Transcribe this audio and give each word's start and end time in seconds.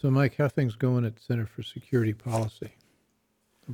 So, 0.00 0.10
Mike, 0.10 0.36
how 0.36 0.48
things 0.48 0.74
going 0.74 1.04
at 1.04 1.18
Center 1.20 1.46
for 1.46 1.62
Security 1.62 2.12
Policy? 2.12 2.72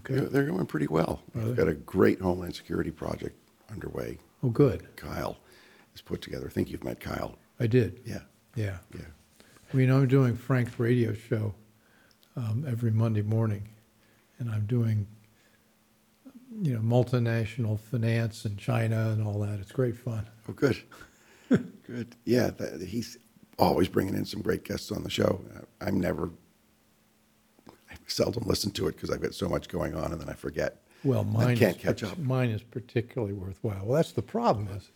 They're, 0.04 0.18
Okay. 0.20 0.28
they're 0.32 0.46
going 0.46 0.66
pretty 0.66 0.86
well. 0.86 1.20
We've 1.34 1.56
got 1.56 1.68
a 1.68 1.74
great 1.74 2.20
Homeland 2.20 2.54
Security 2.54 2.90
project 2.90 3.36
underway. 3.70 4.18
Oh, 4.42 4.48
good. 4.48 4.94
Kyle 4.96 5.36
has 5.92 6.00
put 6.00 6.22
together. 6.22 6.46
I 6.46 6.50
think 6.50 6.70
you've 6.70 6.84
met 6.84 6.98
Kyle. 7.00 7.36
I 7.60 7.66
did. 7.66 8.00
Yeah, 8.06 8.20
Yeah. 8.56 8.78
yeah. 8.94 9.02
Well, 9.72 9.80
you 9.80 9.86
know, 9.86 9.98
I'm 9.98 10.08
doing 10.08 10.34
Frank's 10.36 10.78
radio 10.78 11.12
show 11.12 11.54
um, 12.36 12.64
every 12.68 12.90
Monday 12.90 13.22
morning, 13.22 13.68
and 14.38 14.50
I'm 14.50 14.64
doing, 14.66 15.06
you 16.62 16.74
know, 16.74 16.80
multinational 16.80 17.78
finance 17.78 18.44
and 18.46 18.56
China 18.58 19.10
and 19.10 19.26
all 19.26 19.38
that. 19.40 19.60
It's 19.60 19.72
great 19.72 19.96
fun. 19.96 20.26
Oh, 20.48 20.52
good. 20.52 20.76
good. 21.48 22.14
Yeah, 22.24 22.50
that, 22.50 22.80
he's 22.82 23.18
always 23.62 23.88
bringing 23.88 24.14
in 24.14 24.24
some 24.24 24.42
great 24.42 24.64
guests 24.64 24.90
on 24.90 25.02
the 25.02 25.10
show. 25.10 25.40
Uh, 25.54 25.60
I'm 25.80 26.00
never, 26.00 26.30
I 27.68 27.94
seldom 28.06 28.44
listen 28.46 28.70
to 28.72 28.88
it 28.88 28.96
because 28.96 29.10
I've 29.10 29.22
got 29.22 29.34
so 29.34 29.48
much 29.48 29.68
going 29.68 29.94
on 29.94 30.12
and 30.12 30.20
then 30.20 30.28
I 30.28 30.34
forget. 30.34 30.82
Well, 31.04 31.24
mine 31.24 31.48
I 31.48 31.56
can't 31.56 31.76
is, 31.76 31.82
catch 31.82 32.02
up. 32.02 32.18
Mine 32.18 32.50
is 32.50 32.62
particularly 32.62 33.34
worthwhile. 33.34 33.84
Well, 33.84 33.96
that's 33.96 34.12
the 34.12 34.22
problem 34.22 34.68
is, 34.68 34.90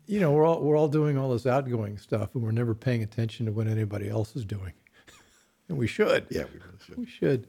you 0.05 0.19
know, 0.19 0.31
we're 0.31 0.45
all 0.45 0.61
we're 0.61 0.75
all 0.75 0.89
doing 0.89 1.17
all 1.17 1.31
this 1.31 1.45
outgoing 1.45 1.97
stuff, 1.97 2.35
and 2.35 2.43
we're 2.43 2.51
never 2.51 2.75
paying 2.75 3.03
attention 3.03 3.45
to 3.45 3.53
what 3.53 3.67
anybody 3.67 4.09
else 4.09 4.35
is 4.35 4.43
doing, 4.43 4.73
and 5.69 5.77
we 5.77 5.87
should. 5.87 6.27
Yeah, 6.29 6.43
we 6.53 6.59
really 6.59 6.77
should. 6.85 6.97
We 6.97 7.05
should. 7.05 7.47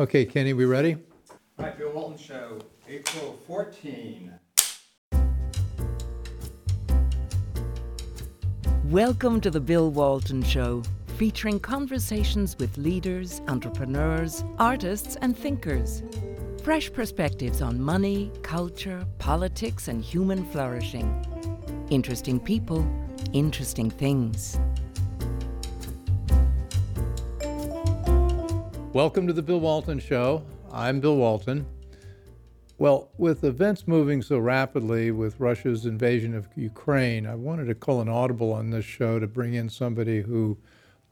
Okay, 0.00 0.24
Kenny, 0.24 0.54
we 0.54 0.64
ready? 0.64 0.96
All 1.58 1.66
right, 1.66 1.78
Bill 1.78 1.92
Walton 1.92 2.18
Show, 2.18 2.58
April 2.88 3.38
14. 3.46 4.32
Welcome 8.92 9.40
to 9.40 9.50
the 9.50 9.58
Bill 9.58 9.90
Walton 9.90 10.42
Show, 10.42 10.82
featuring 11.16 11.58
conversations 11.58 12.58
with 12.58 12.76
leaders, 12.76 13.40
entrepreneurs, 13.48 14.44
artists, 14.58 15.16
and 15.22 15.34
thinkers. 15.34 16.02
Fresh 16.62 16.92
perspectives 16.92 17.62
on 17.62 17.80
money, 17.80 18.30
culture, 18.42 19.06
politics, 19.18 19.88
and 19.88 20.04
human 20.04 20.44
flourishing. 20.44 21.08
Interesting 21.88 22.38
people, 22.38 22.86
interesting 23.32 23.90
things. 23.90 24.58
Welcome 28.92 29.26
to 29.26 29.32
the 29.32 29.42
Bill 29.42 29.60
Walton 29.60 30.00
Show. 30.00 30.44
I'm 30.70 31.00
Bill 31.00 31.16
Walton. 31.16 31.64
Well, 32.82 33.12
with 33.16 33.44
events 33.44 33.86
moving 33.86 34.22
so 34.22 34.40
rapidly 34.40 35.12
with 35.12 35.38
Russia's 35.38 35.86
invasion 35.86 36.34
of 36.34 36.48
Ukraine, 36.56 37.28
I 37.28 37.36
wanted 37.36 37.66
to 37.66 37.76
call 37.76 38.00
an 38.00 38.08
audible 38.08 38.52
on 38.52 38.70
this 38.70 38.84
show 38.84 39.20
to 39.20 39.28
bring 39.28 39.54
in 39.54 39.68
somebody 39.68 40.20
who 40.20 40.58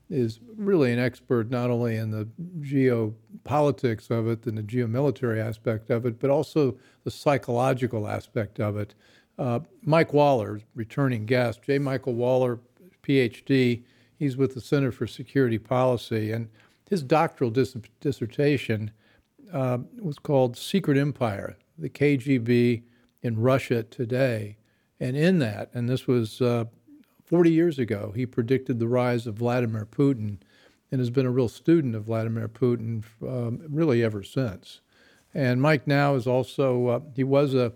is 0.09 0.41
really 0.57 0.93
an 0.93 0.99
expert 0.99 1.49
not 1.49 1.71
only 1.71 1.95
in 1.95 2.11
the 2.11 2.29
geopolitics 2.59 4.11
of 4.11 4.27
it 4.27 4.47
and 4.47 4.59
the 4.59 4.65
geomilitary 4.65 5.39
aspect 5.39 5.91
of 5.91 6.05
it, 6.07 6.19
but 6.19 6.29
also 6.29 6.77
the 7.05 7.11
psychological 7.13 8.09
aspect 8.09 8.59
of 8.59 8.77
it. 8.77 8.97
Uh, 9.39 9.61
Mike 9.85 10.13
Waller, 10.13 10.63
returning 10.75 11.25
guest, 11.25 11.63
J. 11.63 11.79
Michael 11.79 12.15
Waller, 12.15 12.59
PhD. 13.05 13.85
He's 14.19 14.37
with 14.37 14.55
the 14.55 14.61
Center 14.61 14.91
for 14.91 15.07
Security 15.07 15.59
Policy, 15.59 16.33
and 16.33 16.49
his 16.89 17.05
doctoral 17.05 17.53
dis- 17.53 17.77
dissertation 18.01 18.91
uh, 19.53 19.79
was 20.01 20.19
called 20.19 20.57
Secret 20.57 20.97
Empire, 20.97 21.57
the 21.81 21.91
KGB 21.91 22.83
in 23.23 23.41
Russia 23.41 23.83
today. 23.83 24.57
And 24.99 25.17
in 25.17 25.39
that, 25.39 25.71
and 25.73 25.89
this 25.89 26.07
was 26.07 26.41
uh, 26.41 26.67
40 27.25 27.51
years 27.51 27.79
ago, 27.79 28.13
he 28.15 28.27
predicted 28.27 28.79
the 28.79 28.89
rise 28.89 29.27
of 29.27 29.37
Vladimir 29.37 29.87
Putin 29.87 30.39
and 30.91 30.99
has 30.99 31.11
been 31.11 31.27
a 31.27 31.31
real 31.31 31.49
student 31.49 31.95
of 31.95 32.05
Vladimir 32.05 32.49
Putin 32.49 33.05
um, 33.23 33.63
really 33.69 34.03
ever 34.03 34.23
since. 34.23 34.81
And 35.33 35.63
Mike 35.63 35.87
now 35.87 36.17
is 36.17 36.27
also, 36.27 36.87
uh, 36.89 37.01
he 37.15 37.25
was 37.25 37.55
a 37.55 37.73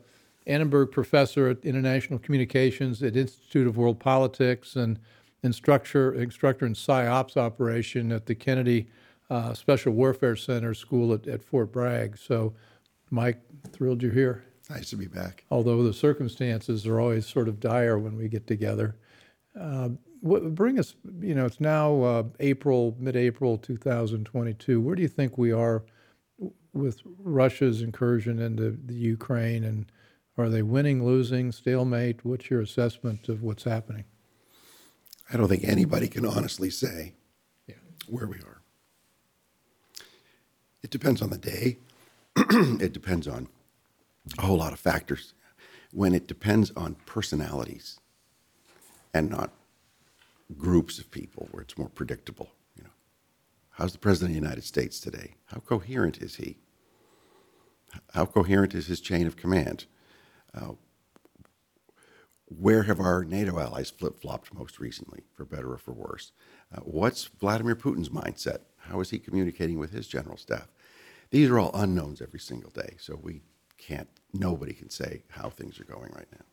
Annenberg 0.47 0.91
professor 0.91 1.49
at 1.49 1.65
International 1.65 2.19
Communications 2.19 3.03
at 3.03 3.17
Institute 3.17 3.67
of 3.67 3.77
World 3.77 3.99
Politics 4.01 4.77
and 4.77 4.99
instructor, 5.43 6.13
instructor 6.13 6.67
in 6.67 6.75
PsyOps 6.75 7.37
operation 7.37 8.13
at 8.13 8.27
the 8.27 8.35
Kennedy 8.35 8.89
uh, 9.31 9.55
Special 9.55 9.93
Warfare 9.93 10.37
Center 10.37 10.75
School 10.75 11.15
at, 11.15 11.27
at 11.27 11.43
Fort 11.43 11.73
Bragg. 11.73 12.19
So, 12.19 12.55
Mike, 13.15 13.41
thrilled 13.71 14.03
you're 14.03 14.13
here. 14.13 14.45
Nice 14.69 14.91
to 14.91 14.97
be 14.97 15.07
back. 15.07 15.45
Although 15.51 15.85
the 15.85 15.93
circumstances 15.93 16.85
are 16.87 16.99
always 16.99 17.27
sort 17.27 17.49
of 17.49 17.61
dire 17.61 17.97
when 17.99 18.17
we 18.17 18.29
get 18.29 18.47
together. 18.47 18.97
Uh, 19.59 19.91
what, 20.21 20.55
bring 20.55 20.81
us, 20.81 20.97
you 21.21 21.35
know, 21.35 21.45
it's 21.45 21.61
now 21.61 22.03
uh, 22.03 22.23
April, 22.41 22.97
mid 22.99 23.15
April 23.15 23.57
2022. 23.59 24.81
Where 24.81 24.97
do 24.97 25.03
you 25.03 25.09
think 25.09 25.39
we 25.39 25.53
are 25.53 25.85
with 26.73 27.03
Russia's 27.19 27.83
incursion 27.83 28.41
into 28.41 28.77
the 28.85 28.95
Ukraine? 28.95 29.63
And 29.63 29.87
are 30.37 30.49
they 30.49 30.63
winning, 30.63 31.05
losing, 31.05 31.53
stalemate? 31.53 32.25
What's 32.25 32.51
your 32.51 32.63
assessment 32.63 33.29
of 33.29 33.43
what's 33.43 33.65
happening? 33.65 34.05
I 35.33 35.37
don't 35.37 35.49
think 35.49 35.63
anybody 35.65 36.09
can 36.09 36.27
honestly 36.27 36.71
say 36.71 37.15
Yeah. 37.69 37.77
where 38.09 38.27
we 38.27 38.39
are. 38.39 38.63
It 40.83 40.91
depends 40.91 41.23
on 41.23 41.31
the 41.31 41.39
day. 41.39 41.79
it 42.81 42.93
depends 42.93 43.29
on 43.29 43.49
a 44.39 44.43
whole 44.43 44.59
lot 44.59 44.73
of 44.73 44.79
factors. 44.79 45.35
When 45.93 46.15
it 46.15 46.27
depends 46.27 46.73
on 46.77 46.97
personalities 47.07 48.01
and 49.13 49.31
not 49.31 49.53
groups 50.59 50.99
of 50.99 51.11
people, 51.11 51.49
where 51.51 51.63
it's 51.63 51.79
more 51.79 51.89
predictable. 51.89 52.51
You 52.77 52.85
know, 52.85 52.91
how's 53.71 53.93
the 53.93 53.99
president 53.99 54.31
of 54.31 54.41
the 54.41 54.47
United 54.47 54.65
States 54.65 54.99
today? 54.99 55.35
How 55.47 55.61
coherent 55.61 56.19
is 56.19 56.37
he? 56.37 56.57
How 58.13 58.27
coherent 58.27 58.75
is 58.75 58.89
his 58.89 59.01
chain 59.01 59.27
of 59.27 59.37
command? 59.37 59.87
Uh, 60.53 60.73
where 62.47 62.83
have 62.85 63.01
our 63.01 63.25
NATO 63.25 63.59
allies 63.59 63.91
flip 63.91 64.21
flopped 64.21 64.53
most 64.53 64.79
recently, 64.79 65.23
for 65.33 65.45
better 65.45 65.73
or 65.73 65.79
for 65.79 65.93
worse? 65.93 66.33
Uh, 66.75 66.81
what's 66.81 67.25
Vladimir 67.25 67.75
Putin's 67.75 68.11
mindset? 68.11 68.59
How 68.79 69.01
is 69.01 69.11
he 69.11 69.19
communicating 69.19 69.79
with 69.79 69.93
his 69.93 70.07
general 70.07 70.37
staff? 70.37 70.69
These 71.31 71.51
are 71.51 71.59
all 71.59 71.71
unknowns 71.75 72.21
every 72.21 72.41
single 72.41 72.71
day, 72.71 72.97
so 72.99 73.19
we 73.21 73.43
can't, 73.79 74.09
nobody 74.33 74.73
can 74.73 74.91
say 74.91 75.23
how 75.31 75.51
things 75.51 75.81
are 75.81 75.85
going 75.85 76.13
right 76.15 76.29
now. 76.33 76.45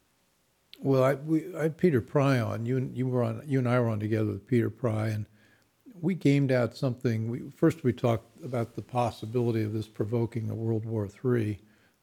Well, 0.79 1.03
I, 1.03 1.13
we, 1.13 1.55
I 1.55 1.63
had 1.63 1.77
Peter 1.77 2.01
Pry 2.01 2.39
on. 2.39 2.65
You 2.65 2.77
and 2.77 2.97
you 2.97 3.07
were 3.07 3.23
on. 3.23 3.43
You 3.45 3.59
and 3.59 3.69
I 3.69 3.79
were 3.79 3.89
on 3.89 3.99
together 3.99 4.31
with 4.31 4.47
Peter 4.47 4.71
Pry, 4.71 5.09
and 5.09 5.27
we 5.99 6.15
gamed 6.15 6.51
out 6.51 6.75
something. 6.75 7.29
We, 7.29 7.51
first, 7.55 7.83
we 7.83 7.93
talked 7.93 8.43
about 8.43 8.75
the 8.75 8.81
possibility 8.81 9.61
of 9.61 9.73
this 9.73 9.87
provoking 9.87 10.49
a 10.49 10.55
World 10.55 10.85
War 10.85 11.07
III, 11.23 11.59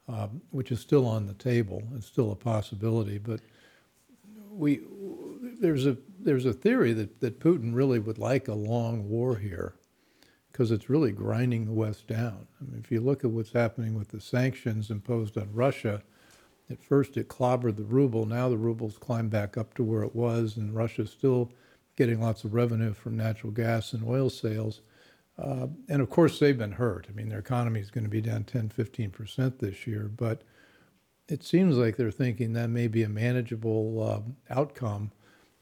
um, 0.07 0.41
which 0.51 0.71
is 0.71 0.79
still 0.79 1.07
on 1.07 1.27
the 1.27 1.35
table. 1.35 1.83
It's 1.97 2.07
still 2.07 2.31
a 2.31 2.37
possibility, 2.37 3.19
but 3.19 3.41
we 4.53 4.81
there's 5.61 5.87
a 5.87 5.97
there's 6.21 6.47
a 6.47 6.53
theory 6.53 6.93
that, 6.93 7.21
that 7.21 7.41
Putin 7.41 7.75
really 7.75 7.99
would 7.99 8.19
like 8.19 8.47
a 8.47 8.55
long 8.55 9.09
war 9.09 9.37
here 9.37 9.75
because 10.59 10.73
it's 10.73 10.91
really 10.91 11.13
grinding 11.13 11.67
the 11.67 11.73
West 11.73 12.09
down. 12.09 12.49
I 12.61 12.65
mean, 12.65 12.83
if 12.83 12.91
you 12.91 13.01
look 13.01 13.23
at 13.23 13.31
what's 13.31 13.53
happening 13.53 13.95
with 13.95 14.09
the 14.09 14.21
sanctions 14.21 14.91
imposed 14.91 15.39
on 15.39 15.53
Russia, 15.53 16.03
at 16.69 16.83
first 16.83 17.17
it 17.17 17.29
clobbered 17.29 17.77
the 17.77 17.85
ruble. 17.85 18.27
Now 18.27 18.49
the 18.49 18.59
ruble's 18.59 18.99
climbed 18.99 19.31
back 19.31 19.57
up 19.57 19.75
to 19.75 19.85
where 19.85 20.03
it 20.03 20.17
was, 20.17 20.57
and 20.57 20.75
Russia's 20.75 21.13
still 21.13 21.53
getting 21.95 22.21
lots 22.21 22.43
of 22.43 22.55
revenue 22.55 22.93
from 22.93 23.17
natural 23.17 23.53
gas 23.53 23.93
and 23.93 24.03
oil 24.03 24.29
sales. 24.29 24.81
Uh, 25.39 25.69
and 25.89 26.03
of 26.03 26.11
course, 26.11 26.41
they've 26.41 26.59
been 26.59 26.73
hurt. 26.73 27.07
I 27.09 27.13
mean, 27.13 27.29
their 27.29 27.39
economy 27.39 27.79
is 27.79 27.93
going 27.93 28.03
to 28.03 28.11
be 28.11 28.21
down 28.21 28.43
10, 28.43 28.73
15% 28.77 29.61
this 29.61 29.87
year, 29.87 30.11
but 30.17 30.43
it 31.29 31.45
seems 31.45 31.77
like 31.77 31.97
they're 31.97 32.11
thinking 32.11 32.55
that 32.55 32.69
may 32.69 32.89
be 32.89 33.05
a 33.05 33.09
manageable 33.09 34.03
um, 34.03 34.37
outcome 34.51 35.13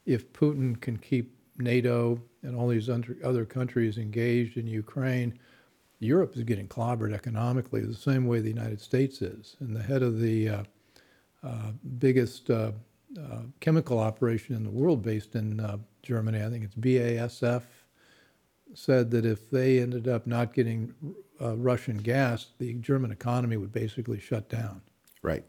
if 0.06 0.32
Putin 0.32 0.80
can 0.80 0.96
keep 0.96 1.35
NATO 1.58 2.20
and 2.42 2.54
all 2.56 2.68
these 2.68 2.88
other 2.88 3.44
countries 3.44 3.98
engaged 3.98 4.56
in 4.56 4.66
Ukraine. 4.66 5.38
Europe 5.98 6.36
is 6.36 6.42
getting 6.42 6.68
clobbered 6.68 7.12
economically 7.12 7.80
the 7.80 7.94
same 7.94 8.26
way 8.26 8.40
the 8.40 8.48
United 8.48 8.80
States 8.80 9.22
is. 9.22 9.56
And 9.60 9.74
the 9.74 9.82
head 9.82 10.02
of 10.02 10.20
the 10.20 10.48
uh, 10.48 10.62
uh, 11.42 11.70
biggest 11.98 12.50
uh, 12.50 12.72
uh, 13.18 13.42
chemical 13.60 13.98
operation 13.98 14.54
in 14.54 14.64
the 14.64 14.70
world, 14.70 15.02
based 15.02 15.34
in 15.34 15.60
uh, 15.60 15.78
Germany, 16.02 16.42
I 16.42 16.50
think 16.50 16.64
it's 16.64 16.74
BASF, 16.74 17.62
said 18.74 19.10
that 19.12 19.24
if 19.24 19.50
they 19.50 19.80
ended 19.80 20.08
up 20.08 20.26
not 20.26 20.52
getting 20.52 20.92
uh, 21.40 21.56
Russian 21.56 21.98
gas, 21.98 22.48
the 22.58 22.74
German 22.74 23.10
economy 23.10 23.56
would 23.56 23.72
basically 23.72 24.20
shut 24.20 24.48
down. 24.48 24.82
Right. 25.22 25.44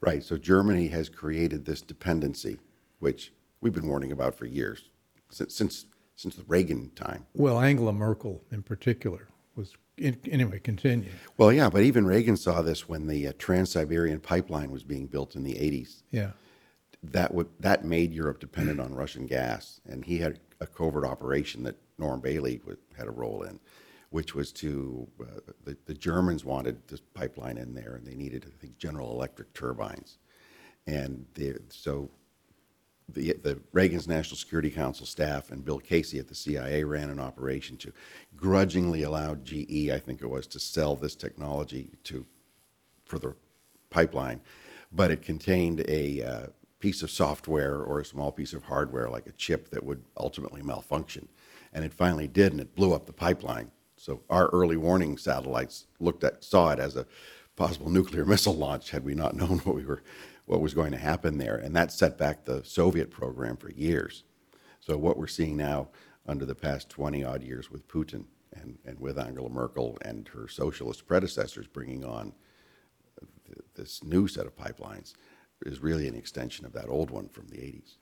Right. 0.00 0.22
So 0.22 0.36
Germany 0.36 0.88
has 0.88 1.08
created 1.08 1.64
this 1.64 1.80
dependency, 1.80 2.58
which 2.98 3.32
we've 3.60 3.72
been 3.72 3.88
warning 3.88 4.12
about 4.12 4.34
for 4.34 4.46
years, 4.46 4.90
since 5.32 5.54
since, 5.54 5.86
since 6.14 6.34
the 6.34 6.44
Reagan 6.46 6.90
time. 6.94 7.26
Well, 7.34 7.60
Angela 7.60 7.92
Merkel 7.92 8.42
in 8.50 8.62
particular 8.62 9.28
was, 9.56 9.74
in, 9.96 10.18
anyway, 10.30 10.58
continue. 10.60 11.10
Well, 11.36 11.52
yeah, 11.52 11.68
but 11.68 11.82
even 11.82 12.06
Reagan 12.06 12.36
saw 12.36 12.62
this 12.62 12.88
when 12.88 13.06
the 13.06 13.28
uh, 13.28 13.32
Trans-Siberian 13.38 14.20
pipeline 14.20 14.70
was 14.70 14.82
being 14.82 15.06
built 15.06 15.36
in 15.36 15.42
the 15.42 15.54
80s. 15.54 16.02
Yeah. 16.10 16.30
That 17.02 17.34
would 17.34 17.48
that 17.58 17.84
made 17.84 18.12
Europe 18.12 18.38
dependent 18.38 18.78
on 18.78 18.94
Russian 18.94 19.26
gas, 19.26 19.80
and 19.88 20.04
he 20.04 20.18
had 20.18 20.38
a 20.60 20.66
covert 20.66 21.04
operation 21.04 21.64
that 21.64 21.76
Norm 21.98 22.20
Bailey 22.20 22.60
had 22.96 23.08
a 23.08 23.10
role 23.10 23.42
in, 23.42 23.58
which 24.10 24.34
was 24.34 24.52
to, 24.52 25.08
uh, 25.20 25.40
the, 25.64 25.76
the 25.86 25.94
Germans 25.94 26.44
wanted 26.44 26.86
this 26.86 27.00
pipeline 27.00 27.58
in 27.58 27.74
there 27.74 27.94
and 27.94 28.06
they 28.06 28.14
needed, 28.14 28.44
I 28.46 28.60
think, 28.60 28.78
General 28.78 29.10
Electric 29.12 29.52
turbines. 29.54 30.18
And 30.86 31.26
they, 31.34 31.54
so 31.68 32.10
the, 33.14 33.34
the 33.42 33.58
Reagan's 33.72 34.08
National 34.08 34.36
Security 34.36 34.70
Council 34.70 35.06
staff 35.06 35.50
and 35.50 35.64
Bill 35.64 35.78
Casey 35.78 36.18
at 36.18 36.28
the 36.28 36.34
CIA 36.34 36.84
ran 36.84 37.10
an 37.10 37.20
operation 37.20 37.76
to 37.78 37.92
grudgingly 38.36 39.02
allow 39.02 39.34
GE, 39.34 39.90
I 39.90 39.98
think 39.98 40.22
it 40.22 40.28
was, 40.28 40.46
to 40.48 40.58
sell 40.58 40.96
this 40.96 41.14
technology 41.14 41.90
to 42.04 42.26
for 43.04 43.18
the 43.18 43.34
pipeline, 43.90 44.40
but 44.90 45.10
it 45.10 45.20
contained 45.20 45.84
a 45.86 46.22
uh, 46.22 46.46
piece 46.78 47.02
of 47.02 47.10
software 47.10 47.82
or 47.82 48.00
a 48.00 48.04
small 48.04 48.32
piece 48.32 48.54
of 48.54 48.64
hardware, 48.64 49.08
like 49.08 49.26
a 49.26 49.32
chip 49.32 49.68
that 49.70 49.84
would 49.84 50.02
ultimately 50.16 50.62
malfunction. 50.62 51.28
And 51.72 51.84
it 51.84 51.92
finally 51.92 52.26
did, 52.26 52.52
and 52.52 52.60
it 52.60 52.74
blew 52.74 52.92
up 52.94 53.06
the 53.06 53.12
pipeline. 53.12 53.70
So 53.96 54.22
our 54.30 54.48
early 54.48 54.76
warning 54.76 55.16
satellites 55.16 55.86
looked 56.00 56.24
at, 56.24 56.42
saw 56.42 56.70
it 56.70 56.80
as 56.80 56.96
a 56.96 57.06
possible 57.54 57.90
nuclear 57.90 58.24
missile 58.32 58.56
launch 58.56 58.90
had 58.90 59.04
we 59.04 59.14
not 59.14 59.36
known 59.36 59.58
what 59.58 59.76
we 59.76 59.84
were, 59.84 60.02
what 60.46 60.60
was 60.60 60.74
going 60.74 60.92
to 60.92 60.98
happen 60.98 61.38
there. 61.38 61.56
And 61.56 61.74
that 61.76 61.92
set 61.92 62.18
back 62.18 62.44
the 62.44 62.64
Soviet 62.64 63.10
program 63.10 63.56
for 63.56 63.70
years. 63.70 64.24
So 64.80 64.96
what 64.96 65.16
we're 65.16 65.26
seeing 65.26 65.56
now 65.56 65.88
under 66.26 66.44
the 66.44 66.54
past 66.54 66.88
20 66.88 67.24
odd 67.24 67.42
years 67.42 67.70
with 67.70 67.86
Putin 67.88 68.24
and, 68.52 68.78
and 68.84 68.98
with 69.00 69.18
Angela 69.18 69.48
Merkel 69.48 69.98
and 70.04 70.28
her 70.28 70.48
socialist 70.48 71.06
predecessors 71.06 71.66
bringing 71.66 72.04
on 72.04 72.32
th- 73.46 73.58
this 73.74 74.02
new 74.04 74.26
set 74.28 74.46
of 74.46 74.56
pipelines 74.56 75.14
is 75.64 75.80
really 75.80 76.08
an 76.08 76.14
extension 76.14 76.66
of 76.66 76.72
that 76.72 76.88
old 76.88 77.10
one 77.10 77.28
from 77.28 77.48
the 77.48 77.58
80s. 77.58 77.96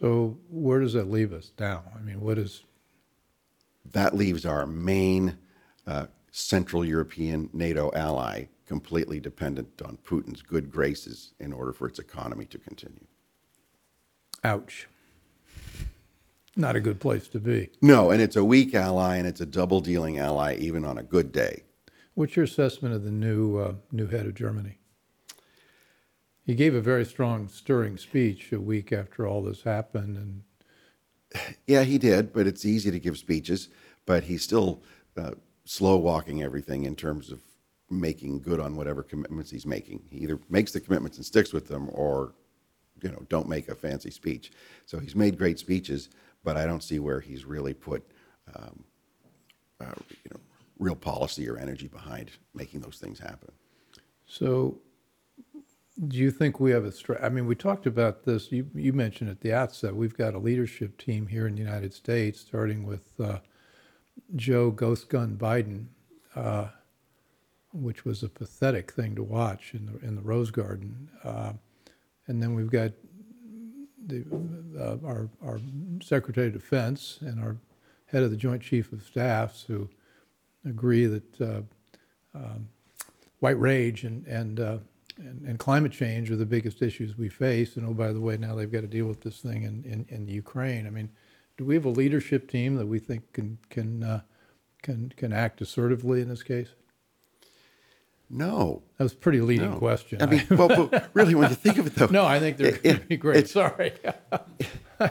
So 0.00 0.38
where 0.50 0.80
does 0.80 0.92
that 0.94 1.10
leave 1.10 1.32
us 1.32 1.52
now? 1.58 1.84
I 1.96 2.00
mean, 2.00 2.20
what 2.20 2.38
is, 2.38 2.64
That 3.92 4.16
leaves 4.16 4.44
our 4.44 4.66
main 4.66 5.38
uh, 5.86 6.06
Central 6.32 6.84
European 6.84 7.48
NATO 7.52 7.92
ally 7.94 8.46
completely 8.66 9.20
dependent 9.20 9.82
on 9.82 9.98
Putin's 10.04 10.42
good 10.42 10.70
graces 10.70 11.34
in 11.38 11.52
order 11.52 11.72
for 11.72 11.86
its 11.86 11.98
economy 11.98 12.44
to 12.46 12.58
continue. 12.58 13.06
ouch. 14.42 14.88
Not 16.56 16.76
a 16.76 16.80
good 16.80 17.00
place 17.00 17.26
to 17.28 17.40
be. 17.40 17.70
No, 17.82 18.10
and 18.12 18.22
it's 18.22 18.36
a 18.36 18.44
weak 18.44 18.74
ally 18.74 19.16
and 19.16 19.26
it's 19.26 19.40
a 19.40 19.46
double 19.46 19.80
dealing 19.80 20.18
ally 20.18 20.54
even 20.54 20.84
on 20.84 20.98
a 20.98 21.02
good 21.02 21.32
day. 21.32 21.64
What's 22.14 22.36
your 22.36 22.44
assessment 22.44 22.94
of 22.94 23.02
the 23.02 23.10
new, 23.10 23.58
uh, 23.58 23.74
new 23.90 24.06
head 24.06 24.26
of 24.26 24.34
Germany? 24.34 24.78
He 26.44 26.54
gave 26.54 26.74
a 26.74 26.80
very 26.80 27.04
strong, 27.04 27.48
stirring 27.48 27.96
speech 27.96 28.52
a 28.52 28.60
week 28.60 28.92
after 28.92 29.26
all 29.26 29.42
this 29.42 29.62
happened, 29.62 30.16
and 30.16 30.42
Yeah, 31.66 31.82
he 31.82 31.98
did, 31.98 32.32
but 32.32 32.46
it's 32.46 32.64
easy 32.64 32.90
to 32.92 33.00
give 33.00 33.18
speeches, 33.18 33.68
but 34.06 34.24
he's 34.24 34.42
still 34.44 34.82
uh, 35.16 35.32
slow 35.64 35.96
walking 35.96 36.42
everything 36.42 36.84
in 36.84 36.94
terms 36.94 37.32
of 37.32 37.40
making 37.90 38.40
good 38.40 38.60
on 38.60 38.76
whatever 38.76 39.02
commitments 39.02 39.50
he's 39.50 39.66
making. 39.66 40.02
He 40.08 40.18
either 40.18 40.38
makes 40.48 40.72
the 40.72 40.80
commitments 40.80 41.18
and 41.18 41.26
sticks 41.26 41.52
with 41.52 41.68
them 41.68 41.88
or, 41.92 42.34
you 43.02 43.10
know, 43.10 43.22
don't 43.28 43.48
make 43.48 43.68
a 43.68 43.74
fancy 43.74 44.10
speech. 44.10 44.52
So 44.86 44.98
he's 44.98 45.14
made 45.14 45.38
great 45.38 45.58
speeches, 45.58 46.08
but 46.42 46.56
I 46.56 46.66
don't 46.66 46.82
see 46.82 46.98
where 46.98 47.20
he's 47.20 47.44
really 47.44 47.74
put, 47.74 48.04
um, 48.54 48.84
uh, 49.80 49.92
you 50.08 50.30
know, 50.32 50.40
real 50.78 50.96
policy 50.96 51.48
or 51.48 51.56
energy 51.56 51.88
behind 51.88 52.30
making 52.54 52.80
those 52.80 52.98
things 52.98 53.18
happen. 53.18 53.52
So, 54.26 54.78
do 56.08 56.16
you 56.16 56.32
think 56.32 56.58
we 56.58 56.72
have 56.72 56.84
a 56.84 56.90
stra 56.90 57.24
I 57.24 57.28
mean, 57.28 57.46
we 57.46 57.54
talked 57.54 57.86
about 57.86 58.24
this, 58.24 58.50
you, 58.50 58.68
you 58.74 58.92
mentioned 58.92 59.30
at 59.30 59.40
the 59.40 59.52
outset, 59.52 59.94
we've 59.94 60.16
got 60.16 60.34
a 60.34 60.38
leadership 60.38 60.98
team 60.98 61.28
here 61.28 61.46
in 61.46 61.54
the 61.54 61.62
United 61.62 61.94
States, 61.94 62.40
starting 62.40 62.84
with 62.84 63.08
uh, 63.20 63.38
Joe 64.34 64.70
Ghost 64.70 65.08
Gun 65.08 65.36
Biden, 65.36 65.86
uh, 66.34 66.68
which 67.74 68.04
was 68.04 68.22
a 68.22 68.28
pathetic 68.28 68.92
thing 68.92 69.14
to 69.16 69.22
watch 69.22 69.74
in 69.74 69.86
the, 69.86 70.06
in 70.06 70.16
the 70.16 70.22
Rose 70.22 70.50
Garden. 70.50 71.10
Uh, 71.22 71.52
and 72.26 72.42
then 72.42 72.54
we've 72.54 72.70
got 72.70 72.92
the, 74.06 74.24
uh, 74.78 74.96
our, 75.06 75.28
our 75.44 75.60
Secretary 76.02 76.46
of 76.46 76.52
Defense 76.52 77.18
and 77.20 77.42
our 77.42 77.56
head 78.06 78.22
of 78.22 78.30
the 78.30 78.36
Joint 78.36 78.62
Chief 78.62 78.92
of 78.92 79.02
Staffs 79.02 79.64
who 79.64 79.88
agree 80.64 81.06
that 81.06 81.40
uh, 81.40 81.62
white 83.40 83.60
rage 83.60 84.04
and 84.04 84.26
and, 84.26 84.60
uh, 84.60 84.78
and 85.18 85.42
and 85.46 85.58
climate 85.58 85.92
change 85.92 86.30
are 86.30 86.36
the 86.36 86.46
biggest 86.46 86.82
issues 86.82 87.18
we 87.18 87.28
face. 87.28 87.76
And 87.76 87.86
oh, 87.86 87.92
by 87.92 88.12
the 88.12 88.20
way, 88.20 88.36
now 88.36 88.54
they've 88.54 88.72
got 88.72 88.82
to 88.82 88.86
deal 88.86 89.06
with 89.06 89.20
this 89.20 89.40
thing 89.40 89.64
in, 89.64 89.84
in, 89.84 90.06
in 90.08 90.28
Ukraine. 90.28 90.86
I 90.86 90.90
mean, 90.90 91.10
do 91.56 91.64
we 91.64 91.74
have 91.74 91.84
a 91.84 91.90
leadership 91.90 92.50
team 92.50 92.76
that 92.76 92.86
we 92.86 92.98
think 92.98 93.32
can 93.32 93.58
can 93.68 94.02
uh, 94.02 94.20
can 94.82 95.12
can 95.16 95.32
act 95.32 95.60
assertively 95.60 96.20
in 96.20 96.28
this 96.28 96.42
case? 96.42 96.70
No. 98.34 98.82
That 98.98 99.04
was 99.04 99.12
a 99.12 99.16
pretty 99.16 99.40
leading 99.40 99.70
no. 99.70 99.78
question. 99.78 100.20
I 100.20 100.26
mean, 100.26 100.44
well, 100.50 100.68
but 100.88 101.08
really, 101.14 101.34
when 101.36 101.48
you 101.50 101.54
think 101.54 101.78
of 101.78 101.86
it, 101.86 101.94
though, 101.94 102.06
no, 102.10 102.26
I 102.26 102.40
think 102.40 102.56
they're 102.56 102.74
it- 102.74 102.82
going 102.82 102.98
to 103.00 103.06
be 103.06 103.16
great. 103.16 103.36
it's- 103.36 103.52
Sorry. 103.52 103.92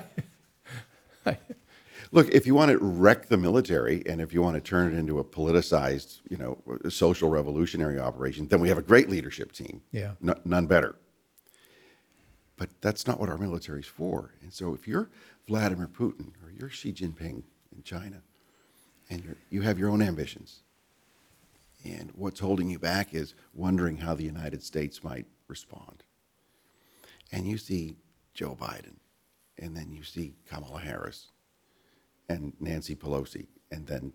Look, 2.11 2.29
if 2.29 2.45
you 2.45 2.53
want 2.53 2.69
to 2.69 2.77
wreck 2.77 3.27
the 3.29 3.37
military 3.37 4.03
and 4.05 4.21
if 4.21 4.33
you 4.33 4.41
want 4.43 4.53
to 4.55 4.61
turn 4.61 4.93
it 4.93 4.97
into 4.99 5.17
a 5.17 5.23
politicized, 5.23 6.19
you 6.29 6.37
know, 6.37 6.59
social 6.89 7.27
revolutionary 7.29 7.97
operation, 7.97 8.47
then 8.49 8.59
we 8.59 8.69
have 8.69 8.77
a 8.77 8.83
great 8.83 9.09
leadership 9.09 9.51
team. 9.51 9.81
Yeah. 9.91 10.11
None 10.45 10.67
better. 10.67 10.95
But 12.55 12.69
that's 12.81 13.07
not 13.07 13.19
what 13.19 13.29
our 13.29 13.37
military's 13.39 13.87
for. 13.87 14.35
And 14.43 14.53
so 14.53 14.75
if 14.75 14.87
you're 14.87 15.09
Vladimir 15.47 15.87
Putin 15.87 16.27
or 16.43 16.51
you're 16.55 16.69
Xi 16.69 16.93
Jinping 16.93 17.41
in 17.75 17.81
China 17.83 18.21
and 19.09 19.23
you're, 19.25 19.37
you 19.49 19.61
have 19.61 19.79
your 19.79 19.89
own 19.89 20.01
ambitions, 20.03 20.62
and 21.83 22.11
what's 22.15 22.39
holding 22.39 22.69
you 22.69 22.79
back 22.79 23.13
is 23.13 23.35
wondering 23.53 23.97
how 23.97 24.13
the 24.13 24.23
United 24.23 24.63
States 24.63 25.03
might 25.03 25.25
respond. 25.47 26.03
And 27.31 27.47
you 27.47 27.57
see 27.57 27.97
Joe 28.33 28.57
Biden, 28.59 28.95
and 29.57 29.75
then 29.75 29.91
you 29.91 30.03
see 30.03 30.33
Kamala 30.47 30.79
Harris, 30.79 31.31
and 32.29 32.53
Nancy 32.59 32.95
Pelosi, 32.95 33.47
and 33.71 33.85
then 33.85 34.13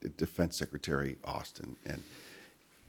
the 0.00 0.10
Defense 0.10 0.56
Secretary 0.56 1.16
Austin, 1.24 1.76
and 1.86 2.02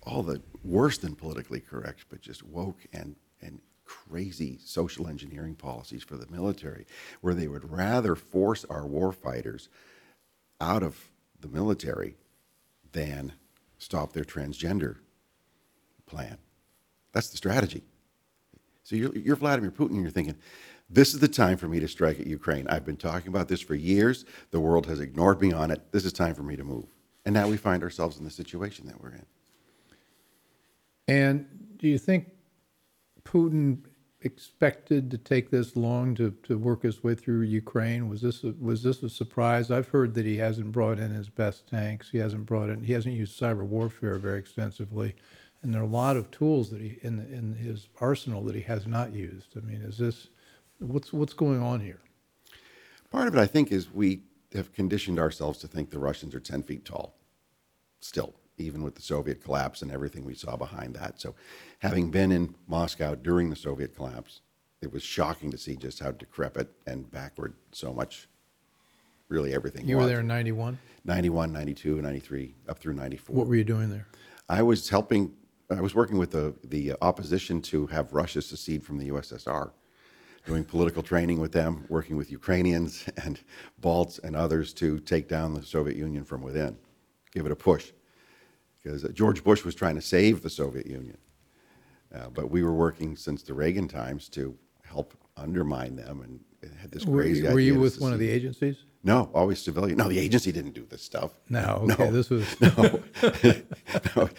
all 0.03 0.23
the 0.23 0.41
worse 0.63 0.97
than 0.97 1.15
politically 1.15 1.59
correct, 1.61 2.05
but 2.09 2.21
just 2.21 2.43
woke 2.43 2.79
and 2.91 3.15
and 3.41 3.59
crazy 3.85 4.57
social 4.63 5.07
engineering 5.07 5.55
policies 5.55 6.03
for 6.03 6.17
the 6.17 6.27
military, 6.31 6.85
where 7.21 7.33
they 7.33 7.47
would 7.47 7.69
rather 7.71 8.15
force 8.15 8.65
our 8.69 8.83
warfighters 8.83 9.67
out 10.61 10.83
of 10.83 11.09
the 11.39 11.47
military 11.47 12.15
than 12.93 13.33
stop 13.83 14.13
their 14.13 14.23
transgender 14.23 14.97
plan. 16.05 16.37
That's 17.11 17.29
the 17.29 17.37
strategy. 17.37 17.83
So 18.83 18.95
you're, 18.95 19.15
you're 19.15 19.35
Vladimir 19.35 19.71
Putin, 19.71 19.91
and 19.91 20.01
you're 20.01 20.11
thinking, 20.11 20.35
this 20.89 21.13
is 21.13 21.19
the 21.19 21.27
time 21.27 21.57
for 21.57 21.67
me 21.67 21.79
to 21.79 21.87
strike 21.87 22.19
at 22.19 22.27
Ukraine. 22.27 22.67
I've 22.67 22.85
been 22.85 22.97
talking 22.97 23.29
about 23.29 23.47
this 23.47 23.61
for 23.61 23.75
years. 23.75 24.25
The 24.51 24.59
world 24.59 24.85
has 24.87 24.99
ignored 24.99 25.41
me 25.41 25.53
on 25.53 25.71
it. 25.71 25.91
This 25.91 26.05
is 26.05 26.13
time 26.13 26.35
for 26.35 26.43
me 26.43 26.55
to 26.55 26.63
move. 26.63 26.85
And 27.25 27.33
now 27.33 27.47
we 27.47 27.57
find 27.57 27.83
ourselves 27.83 28.17
in 28.17 28.25
the 28.25 28.29
situation 28.29 28.85
that 28.87 29.01
we're 29.01 29.13
in. 29.13 29.25
And 31.07 31.77
do 31.77 31.87
you 31.87 31.97
think 31.97 32.29
Putin 33.23 33.79
expected 34.23 35.11
to 35.11 35.17
take 35.17 35.49
this 35.49 35.75
long 35.75 36.15
to, 36.15 36.31
to 36.43 36.57
work 36.57 36.83
his 36.83 37.03
way 37.03 37.15
through 37.15 37.41
Ukraine? 37.41 38.09
Was 38.09 38.21
this 38.21 38.43
a, 38.43 38.53
was 38.59 38.83
this 38.83 39.03
a 39.03 39.09
surprise? 39.09 39.69
I've 39.69 39.89
heard 39.89 40.13
that 40.15 40.25
he 40.25 40.37
hasn't 40.37 40.71
brought 40.71 40.99
in 40.99 41.11
his 41.11 41.29
best 41.29 41.67
tanks. 41.67 42.09
He 42.09 42.17
hasn't 42.17 42.45
brought 42.45 42.69
in. 42.69 42.83
He 42.83 42.93
hasn't 42.93 43.15
used 43.15 43.39
cyber 43.39 43.63
warfare 43.63 44.17
very 44.17 44.39
extensively, 44.39 45.15
and 45.61 45.73
there 45.73 45.81
are 45.81 45.85
a 45.85 45.87
lot 45.87 46.17
of 46.17 46.31
tools 46.31 46.69
that 46.71 46.81
he 46.81 46.99
in 47.01 47.19
in 47.31 47.53
his 47.55 47.87
arsenal 47.99 48.43
that 48.43 48.55
he 48.55 48.61
has 48.61 48.87
not 48.87 49.13
used. 49.13 49.57
I 49.57 49.61
mean, 49.61 49.81
is 49.81 49.97
this 49.97 50.27
what's 50.79 51.13
what's 51.13 51.33
going 51.33 51.61
on 51.61 51.79
here? 51.79 52.01
Part 53.11 53.27
of 53.27 53.35
it, 53.35 53.39
I 53.39 53.45
think, 53.45 53.71
is 53.71 53.93
we 53.93 54.23
have 54.53 54.73
conditioned 54.73 55.19
ourselves 55.19 55.59
to 55.59 55.67
think 55.67 55.89
the 55.89 55.99
Russians 55.99 56.33
are 56.33 56.39
10 56.39 56.63
feet 56.63 56.85
tall, 56.85 57.15
still, 57.99 58.33
even 58.63 58.83
with 58.83 58.95
the 58.95 59.01
Soviet 59.01 59.43
collapse 59.43 59.81
and 59.81 59.91
everything 59.91 60.23
we 60.25 60.33
saw 60.35 60.55
behind 60.55 60.95
that. 60.95 61.19
So, 61.19 61.35
having 61.79 62.09
been 62.09 62.31
in 62.31 62.55
Moscow 62.67 63.15
during 63.15 63.49
the 63.49 63.55
Soviet 63.55 63.95
collapse, 63.95 64.41
it 64.81 64.91
was 64.91 65.03
shocking 65.03 65.51
to 65.51 65.57
see 65.57 65.75
just 65.75 65.99
how 65.99 66.11
decrepit 66.11 66.69
and 66.87 67.09
backward 67.11 67.53
so 67.71 67.93
much, 67.93 68.27
really 69.29 69.53
everything 69.53 69.87
You 69.87 69.97
was. 69.97 70.03
were 70.03 70.09
there 70.09 70.19
in 70.21 70.27
'91. 70.27 70.77
91, 71.05 71.51
92, 71.51 72.01
93, 72.01 72.55
up 72.69 72.79
through 72.79 72.93
94. 72.93 73.35
What 73.35 73.47
were 73.47 73.55
you 73.55 73.63
doing 73.65 73.89
there? 73.89 74.07
I 74.47 74.61
was 74.61 74.89
helping, 74.89 75.33
I 75.69 75.81
was 75.81 75.93
working 75.93 76.17
with 76.17 76.31
the, 76.31 76.53
the 76.63 76.93
opposition 77.01 77.61
to 77.63 77.87
have 77.87 78.13
Russia 78.13 78.41
secede 78.41 78.83
from 78.85 78.97
the 78.97 79.09
USSR, 79.09 79.71
doing 80.45 80.63
political 80.63 81.03
training 81.03 81.39
with 81.41 81.51
them, 81.51 81.85
working 81.89 82.15
with 82.15 82.31
Ukrainians 82.31 83.05
and 83.23 83.39
Balts 83.79 84.19
and 84.19 84.35
others 84.35 84.73
to 84.75 84.99
take 84.99 85.27
down 85.27 85.53
the 85.53 85.63
Soviet 85.63 85.97
Union 85.97 86.23
from 86.23 86.41
within, 86.41 86.77
give 87.31 87.45
it 87.45 87.51
a 87.51 87.55
push. 87.55 87.91
Because 88.83 89.03
George 89.13 89.43
Bush 89.43 89.63
was 89.63 89.75
trying 89.75 89.95
to 89.95 90.01
save 90.01 90.43
the 90.43 90.49
Soviet 90.49 90.85
Union. 90.87 91.17
Uh, 92.13 92.29
but 92.33 92.51
we 92.51 92.61
were 92.63 92.73
working 92.73 93.15
since 93.15 93.41
the 93.41 93.53
Reagan 93.53 93.87
times 93.87 94.29
to 94.29 94.55
help 94.83 95.13
undermine 95.37 95.95
them 95.95 96.21
and, 96.21 96.39
had 96.79 96.91
this 96.91 97.05
Were 97.05 97.21
crazy 97.23 97.39
you- 97.41 97.45
idea. 97.47 97.53
Were 97.53 97.59
you 97.59 97.79
with 97.79 97.99
one 97.99 98.13
of 98.13 98.19
the 98.19 98.29
agencies? 98.29 98.77
No, 99.03 99.29
always 99.33 99.61
civilian. 99.61 99.97
No, 99.97 100.07
the 100.07 100.17
agency 100.17 100.49
didn't 100.53 100.71
do 100.71 100.85
this 100.89 101.01
stuff. 101.01 101.31
No, 101.49 101.85
okay, 101.91 102.09
this 102.09 102.29
was, 102.29 102.45
No. 102.61 102.69
no. 104.15 104.29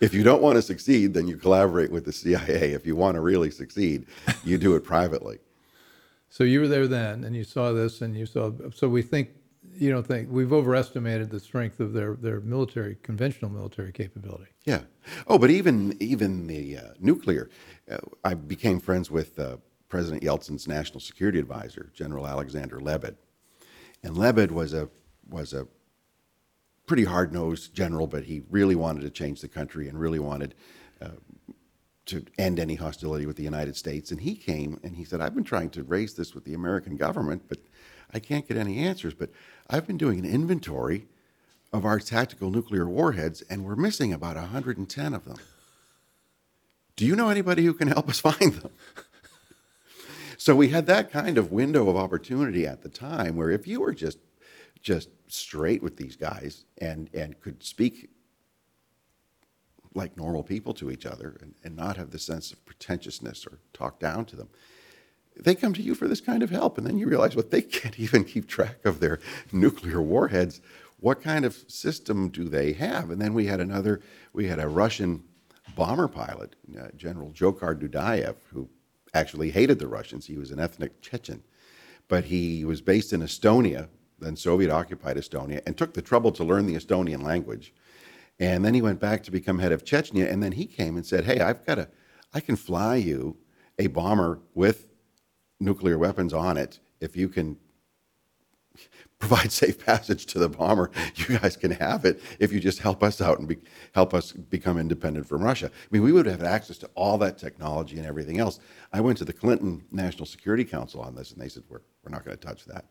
If 0.00 0.14
you 0.14 0.22
don't 0.22 0.40
want 0.42 0.54
to 0.54 0.62
succeed, 0.62 1.12
then 1.12 1.26
you 1.26 1.36
collaborate 1.36 1.90
with 1.90 2.04
the 2.04 2.12
CIA. 2.12 2.70
If 2.72 2.86
you 2.86 2.94
want 2.94 3.16
to 3.16 3.20
really 3.20 3.50
succeed, 3.50 4.06
you 4.44 4.58
do 4.58 4.76
it 4.76 4.84
privately. 4.84 5.38
so 6.28 6.44
you 6.44 6.60
were 6.60 6.68
there 6.68 6.86
then, 6.86 7.24
and 7.24 7.34
you 7.34 7.42
saw 7.42 7.72
this, 7.72 8.00
and 8.00 8.16
you 8.16 8.26
saw, 8.26 8.52
so 8.72 8.88
we 8.88 9.02
think, 9.02 9.30
you 9.78 9.90
don't 9.90 10.06
think, 10.06 10.28
we've 10.30 10.52
overestimated 10.52 11.30
the 11.30 11.40
strength 11.40 11.80
of 11.80 11.92
their, 11.92 12.14
their 12.14 12.40
military, 12.40 12.96
conventional 13.02 13.50
military 13.50 13.92
capability. 13.92 14.50
Yeah. 14.64 14.82
Oh, 15.26 15.38
but 15.38 15.50
even 15.50 15.96
even 16.00 16.46
the 16.46 16.78
uh, 16.78 16.82
nuclear, 16.98 17.50
uh, 17.90 17.98
I 18.24 18.34
became 18.34 18.80
friends 18.80 19.10
with 19.10 19.38
uh, 19.38 19.56
President 19.88 20.22
Yeltsin's 20.22 20.66
national 20.66 21.00
security 21.00 21.38
advisor, 21.38 21.90
General 21.94 22.26
Alexander 22.26 22.80
Lebed, 22.80 23.16
and 24.02 24.16
Lebed 24.16 24.50
was 24.50 24.74
a 24.74 24.88
was 25.28 25.52
a 25.52 25.66
pretty 26.86 27.04
hard 27.04 27.32
nosed 27.32 27.74
general, 27.74 28.06
but 28.06 28.24
he 28.24 28.42
really 28.50 28.74
wanted 28.74 29.02
to 29.02 29.10
change 29.10 29.40
the 29.40 29.48
country 29.48 29.88
and 29.88 29.98
really 29.98 30.20
wanted 30.20 30.54
uh, 31.00 31.08
to 32.06 32.24
end 32.38 32.60
any 32.60 32.76
hostility 32.76 33.26
with 33.26 33.36
the 33.36 33.42
United 33.42 33.74
States. 33.76 34.12
And 34.12 34.20
he 34.20 34.36
came 34.36 34.80
and 34.82 34.96
he 34.96 35.04
said, 35.04 35.20
"I've 35.20 35.34
been 35.34 35.44
trying 35.44 35.70
to 35.70 35.82
raise 35.82 36.14
this 36.14 36.34
with 36.34 36.44
the 36.44 36.54
American 36.54 36.96
government, 36.96 37.42
but 37.48 37.58
I 38.12 38.18
can't 38.18 38.46
get 38.46 38.56
any 38.56 38.78
answers. 38.78 39.14
But 39.14 39.30
I've 39.68 39.86
been 39.86 39.98
doing 39.98 40.18
an 40.18 40.24
inventory." 40.26 41.06
Of 41.72 41.84
our 41.84 41.98
tactical 41.98 42.50
nuclear 42.50 42.88
warheads, 42.88 43.42
and 43.50 43.64
we're 43.64 43.76
missing 43.76 44.12
about 44.12 44.36
110 44.36 45.12
of 45.12 45.24
them. 45.24 45.36
Do 46.94 47.04
you 47.04 47.14
know 47.14 47.28
anybody 47.28 47.64
who 47.64 47.74
can 47.74 47.88
help 47.88 48.08
us 48.08 48.20
find 48.30 48.54
them? 48.54 48.70
So 50.38 50.54
we 50.54 50.68
had 50.68 50.86
that 50.86 51.10
kind 51.10 51.38
of 51.38 51.50
window 51.50 51.88
of 51.88 51.96
opportunity 51.96 52.66
at 52.66 52.82
the 52.82 52.88
time 52.88 53.36
where 53.36 53.50
if 53.50 53.66
you 53.66 53.80
were 53.80 53.94
just 53.94 54.18
just 54.80 55.08
straight 55.26 55.82
with 55.82 55.96
these 55.96 56.16
guys 56.16 56.64
and 56.78 57.10
and 57.12 57.40
could 57.40 57.62
speak 57.62 58.10
like 59.94 60.16
normal 60.16 60.42
people 60.42 60.74
to 60.74 60.90
each 60.90 61.06
other 61.06 61.36
and, 61.40 61.54
and 61.64 61.74
not 61.74 61.96
have 61.96 62.10
the 62.10 62.18
sense 62.18 62.52
of 62.52 62.64
pretentiousness 62.66 63.46
or 63.46 63.58
talk 63.72 63.98
down 63.98 64.26
to 64.26 64.36
them, 64.36 64.48
they 65.38 65.54
come 65.54 65.74
to 65.74 65.82
you 65.82 65.94
for 65.94 66.08
this 66.08 66.20
kind 66.20 66.42
of 66.42 66.50
help. 66.50 66.78
And 66.78 66.86
then 66.86 66.98
you 66.98 67.06
realize, 67.06 67.36
well, 67.36 67.44
they 67.48 67.62
can't 67.62 67.98
even 67.98 68.24
keep 68.24 68.46
track 68.46 68.84
of 68.84 69.00
their 69.00 69.20
nuclear 69.52 70.00
warheads. 70.00 70.60
What 70.98 71.22
kind 71.22 71.44
of 71.44 71.64
system 71.68 72.30
do 72.30 72.48
they 72.48 72.72
have? 72.72 73.10
And 73.10 73.20
then 73.20 73.34
we 73.34 73.46
had 73.46 73.60
another, 73.60 74.00
we 74.32 74.46
had 74.46 74.58
a 74.58 74.68
Russian 74.68 75.24
bomber 75.76 76.08
pilot, 76.08 76.56
uh, 76.78 76.88
General 76.96 77.30
Jokhar 77.32 77.78
Dudayev, 77.78 78.36
who 78.52 78.68
actually 79.12 79.50
hated 79.50 79.78
the 79.78 79.88
Russians. 79.88 80.26
He 80.26 80.38
was 80.38 80.50
an 80.50 80.58
ethnic 80.58 81.00
Chechen. 81.02 81.42
But 82.08 82.24
he 82.24 82.64
was 82.64 82.80
based 82.80 83.12
in 83.12 83.20
Estonia, 83.20 83.88
then 84.18 84.36
Soviet 84.36 84.70
occupied 84.70 85.16
Estonia, 85.16 85.60
and 85.66 85.76
took 85.76 85.92
the 85.92 86.02
trouble 86.02 86.32
to 86.32 86.44
learn 86.44 86.66
the 86.66 86.76
Estonian 86.76 87.22
language. 87.22 87.74
And 88.38 88.64
then 88.64 88.74
he 88.74 88.82
went 88.82 89.00
back 89.00 89.22
to 89.24 89.30
become 89.30 89.58
head 89.58 89.72
of 89.72 89.84
Chechnya. 89.84 90.30
And 90.30 90.42
then 90.42 90.52
he 90.52 90.66
came 90.66 90.96
and 90.96 91.04
said, 91.04 91.24
Hey, 91.24 91.40
I've 91.40 91.64
got 91.66 91.78
a, 91.78 91.88
I 92.32 92.40
can 92.40 92.56
fly 92.56 92.96
you 92.96 93.36
a 93.78 93.88
bomber 93.88 94.40
with 94.54 94.86
nuclear 95.60 95.98
weapons 95.98 96.32
on 96.32 96.56
it 96.56 96.80
if 97.00 97.16
you 97.16 97.28
can 97.28 97.56
provide 99.18 99.52
safe 99.52 99.84
passage 99.84 100.26
to 100.26 100.38
the 100.38 100.48
bomber. 100.48 100.90
You 101.16 101.38
guys 101.38 101.56
can 101.56 101.72
have 101.72 102.04
it 102.04 102.20
if 102.38 102.52
you 102.52 102.60
just 102.60 102.80
help 102.80 103.02
us 103.02 103.20
out 103.20 103.38
and 103.38 103.48
be, 103.48 103.58
help 103.94 104.14
us 104.14 104.32
become 104.32 104.78
independent 104.78 105.26
from 105.26 105.42
Russia. 105.42 105.66
I 105.66 105.86
mean, 105.90 106.02
we 106.02 106.12
would 106.12 106.26
have 106.26 106.42
access 106.42 106.78
to 106.78 106.90
all 106.94 107.18
that 107.18 107.38
technology 107.38 107.96
and 107.96 108.06
everything 108.06 108.38
else. 108.38 108.60
I 108.92 109.00
went 109.00 109.18
to 109.18 109.24
the 109.24 109.32
Clinton 109.32 109.84
National 109.90 110.26
Security 110.26 110.64
Council 110.64 111.00
on 111.00 111.14
this, 111.14 111.32
and 111.32 111.40
they 111.40 111.48
said, 111.48 111.64
We're, 111.68 111.82
we're 112.04 112.12
not 112.12 112.24
going 112.24 112.36
to 112.36 112.46
touch 112.46 112.64
that. 112.66 112.86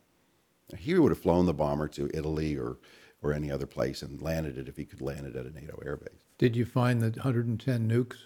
Now, 0.72 0.78
he 0.78 0.98
would 0.98 1.12
have 1.12 1.20
flown 1.20 1.46
the 1.46 1.54
bomber 1.54 1.88
to 1.90 2.10
Italy 2.14 2.58
or, 2.58 2.78
or 3.22 3.34
any 3.34 3.52
other 3.52 3.68
place 3.68 4.02
and 4.02 4.22
landed 4.22 4.58
it 4.58 4.68
if 4.68 4.78
he 4.78 4.86
could 4.86 5.02
land 5.02 5.28
it 5.28 5.36
at 5.36 5.46
a 5.46 5.52
NATO 5.52 5.80
airbase. 5.86 6.26
Did 6.38 6.56
you 6.56 6.66
find 6.66 7.02
the 7.02 7.12
110 7.12 7.88
nukes? 7.88 8.18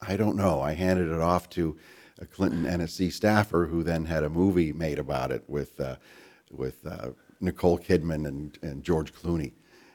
I 0.00 0.16
don't 0.16 0.36
know. 0.36 0.60
I 0.60 0.74
handed 0.74 1.10
it 1.10 1.20
off 1.20 1.48
to 1.50 1.76
a 2.18 2.26
Clinton 2.26 2.64
NSC 2.64 3.12
staffer 3.12 3.66
who 3.66 3.82
then 3.82 4.04
had 4.06 4.24
a 4.24 4.28
movie 4.30 4.72
made 4.72 4.98
about 4.98 5.30
it 5.30 5.44
with, 5.48 5.78
uh, 5.80 5.96
with 6.50 6.84
uh, 6.86 7.10
Nicole 7.40 7.78
Kidman 7.78 8.26
and, 8.26 8.58
and 8.62 8.82
George 8.82 9.14
Clooney. 9.14 9.52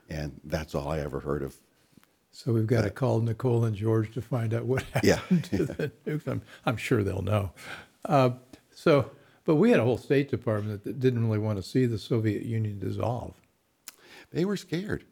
And 0.09 0.39
that's 0.43 0.75
all 0.75 0.89
I 0.89 0.99
ever 0.99 1.19
heard 1.19 1.43
of. 1.43 1.55
So 2.31 2.51
we've 2.53 2.67
got 2.67 2.81
to 2.81 2.89
call 2.89 3.19
Nicole 3.21 3.63
and 3.65 3.75
George 3.75 4.13
to 4.13 4.21
find 4.21 4.53
out 4.53 4.65
what 4.65 4.83
Yeah. 5.03 5.15
happened 5.17 5.43
to 5.45 5.65
the 5.65 5.91
nukes. 6.07 6.27
I'm, 6.27 6.41
I'm 6.65 6.77
sure 6.77 7.03
they'll 7.03 7.21
know. 7.21 7.51
Uh, 8.05 8.31
so, 8.73 9.11
but 9.45 9.55
we 9.55 9.69
had 9.71 9.79
a 9.79 9.83
whole 9.83 9.97
State 9.97 10.29
Department 10.31 10.83
that 10.83 10.99
didn't 10.99 11.23
really 11.25 11.37
want 11.39 11.57
to 11.57 11.63
see 11.63 11.85
the 11.85 11.97
Soviet 11.99 12.43
Union 12.43 12.79
dissolve. 12.79 13.35
They 14.31 14.45
were 14.45 14.57
scared. 14.57 15.05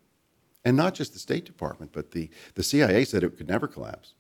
And 0.64 0.78
not 0.78 0.94
just 0.94 1.14
the 1.14 1.20
State 1.20 1.46
Department, 1.46 1.92
but 1.92 2.12
the, 2.12 2.30
the 2.56 2.64
CIA 2.64 3.04
said 3.06 3.24
it 3.24 3.36
could 3.38 3.48
never 3.48 3.68
collapse. 3.68 4.14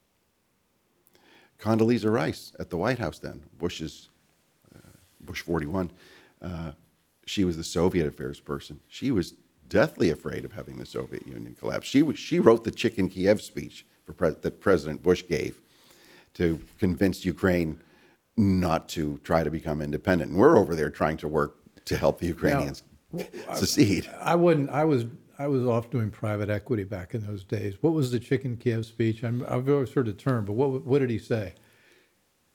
Condoleezza 1.61 2.11
Rice 2.11 2.53
at 2.59 2.69
the 2.69 2.77
White 2.77 2.99
House 2.99 3.19
then, 3.19 3.41
Bush's, 3.57 4.09
uh, 4.75 4.79
Bush 5.21 5.41
41, 5.41 5.91
uh, 6.41 6.71
she 7.25 7.45
was 7.45 7.55
the 7.55 7.63
Soviet 7.63 8.07
affairs 8.07 8.39
person. 8.39 8.79
She 8.87 9.11
was 9.11 9.35
deathly 9.69 10.09
afraid 10.09 10.43
of 10.43 10.51
having 10.51 10.77
the 10.77 10.85
Soviet 10.85 11.25
Union 11.25 11.55
collapse. 11.57 11.87
She, 11.87 12.01
was, 12.01 12.19
she 12.19 12.39
wrote 12.39 12.63
the 12.63 12.71
Chicken 12.71 13.07
Kiev 13.07 13.41
speech 13.41 13.85
for 14.03 14.13
pres 14.13 14.35
that 14.37 14.59
President 14.59 15.01
Bush 15.03 15.23
gave 15.27 15.61
to 16.33 16.59
convince 16.79 17.23
Ukraine 17.23 17.79
not 18.35 18.89
to 18.89 19.19
try 19.23 19.43
to 19.43 19.51
become 19.51 19.81
independent. 19.81 20.31
And 20.31 20.39
we're 20.39 20.57
over 20.57 20.75
there 20.75 20.89
trying 20.89 21.17
to 21.17 21.27
work 21.27 21.57
to 21.85 21.95
help 21.95 22.19
the 22.19 22.27
Ukrainians 22.27 22.83
secede. 23.53 24.09
I 24.19 24.35
wouldn't. 24.35 24.69
I 24.69 24.85
was. 24.85 25.05
I 25.41 25.47
was 25.47 25.65
off 25.65 25.89
doing 25.89 26.11
private 26.11 26.51
equity 26.51 26.83
back 26.83 27.15
in 27.15 27.25
those 27.25 27.43
days. 27.43 27.73
What 27.81 27.93
was 27.93 28.11
the 28.11 28.19
Chicken 28.19 28.57
Kiev 28.57 28.85
speech? 28.85 29.23
I'm, 29.23 29.43
I've 29.49 29.67
always 29.67 29.91
heard 29.91 30.05
the 30.05 30.13
term, 30.13 30.45
but 30.45 30.53
what 30.53 30.85
what 30.85 30.99
did 30.99 31.09
he 31.09 31.17
say? 31.17 31.55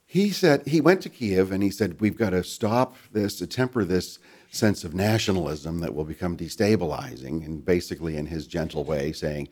He 0.05 0.29
said 0.29 0.65
he 0.65 0.79
went 0.79 1.01
to 1.01 1.09
Kiev 1.09 1.51
and 1.51 1.61
he 1.61 1.69
said 1.69 1.99
we've 1.99 2.17
got 2.17 2.29
to 2.29 2.45
stop 2.45 2.95
this, 3.11 3.39
to 3.39 3.47
temper 3.47 3.83
this 3.83 4.19
sense 4.51 4.85
of 4.85 4.95
nationalism 4.95 5.81
that 5.81 5.93
will 5.93 6.05
become 6.05 6.37
destabilizing, 6.37 7.45
and 7.45 7.65
basically 7.65 8.15
in 8.15 8.25
his 8.25 8.47
gentle 8.47 8.85
way 8.85 9.11
saying, 9.11 9.49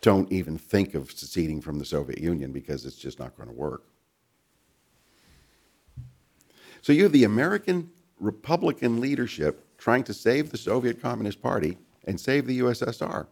don't 0.00 0.32
even 0.32 0.56
think 0.56 0.94
of 0.94 1.10
seceding 1.10 1.60
from 1.60 1.78
the 1.78 1.84
Soviet 1.84 2.18
Union 2.18 2.52
because 2.52 2.86
it's 2.86 2.96
just 2.96 3.18
not 3.18 3.36
going 3.36 3.50
to 3.50 3.54
work. 3.54 3.82
So 6.80 6.94
you 6.94 7.02
have 7.02 7.12
the 7.12 7.24
American 7.24 7.90
Republican 8.18 8.98
leadership 8.98 9.76
trying 9.76 10.04
to 10.04 10.14
save 10.14 10.50
the 10.50 10.56
Soviet 10.56 11.02
Communist 11.02 11.42
Party 11.42 11.76
and 12.08 12.18
save 12.18 12.46
the 12.46 12.58
USSR. 12.60 13.26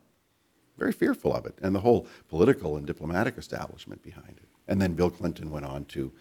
Very 0.78 0.92
fearful 0.92 1.33
of 1.35 1.47
it, 1.47 1.54
and 1.62 1.75
the 1.75 1.80
whole 1.80 2.06
political 2.28 2.76
and 2.76 2.87
diplomatic 2.87 3.38
establishment 3.38 4.02
behind 4.02 4.37
it. 4.37 4.49
And 4.68 4.80
then 4.80 4.92
Bill 4.92 5.11
Clinton 5.11 5.50
went 5.50 5.64
on 5.64 5.87
to, 5.87 6.12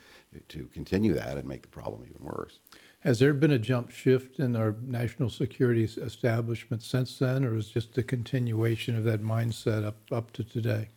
to 0.47 0.65
continue 0.73 1.13
that 1.13 1.35
and 1.37 1.45
make 1.47 1.61
the 1.63 1.67
problem 1.67 2.05
even 2.09 2.23
worse. 2.23 2.59
Has 3.01 3.19
there 3.19 3.33
been 3.33 3.51
a 3.51 3.59
jump 3.59 3.91
shift 3.91 4.39
in 4.39 4.55
our 4.55 4.75
national 4.81 5.29
security 5.29 5.83
establishment 5.83 6.81
since 6.83 7.19
then, 7.19 7.43
or 7.43 7.55
is 7.57 7.67
it 7.67 7.73
just 7.73 7.97
a 7.97 8.03
continuation 8.03 8.95
of 8.95 9.03
that 9.03 9.21
mindset 9.21 9.85
up 9.85 9.97
up 10.11 10.31
to 10.33 10.43
today? 10.43 10.87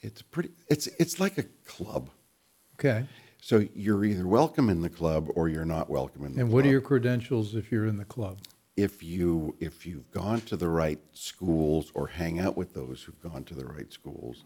It's 0.00 0.20
pretty. 0.22 0.50
It's 0.68 0.86
it's 0.98 1.18
like 1.18 1.38
a 1.38 1.44
club. 1.64 2.10
Okay. 2.74 3.06
So 3.40 3.66
you're 3.74 4.04
either 4.04 4.26
welcome 4.26 4.68
in 4.68 4.82
the 4.82 4.90
club 4.90 5.28
or 5.34 5.48
you're 5.48 5.64
not 5.64 5.88
welcome 5.88 6.24
in 6.24 6.34
the 6.34 6.40
And 6.40 6.50
club. 6.50 6.54
what 6.54 6.66
are 6.66 6.70
your 6.70 6.80
credentials 6.80 7.54
if 7.54 7.72
you're 7.72 7.86
in 7.86 7.96
the 7.96 8.04
club? 8.04 8.38
If 8.76 9.02
you 9.02 9.56
if 9.58 9.86
you've 9.86 10.10
gone 10.10 10.40
to 10.42 10.56
the 10.56 10.68
right 10.68 11.00
schools 11.12 11.90
or 11.94 12.06
hang 12.08 12.38
out 12.38 12.56
with 12.56 12.74
those 12.74 13.02
who've 13.02 13.22
gone 13.22 13.44
to 13.44 13.54
the 13.54 13.64
right 13.64 13.92
schools, 13.92 14.44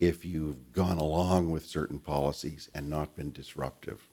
if 0.00 0.24
you've 0.24 0.72
gone 0.72 0.98
along 0.98 1.50
with 1.50 1.66
certain 1.66 1.98
policies 1.98 2.68
and 2.74 2.90
not 2.90 3.14
been 3.14 3.30
disruptive, 3.32 4.08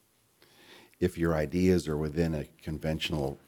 if 1.00 1.18
your 1.18 1.34
ideas 1.34 1.88
are 1.88 1.98
within 1.98 2.36
a 2.36 2.46
conventional 2.62 3.40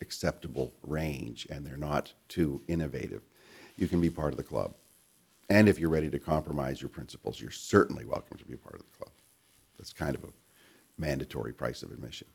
acceptable 0.00 0.72
range 0.82 1.46
and 1.50 1.66
they're 1.66 1.76
not 1.76 2.12
too 2.28 2.60
innovative, 2.68 3.22
you 3.76 3.88
can 3.88 4.00
be 4.00 4.10
part 4.10 4.32
of 4.32 4.36
the 4.36 4.42
club. 4.42 4.74
And 5.48 5.68
if 5.68 5.78
you're 5.78 5.90
ready 5.90 6.10
to 6.10 6.18
compromise 6.18 6.82
your 6.82 6.88
principles, 6.88 7.40
you're 7.40 7.50
certainly 7.50 8.04
welcome 8.04 8.36
to 8.36 8.44
be 8.44 8.54
a 8.54 8.58
part 8.58 8.74
of 8.74 8.80
the 8.80 8.96
club. 8.98 9.12
That's 9.78 9.92
kind 9.92 10.14
of 10.14 10.24
a 10.24 10.32
mandatory 10.98 11.52
price 11.52 11.82
of 11.82 11.92
admission. 11.92 12.26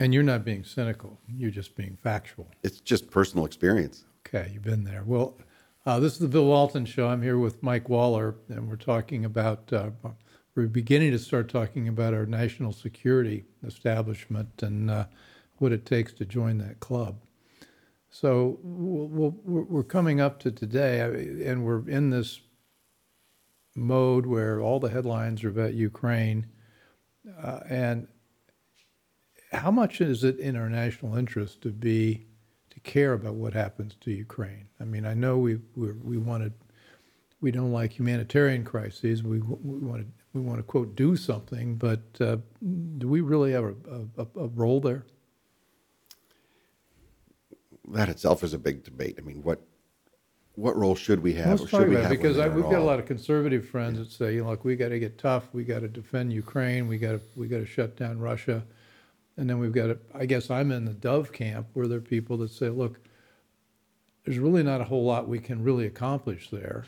And 0.00 0.14
you're 0.14 0.22
not 0.22 0.44
being 0.44 0.62
cynical; 0.62 1.18
you're 1.26 1.50
just 1.50 1.74
being 1.74 1.98
factual. 2.00 2.48
It's 2.62 2.80
just 2.80 3.10
personal 3.10 3.44
experience. 3.44 4.04
Okay, 4.26 4.50
you've 4.52 4.62
been 4.62 4.84
there. 4.84 5.02
Well, 5.04 5.36
uh, 5.86 5.98
this 5.98 6.12
is 6.12 6.18
the 6.20 6.28
Bill 6.28 6.46
Walton 6.46 6.84
Show. 6.84 7.08
I'm 7.08 7.22
here 7.22 7.38
with 7.38 7.62
Mike 7.62 7.88
Waller, 7.88 8.36
and 8.48 8.68
we're 8.68 8.76
talking 8.76 9.24
about, 9.24 9.72
uh, 9.72 9.90
we're 10.54 10.66
beginning 10.66 11.10
to 11.12 11.18
start 11.18 11.48
talking 11.48 11.88
about 11.88 12.14
our 12.14 12.26
national 12.26 12.72
security 12.72 13.44
establishment 13.66 14.62
and 14.62 14.88
uh, 14.88 15.06
what 15.56 15.72
it 15.72 15.84
takes 15.84 16.12
to 16.14 16.24
join 16.24 16.58
that 16.58 16.78
club. 16.78 17.16
So 18.10 18.58
we'll, 18.62 19.08
we'll, 19.08 19.36
we're 19.44 19.62
we're 19.62 19.82
coming 19.82 20.20
up 20.20 20.38
to 20.40 20.52
today, 20.52 21.00
and 21.44 21.64
we're 21.64 21.88
in 21.88 22.10
this 22.10 22.40
mode 23.74 24.26
where 24.26 24.60
all 24.60 24.78
the 24.78 24.90
headlines 24.90 25.42
are 25.42 25.48
about 25.48 25.74
Ukraine. 25.74 26.46
Uh, 27.42 27.60
and 27.68 28.08
how 29.52 29.70
much 29.70 30.00
is 30.00 30.24
it 30.24 30.38
in 30.38 30.56
our 30.56 30.68
national 30.68 31.16
interest 31.16 31.62
to 31.62 31.70
be 31.70 32.26
to 32.70 32.80
care 32.80 33.12
about 33.12 33.34
what 33.34 33.54
happens 33.54 33.94
to 34.00 34.10
Ukraine? 34.10 34.68
I 34.80 34.84
mean, 34.84 35.06
I 35.06 35.14
know 35.14 35.38
we 35.38 35.58
we're, 35.74 35.96
we 36.02 36.18
wanted 36.18 36.52
we 37.40 37.50
don't 37.50 37.72
like 37.72 37.92
humanitarian 37.98 38.64
crises. 38.64 39.22
We 39.22 39.38
we 39.38 39.78
want 39.78 40.02
to 40.02 40.08
we 40.34 40.40
want 40.40 40.58
to 40.58 40.62
quote 40.62 40.94
do 40.94 41.16
something, 41.16 41.76
but 41.76 42.02
uh, 42.20 42.36
do 42.98 43.08
we 43.08 43.20
really 43.20 43.52
have 43.52 43.64
a, 43.64 43.74
a, 44.18 44.26
a 44.36 44.48
role 44.48 44.80
there? 44.80 45.04
That 47.90 48.10
itself 48.10 48.44
is 48.44 48.52
a 48.52 48.58
big 48.58 48.84
debate. 48.84 49.16
I 49.18 49.22
mean, 49.22 49.42
what 49.42 49.62
what 50.54 50.76
role 50.76 50.96
should 50.96 51.22
we 51.22 51.34
have, 51.34 51.60
Let's 51.60 51.70
talk 51.70 51.80
should 51.82 51.88
we 51.88 51.96
about 51.96 52.10
it 52.12 52.16
because 52.18 52.36
I, 52.36 52.48
we've 52.48 52.64
got 52.64 52.80
a 52.80 52.84
lot 52.84 52.98
of 52.98 53.06
conservative 53.06 53.68
friends 53.68 53.98
that 53.98 54.10
say, 54.10 54.34
you 54.34 54.42
know, 54.42 54.50
look, 54.50 54.64
we 54.64 54.74
got 54.74 54.88
to 54.88 54.98
get 54.98 55.16
tough. 55.16 55.44
We 55.52 55.62
got 55.62 55.80
to 55.80 55.88
defend 55.88 56.32
Ukraine. 56.32 56.88
We 56.88 56.98
got 56.98 57.12
to 57.12 57.20
we 57.36 57.46
got 57.46 57.58
to 57.58 57.66
shut 57.66 57.96
down 57.96 58.18
Russia, 58.18 58.64
and 59.38 59.48
then 59.48 59.58
we've 59.58 59.72
got. 59.72 59.96
I 60.14 60.26
guess 60.26 60.50
I'm 60.50 60.70
in 60.72 60.84
the 60.84 60.92
Dove 60.92 61.32
camp 61.32 61.68
where 61.72 61.86
there 61.86 61.98
are 61.98 62.02
people 62.02 62.36
that 62.38 62.50
say, 62.50 62.68
look, 62.68 63.00
there's 64.24 64.38
really 64.38 64.62
not 64.62 64.82
a 64.82 64.84
whole 64.84 65.04
lot 65.04 65.28
we 65.28 65.38
can 65.38 65.62
really 65.62 65.86
accomplish 65.86 66.50
there. 66.50 66.84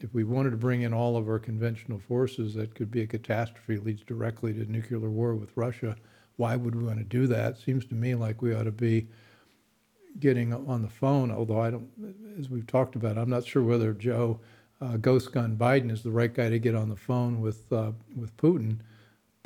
If 0.00 0.12
we 0.12 0.24
wanted 0.24 0.50
to 0.50 0.56
bring 0.56 0.82
in 0.82 0.92
all 0.92 1.16
of 1.16 1.28
our 1.28 1.38
conventional 1.38 2.00
forces, 2.00 2.54
that 2.54 2.74
could 2.74 2.90
be 2.90 3.02
a 3.02 3.06
catastrophe. 3.06 3.76
Leads 3.76 4.02
directly 4.02 4.52
to 4.54 4.70
nuclear 4.70 5.08
war 5.08 5.34
with 5.34 5.50
Russia. 5.54 5.96
Why 6.36 6.56
would 6.56 6.74
we 6.74 6.84
want 6.84 6.98
to 6.98 7.04
do 7.04 7.26
that? 7.28 7.58
Seems 7.58 7.86
to 7.86 7.94
me 7.94 8.14
like 8.14 8.42
we 8.42 8.54
ought 8.54 8.64
to 8.64 8.72
be 8.72 9.06
getting 10.18 10.52
on 10.52 10.82
the 10.82 10.88
phone, 10.88 11.30
although 11.30 11.60
I 11.60 11.70
don't, 11.70 11.88
as 12.38 12.48
we've 12.48 12.66
talked 12.66 12.96
about, 12.96 13.18
I'm 13.18 13.30
not 13.30 13.46
sure 13.46 13.62
whether 13.62 13.92
Joe 13.92 14.40
uh, 14.80 14.96
Ghost 14.96 15.32
Gun 15.32 15.56
Biden 15.56 15.90
is 15.90 16.02
the 16.02 16.10
right 16.10 16.32
guy 16.32 16.48
to 16.48 16.58
get 16.58 16.74
on 16.74 16.88
the 16.88 16.96
phone 16.96 17.40
with, 17.40 17.70
uh, 17.72 17.92
with 18.14 18.36
Putin, 18.36 18.78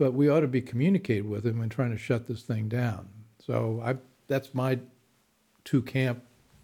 but 0.01 0.15
we 0.15 0.31
ought 0.31 0.41
to 0.41 0.49
be 0.49 0.63
communicating 0.63 1.29
with 1.29 1.45
him 1.45 1.61
and 1.61 1.71
trying 1.71 1.91
to 1.91 1.99
shut 1.99 2.27
this 2.27 2.41
thing 2.41 2.71
down. 2.71 3.07
So 3.39 3.83
I, 3.85 3.97
that's 4.29 4.55
my 4.55 4.79
two 5.63 5.83
camp 5.83 6.23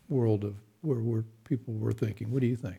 world 0.08 0.42
of 0.42 0.54
where, 0.80 1.00
where 1.00 1.24
people 1.44 1.74
were 1.74 1.92
thinking. 1.92 2.30
What 2.30 2.40
do 2.40 2.46
you 2.46 2.56
think? 2.56 2.78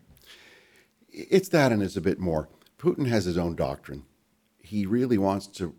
It's 1.11 1.49
that, 1.49 1.71
and 1.71 1.83
it's 1.83 1.95
a 1.95 2.01
bit 2.01 2.17
more. 2.17 2.49
Putin 2.79 3.07
has 3.07 3.25
his 3.25 3.37
own 3.37 3.55
doctrine. 3.55 4.03
He 4.57 4.87
really 4.87 5.19
wants 5.19 5.45
to 5.45 5.75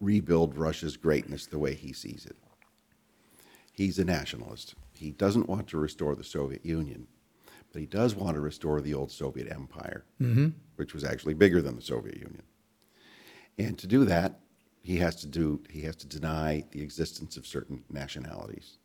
rebuild 0.00 0.58
Russia's 0.58 0.96
greatness 0.96 1.46
the 1.46 1.60
way 1.60 1.74
he 1.74 1.92
sees 1.92 2.26
it. 2.26 2.36
He's 3.72 4.00
a 4.00 4.04
nationalist. 4.04 4.74
He 4.94 5.12
doesn't 5.12 5.48
want 5.48 5.68
to 5.68 5.78
restore 5.78 6.16
the 6.16 6.24
Soviet 6.24 6.66
Union, 6.66 7.06
but 7.72 7.78
he 7.78 7.86
does 7.86 8.16
want 8.16 8.34
to 8.34 8.40
restore 8.40 8.80
the 8.80 8.94
old 8.94 9.12
Soviet 9.12 9.48
Empire, 9.48 10.04
mm-hmm. 10.20 10.48
which 10.74 10.92
was 10.92 11.04
actually 11.04 11.34
bigger 11.34 11.62
than 11.62 11.76
the 11.76 11.82
Soviet 11.82 12.16
Union. 12.16 12.42
And 13.58 13.78
to 13.78 13.86
do 13.86 14.04
that, 14.04 14.38
he 14.82 14.98
has 14.98 15.16
to 15.16 15.26
do 15.26 15.62
he 15.68 15.82
has 15.82 15.96
to 15.96 16.06
deny 16.06 16.64
the 16.70 16.82
existence 16.82 17.36
of 17.36 17.46
certain 17.46 17.82
nationalities, 17.90 18.78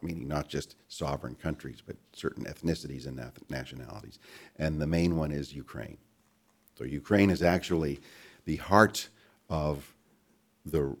meaning 0.00 0.28
not 0.28 0.48
just 0.48 0.76
sovereign 0.86 1.34
countries, 1.34 1.82
but 1.84 1.96
certain 2.12 2.44
ethnicities 2.44 3.06
and 3.06 3.20
nationalities. 3.48 4.18
And 4.56 4.80
the 4.80 4.86
main 4.86 5.16
one 5.16 5.32
is 5.32 5.52
Ukraine. 5.52 5.98
So 6.76 6.84
Ukraine 6.84 7.30
is 7.30 7.42
actually 7.42 8.00
the 8.44 8.56
heart 8.56 9.08
of 9.50 9.92
the 10.64 10.96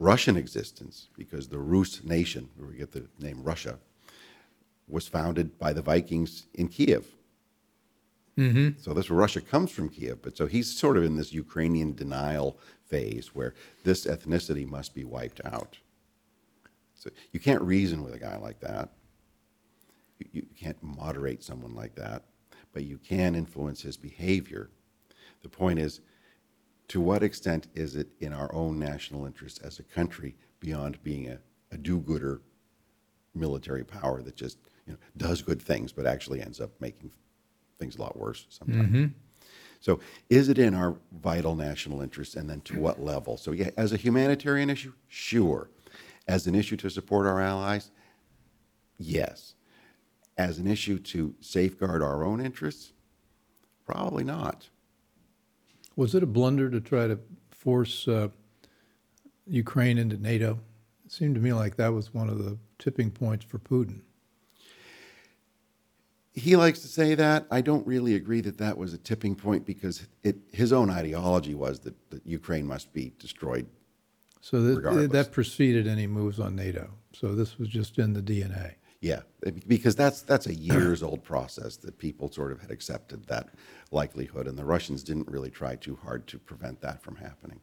Russian 0.00 0.36
existence 0.36 1.08
because 1.16 1.48
the 1.48 1.58
Rus 1.58 2.02
nation, 2.02 2.48
where 2.56 2.68
we 2.68 2.76
get 2.76 2.90
the 2.90 3.06
name 3.20 3.42
Russia, 3.44 3.78
was 4.88 5.06
founded 5.06 5.58
by 5.58 5.72
the 5.72 5.82
Vikings 5.82 6.46
in 6.54 6.68
Kiev. 6.68 7.06
Mm-hmm. 8.38 8.80
So 8.80 8.94
this 8.94 9.10
Russia 9.10 9.40
comes 9.40 9.70
from 9.70 9.88
Kiev, 9.88 10.22
but 10.22 10.36
so 10.36 10.46
he's 10.46 10.72
sort 10.72 10.96
of 10.96 11.04
in 11.04 11.16
this 11.16 11.32
Ukrainian 11.32 11.94
denial 11.94 12.58
phase 12.86 13.34
where 13.34 13.54
this 13.84 14.06
ethnicity 14.06 14.66
must 14.66 14.94
be 14.94 15.04
wiped 15.04 15.40
out. 15.44 15.78
So 16.94 17.10
you 17.32 17.40
can't 17.40 17.62
reason 17.62 18.02
with 18.02 18.14
a 18.14 18.18
guy 18.18 18.36
like 18.36 18.60
that. 18.60 18.90
You, 20.18 20.26
you 20.32 20.46
can't 20.58 20.82
moderate 20.82 21.42
someone 21.42 21.74
like 21.74 21.94
that, 21.96 22.24
but 22.72 22.84
you 22.84 22.98
can 22.98 23.34
influence 23.34 23.82
his 23.82 23.96
behavior. 23.96 24.70
The 25.42 25.48
point 25.48 25.78
is, 25.78 26.00
to 26.88 27.00
what 27.00 27.22
extent 27.22 27.68
is 27.74 27.96
it 27.96 28.08
in 28.20 28.32
our 28.32 28.52
own 28.54 28.78
national 28.78 29.24
interest 29.24 29.60
as 29.62 29.78
a 29.78 29.84
country 29.84 30.36
beyond 30.58 31.02
being 31.02 31.28
a, 31.28 31.38
a 31.72 31.78
do-gooder 31.78 32.40
military 33.34 33.84
power 33.84 34.22
that 34.22 34.36
just 34.36 34.58
you 34.86 34.92
know, 34.92 34.98
does 35.16 35.40
good 35.40 35.62
things 35.62 35.92
but 35.92 36.04
actually 36.04 36.42
ends 36.42 36.60
up 36.60 36.70
making 36.80 37.10
things 37.80 37.96
a 37.96 38.00
lot 38.00 38.16
worse 38.16 38.46
sometimes? 38.50 39.12
So, 39.80 39.98
is 40.28 40.50
it 40.50 40.58
in 40.58 40.74
our 40.74 40.96
vital 41.22 41.56
national 41.56 42.02
interest, 42.02 42.36
and 42.36 42.48
then 42.50 42.60
to 42.62 42.78
what 42.78 43.02
level? 43.02 43.38
So, 43.38 43.52
yeah, 43.52 43.70
as 43.78 43.92
a 43.92 43.96
humanitarian 43.96 44.68
issue, 44.68 44.92
sure. 45.08 45.70
As 46.28 46.46
an 46.46 46.54
issue 46.54 46.76
to 46.76 46.90
support 46.90 47.26
our 47.26 47.40
allies, 47.40 47.90
yes. 48.98 49.54
As 50.36 50.58
an 50.58 50.66
issue 50.66 50.98
to 50.98 51.34
safeguard 51.40 52.02
our 52.02 52.22
own 52.24 52.44
interests, 52.44 52.92
probably 53.86 54.22
not. 54.22 54.68
Was 55.96 56.14
it 56.14 56.22
a 56.22 56.26
blunder 56.26 56.70
to 56.70 56.80
try 56.80 57.06
to 57.08 57.18
force 57.50 58.06
uh, 58.06 58.28
Ukraine 59.46 59.96
into 59.96 60.18
NATO? 60.18 60.60
It 61.06 61.12
seemed 61.12 61.34
to 61.36 61.40
me 61.40 61.54
like 61.54 61.76
that 61.76 61.92
was 61.92 62.12
one 62.12 62.28
of 62.28 62.38
the 62.38 62.58
tipping 62.78 63.10
points 63.10 63.44
for 63.44 63.58
Putin. 63.58 64.02
He 66.32 66.56
likes 66.56 66.80
to 66.80 66.88
say 66.88 67.14
that. 67.16 67.46
I 67.50 67.60
don't 67.60 67.86
really 67.86 68.14
agree 68.14 68.40
that 68.42 68.58
that 68.58 68.78
was 68.78 68.94
a 68.94 68.98
tipping 68.98 69.34
point 69.34 69.66
because 69.66 70.06
it, 70.22 70.36
his 70.52 70.72
own 70.72 70.88
ideology 70.88 71.54
was 71.54 71.80
that, 71.80 71.94
that 72.10 72.24
Ukraine 72.24 72.66
must 72.66 72.92
be 72.92 73.12
destroyed. 73.18 73.66
So 74.40 74.62
that, 74.62 75.12
that 75.12 75.32
preceded 75.32 75.86
any 75.86 76.06
moves 76.06 76.40
on 76.40 76.56
NATO. 76.56 76.90
So 77.12 77.34
this 77.34 77.58
was 77.58 77.68
just 77.68 77.98
in 77.98 78.12
the 78.12 78.22
DNA. 78.22 78.74
Yeah, 79.00 79.20
because 79.66 79.96
that's 79.96 80.20
that's 80.20 80.46
a 80.46 80.54
years 80.54 81.02
old 81.02 81.24
process 81.24 81.76
that 81.78 81.98
people 81.98 82.30
sort 82.30 82.52
of 82.52 82.60
had 82.60 82.70
accepted 82.70 83.24
that 83.26 83.48
likelihood, 83.90 84.46
and 84.46 84.58
the 84.58 84.64
Russians 84.64 85.02
didn't 85.02 85.26
really 85.28 85.50
try 85.50 85.76
too 85.76 85.98
hard 86.02 86.26
to 86.26 86.38
prevent 86.38 86.82
that 86.82 87.02
from 87.02 87.16
happening. 87.16 87.60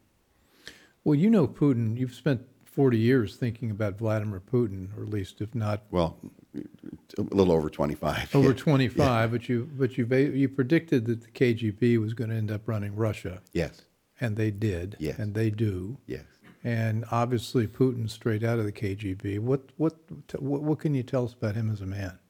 Well, 1.04 1.14
you 1.14 1.30
know 1.30 1.46
Putin. 1.46 1.96
You've 1.96 2.14
spent 2.14 2.42
40 2.78 2.96
years 2.96 3.34
thinking 3.34 3.72
about 3.72 3.98
Vladimir 3.98 4.38
Putin, 4.40 4.96
or 4.96 5.02
at 5.02 5.08
least 5.08 5.40
if 5.40 5.52
not 5.52 5.82
Well, 5.90 6.16
a 6.54 7.22
little 7.34 7.52
over 7.52 7.68
twenty 7.68 7.96
five. 7.96 8.32
over 8.36 8.54
25, 8.66 9.32
but 9.32 9.48
you 9.48 9.68
but 9.76 9.98
you 9.98 10.06
ba- 10.06 10.30
you 10.30 10.48
predicted 10.48 11.04
that 11.06 11.22
the 11.22 11.30
KGB 11.32 11.98
was 12.00 12.14
going 12.14 12.30
to 12.30 12.36
end 12.36 12.52
up 12.52 12.68
running 12.68 12.94
Russia, 12.94 13.42
Yes, 13.52 13.82
and 14.20 14.36
they 14.36 14.52
did, 14.52 14.94
Yes. 15.00 15.18
and 15.18 15.34
they 15.34 15.50
do. 15.50 15.98
yes. 16.06 16.22
And 16.62 17.04
obviously, 17.10 17.66
Putin's 17.66 18.12
straight 18.12 18.44
out 18.44 18.60
of 18.60 18.64
the 18.64 18.70
KGB. 18.72 19.40
What 19.40 19.70
what 19.76 19.94
t- 20.28 20.38
what, 20.38 20.62
what 20.62 20.78
can 20.78 20.94
you 20.94 21.02
tell 21.02 21.24
us 21.24 21.32
about 21.32 21.56
him 21.56 21.72
as 21.72 21.80
a 21.80 21.86
man? 21.86 22.20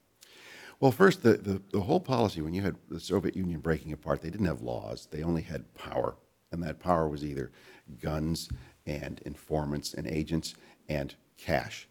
Well, 0.79 0.91
first, 0.91 1.21
the, 1.21 1.33
the, 1.33 1.61
the 1.73 1.81
whole 1.81 1.99
policy, 1.99 2.41
when 2.41 2.55
you 2.55 2.63
had 2.63 2.75
the 2.89 2.99
Soviet 2.99 3.35
Union 3.35 3.59
breaking 3.59 3.93
apart, 3.93 4.23
they 4.23 4.31
didn't 4.31 4.47
have 4.47 4.61
laws. 4.63 5.07
They 5.11 5.21
only 5.21 5.43
had 5.43 5.75
power. 5.75 6.15
And 6.51 6.63
that 6.63 6.79
power 6.79 7.07
was 7.07 7.23
either 7.23 7.51
guns 8.01 8.49
and 8.89 9.21
informants 9.25 9.93
and 9.93 10.07
agents 10.07 10.55
and 10.89 11.15
cash. 11.37 11.87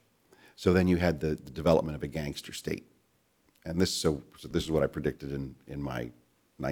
So 0.56 0.72
then 0.72 0.88
you 0.88 0.96
had 0.96 1.20
the, 1.20 1.28
the 1.28 1.50
development 1.50 1.94
of 1.96 2.02
a 2.02 2.08
gangster 2.08 2.52
state. 2.52 2.84
And 3.64 3.80
this, 3.80 3.92
so, 3.92 4.22
so 4.37 4.48
this 4.48 4.64
is 4.64 4.70
what 4.70 4.82
I 4.82 4.87
predicted 4.88 5.32
in, 5.32 5.54
in 5.68 5.80
my 5.80 6.11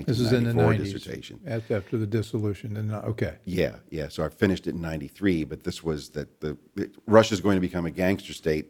This 0.02 0.18
is 0.18 0.32
in 0.32 0.42
the 0.44 0.52
1994 0.54 0.72
90s, 0.72 0.78
dissertation. 0.92 1.40
af- 1.46 1.70
after 1.70 1.96
the 1.96 2.06
dissolution. 2.06 2.76
And 2.76 2.92
okay, 2.92 3.36
Yeah, 3.44 3.76
yeah. 3.90 4.08
So 4.08 4.24
I 4.24 4.28
finished 4.28 4.66
it 4.66 4.74
in 4.74 4.80
'93, 4.80 5.44
but 5.44 5.62
this 5.62 5.84
was 5.84 6.08
that 6.10 6.40
the 6.40 6.56
Russia's 7.06 7.40
going 7.40 7.56
to 7.56 7.60
become 7.60 7.86
a 7.86 7.90
gangster 7.90 8.32
state, 8.32 8.66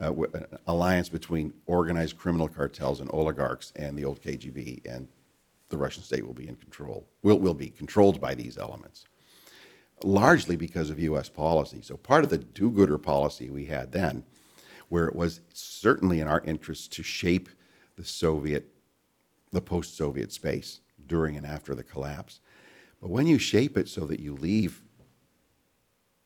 uh, 0.00 0.12
an 0.12 0.46
alliance 0.66 1.08
between 1.08 1.52
organized 1.66 2.16
criminal 2.18 2.48
cartels 2.48 3.00
and 3.00 3.08
oligarchs 3.12 3.72
and 3.76 3.96
the 3.96 4.04
old 4.04 4.20
KGB, 4.20 4.84
and 4.92 5.06
the 5.68 5.76
Russian 5.76 6.02
state 6.02 6.26
will 6.26 6.34
be 6.34 6.48
in 6.48 6.56
control. 6.56 7.06
Will 7.22 7.38
will 7.38 7.54
be 7.54 7.68
controlled 7.68 8.20
by 8.20 8.34
these 8.34 8.56
elements, 8.58 9.04
largely 10.04 10.56
because 10.56 10.90
of 10.90 10.98
U.S. 10.98 11.28
policy. 11.28 11.80
So 11.82 11.96
part 11.96 12.24
of 12.24 12.30
the 12.30 12.38
do-gooder 12.38 12.98
policy 12.98 13.50
we 13.50 13.66
had 13.66 13.92
then, 13.92 14.24
where 14.88 15.06
it 15.06 15.16
was 15.16 15.40
certainly 15.52 16.20
in 16.20 16.28
our 16.28 16.42
interest 16.44 16.92
to 16.94 17.02
shape 17.02 17.48
the 17.96 18.04
Soviet 18.04 18.68
the 19.52 19.60
post 19.60 19.96
Soviet 19.96 20.32
space 20.32 20.80
during 21.06 21.36
and 21.36 21.46
after 21.46 21.74
the 21.74 21.82
collapse. 21.82 22.40
But 23.00 23.10
when 23.10 23.26
you 23.26 23.38
shape 23.38 23.76
it 23.76 23.88
so 23.88 24.06
that 24.06 24.18
you 24.18 24.34
leave 24.34 24.82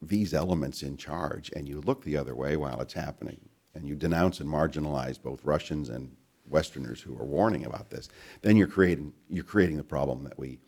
these 0.01 0.33
elements 0.33 0.83
in 0.83 0.97
charge 0.97 1.51
and 1.57 1.67
you 1.67 1.81
look 1.81 2.05
the 2.05 2.17
other 2.17 2.37
way 2.37 2.57
while 2.57 2.81
it's 2.81 2.95
happening, 2.95 3.41
and 3.75 3.87
you 3.87 3.95
denounce 3.95 4.41
and 4.41 4.49
marginalize 4.49 5.21
both 5.21 5.45
Russians 5.45 5.91
and 5.91 6.11
Westerners 6.49 7.01
who 7.01 7.19
are 7.19 7.27
warning 7.27 7.67
about 7.67 7.91
this, 7.91 8.09
then 8.41 8.57
you're 8.57 8.67
creating, 8.67 9.13
you're 9.29 9.45
creating 9.45 9.77
the 9.77 9.85
problem 9.85 10.25
that 10.25 10.39
we 10.39 10.59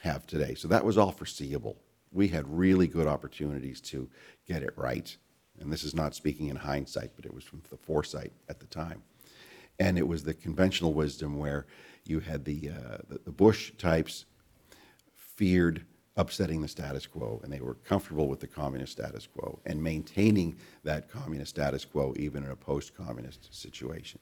have 0.00 0.26
today. 0.26 0.54
So 0.54 0.68
that 0.68 0.84
was 0.84 0.96
all 0.96 1.10
foreseeable. 1.10 1.76
We 2.12 2.28
had 2.28 2.46
really 2.48 2.86
good 2.86 3.06
opportunities 3.06 3.80
to 3.82 4.08
get 4.46 4.62
it 4.62 4.72
right. 4.76 5.16
And 5.58 5.72
this 5.72 5.84
is 5.84 5.94
not 5.94 6.14
speaking 6.14 6.48
in 6.48 6.56
hindsight, 6.56 7.12
but 7.16 7.26
it 7.26 7.34
was 7.34 7.44
from 7.44 7.62
the 7.70 7.76
foresight 7.76 8.32
at 8.48 8.60
the 8.60 8.66
time 8.66 9.02
and 9.80 9.96
it 9.98 10.06
was 10.06 10.22
the 10.22 10.34
conventional 10.34 10.92
wisdom 10.92 11.38
where 11.38 11.66
you 12.04 12.20
had 12.20 12.44
the 12.44 12.70
uh, 12.70 12.98
the, 13.08 13.18
the 13.24 13.32
Bush 13.32 13.72
types 13.78 14.26
feared 15.14 15.84
upsetting 16.16 16.60
the 16.60 16.68
status 16.68 17.06
quo, 17.06 17.40
and 17.42 17.52
they 17.52 17.60
were 17.60 17.74
comfortable 17.74 18.28
with 18.28 18.40
the 18.40 18.46
communist 18.46 18.92
status 18.92 19.26
quo 19.26 19.58
and 19.64 19.82
maintaining 19.82 20.54
that 20.84 21.08
communist 21.08 21.50
status 21.50 21.84
quo 21.84 22.12
even 22.16 22.44
in 22.44 22.50
a 22.50 22.56
post-communist 22.56 23.54
situation. 23.54 24.20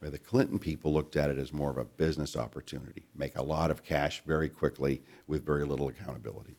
Where 0.00 0.10
the 0.10 0.18
Clinton 0.18 0.58
people 0.58 0.92
looked 0.92 1.16
at 1.16 1.30
it 1.30 1.38
as 1.38 1.52
more 1.52 1.70
of 1.70 1.78
a 1.78 1.84
business 1.84 2.36
opportunity, 2.36 3.06
make 3.14 3.38
a 3.38 3.42
lot 3.42 3.70
of 3.70 3.82
cash 3.82 4.22
very 4.26 4.50
quickly 4.50 5.00
with 5.26 5.46
very 5.46 5.64
little 5.64 5.88
accountability 5.88 6.56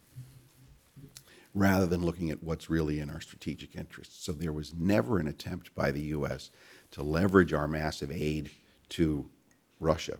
rather 1.56 1.88
than 1.88 2.06
looking 2.06 2.30
at 2.30 2.44
what's 2.44 2.70
really 2.70 3.00
in 3.00 3.10
our 3.10 3.22
strategic 3.22 3.76
interests. 3.76 4.24
So 4.24 4.34
there 4.34 4.54
was 4.54 4.76
never 4.76 5.18
an 5.18 5.28
attempt 5.28 5.74
by 5.74 5.89
the 5.89 6.02
U.S. 6.02 6.52
to 6.91 7.02
leverage 7.02 7.54
our 7.54 7.68
massive 7.68 8.12
aid 8.12 8.52
to 8.89 9.28
Russia 9.80 10.18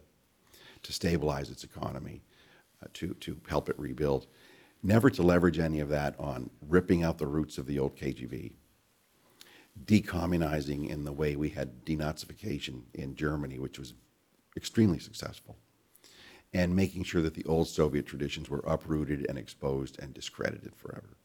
to 0.86 0.94
stabilize 0.94 1.50
its 1.50 1.64
economy, 1.64 2.22
uh, 2.84 2.88
to, 2.94 3.16
to 3.16 3.38
help 3.50 3.70
it 3.70 3.80
rebuild. 3.80 4.28
Never 4.84 5.10
to 5.10 5.24
leverage 5.24 5.58
any 5.58 5.80
of 5.80 5.90
that 5.90 6.16
on 6.20 6.52
ripping 6.68 7.04
out 7.04 7.18
the 7.18 7.28
roots 7.28 7.58
of 7.58 7.66
the 7.66 7.80
old 7.80 7.98
KGB, 7.98 8.54
decommunizing 9.84 10.88
in 10.88 11.04
the 11.04 11.12
way 11.12 11.36
we 11.36 11.50
had 11.50 11.84
denazification 11.86 12.84
in 12.94 13.16
Germany, 13.16 13.58
which 13.58 13.80
was 13.80 13.94
extremely 14.56 15.00
successful, 15.00 15.58
and 16.54 16.76
making 16.76 17.04
sure 17.04 17.24
that 17.24 17.34
the 17.34 17.46
old 17.46 17.68
Soviet 17.68 18.06
traditions 18.06 18.48
were 18.48 18.64
uprooted 18.68 19.26
and 19.28 19.40
exposed 19.40 20.00
and 20.00 20.14
discredited 20.14 20.76
forever. 20.76 21.18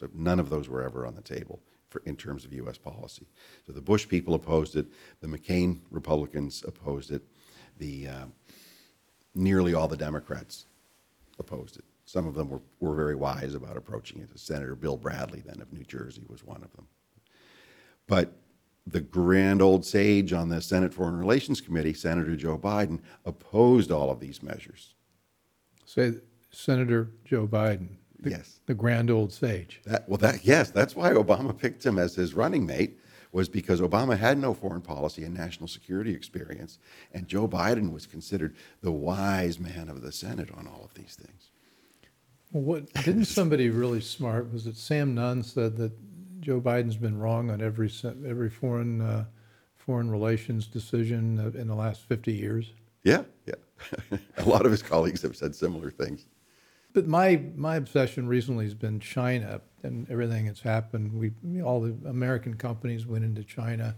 So 0.00 0.08
none 0.14 0.40
of 0.40 0.48
those 0.48 0.66
were 0.66 0.82
ever 0.82 1.06
on 1.06 1.14
the 1.14 1.20
table 1.20 1.60
for, 1.90 2.00
in 2.06 2.16
terms 2.16 2.46
of 2.46 2.54
U.S. 2.54 2.78
policy. 2.78 3.26
So 3.66 3.74
the 3.74 3.82
Bush 3.82 4.08
people 4.08 4.32
opposed 4.32 4.74
it, 4.74 4.86
the 5.20 5.26
McCain 5.26 5.80
Republicans 5.90 6.64
opposed 6.66 7.10
it, 7.10 7.22
the 7.76 8.08
uh, 8.08 8.24
nearly 9.34 9.74
all 9.74 9.88
the 9.88 9.98
Democrats 9.98 10.64
opposed 11.38 11.76
it. 11.76 11.84
Some 12.06 12.26
of 12.26 12.32
them 12.32 12.48
were, 12.48 12.62
were 12.80 12.96
very 12.96 13.14
wise 13.14 13.54
about 13.54 13.76
approaching 13.76 14.22
it. 14.22 14.30
Senator 14.38 14.74
Bill 14.74 14.96
Bradley, 14.96 15.42
then 15.44 15.60
of 15.60 15.70
New 15.70 15.84
Jersey, 15.84 16.22
was 16.28 16.42
one 16.42 16.62
of 16.64 16.72
them. 16.72 16.86
But 18.06 18.32
the 18.86 19.00
grand 19.00 19.60
old 19.60 19.84
sage 19.84 20.32
on 20.32 20.48
the 20.48 20.62
Senate 20.62 20.94
Foreign 20.94 21.18
Relations 21.18 21.60
Committee, 21.60 21.92
Senator 21.92 22.36
Joe 22.36 22.56
Biden, 22.56 23.00
opposed 23.26 23.92
all 23.92 24.10
of 24.10 24.18
these 24.18 24.42
measures. 24.42 24.94
Say 25.84 26.14
Senator 26.50 27.10
Joe 27.26 27.46
Biden. 27.46 27.98
The- 28.22 28.30
Yes. 28.30 28.60
The 28.66 28.74
grand 28.74 29.10
old 29.10 29.32
sage. 29.32 29.80
That, 29.84 30.08
well, 30.08 30.18
that, 30.18 30.44
yes, 30.44 30.70
that's 30.70 30.94
why 30.94 31.10
Obama 31.12 31.56
picked 31.56 31.84
him 31.84 31.98
as 31.98 32.14
his 32.14 32.34
running 32.34 32.66
mate, 32.66 32.98
was 33.32 33.48
because 33.48 33.80
Obama 33.80 34.18
had 34.18 34.38
no 34.38 34.52
foreign 34.54 34.82
policy 34.82 35.22
and 35.24 35.34
national 35.34 35.68
security 35.68 36.12
experience, 36.12 36.78
and 37.12 37.28
Joe 37.28 37.46
Biden 37.46 37.92
was 37.92 38.06
considered 38.06 38.56
the 38.82 38.90
wise 38.90 39.58
man 39.60 39.88
of 39.88 40.02
the 40.02 40.10
Senate 40.12 40.50
on 40.52 40.66
all 40.66 40.84
of 40.84 40.94
these 40.94 41.14
things. 41.14 41.50
Well, 42.52 42.64
what, 42.64 42.92
didn't 43.04 43.24
somebody 43.26 43.70
really 43.70 44.00
smart, 44.00 44.52
was 44.52 44.66
it 44.66 44.76
Sam 44.76 45.14
Nunn 45.14 45.42
said 45.44 45.76
that 45.76 45.92
Joe 46.40 46.60
Biden's 46.60 46.96
been 46.96 47.18
wrong 47.18 47.50
on 47.50 47.60
every, 47.60 47.90
every 48.26 48.50
foreign, 48.50 49.00
uh, 49.00 49.26
foreign 49.76 50.10
relations 50.10 50.66
decision 50.66 51.38
in 51.54 51.68
the 51.68 51.74
last 51.74 52.02
50 52.02 52.32
years? 52.32 52.72
Yeah, 53.04 53.22
yeah. 53.46 54.18
A 54.38 54.44
lot 54.44 54.66
of 54.66 54.72
his 54.72 54.82
colleagues 54.82 55.22
have 55.22 55.36
said 55.36 55.54
similar 55.54 55.90
things. 55.90 56.26
But 56.92 57.06
my, 57.06 57.40
my 57.54 57.76
obsession 57.76 58.26
recently 58.26 58.64
has 58.64 58.74
been 58.74 59.00
China 59.00 59.60
and 59.82 60.10
everything 60.10 60.46
that's 60.46 60.62
happened. 60.62 61.12
We, 61.12 61.62
all 61.62 61.80
the 61.80 61.96
American 62.08 62.54
companies 62.54 63.06
went 63.06 63.24
into 63.24 63.44
China. 63.44 63.96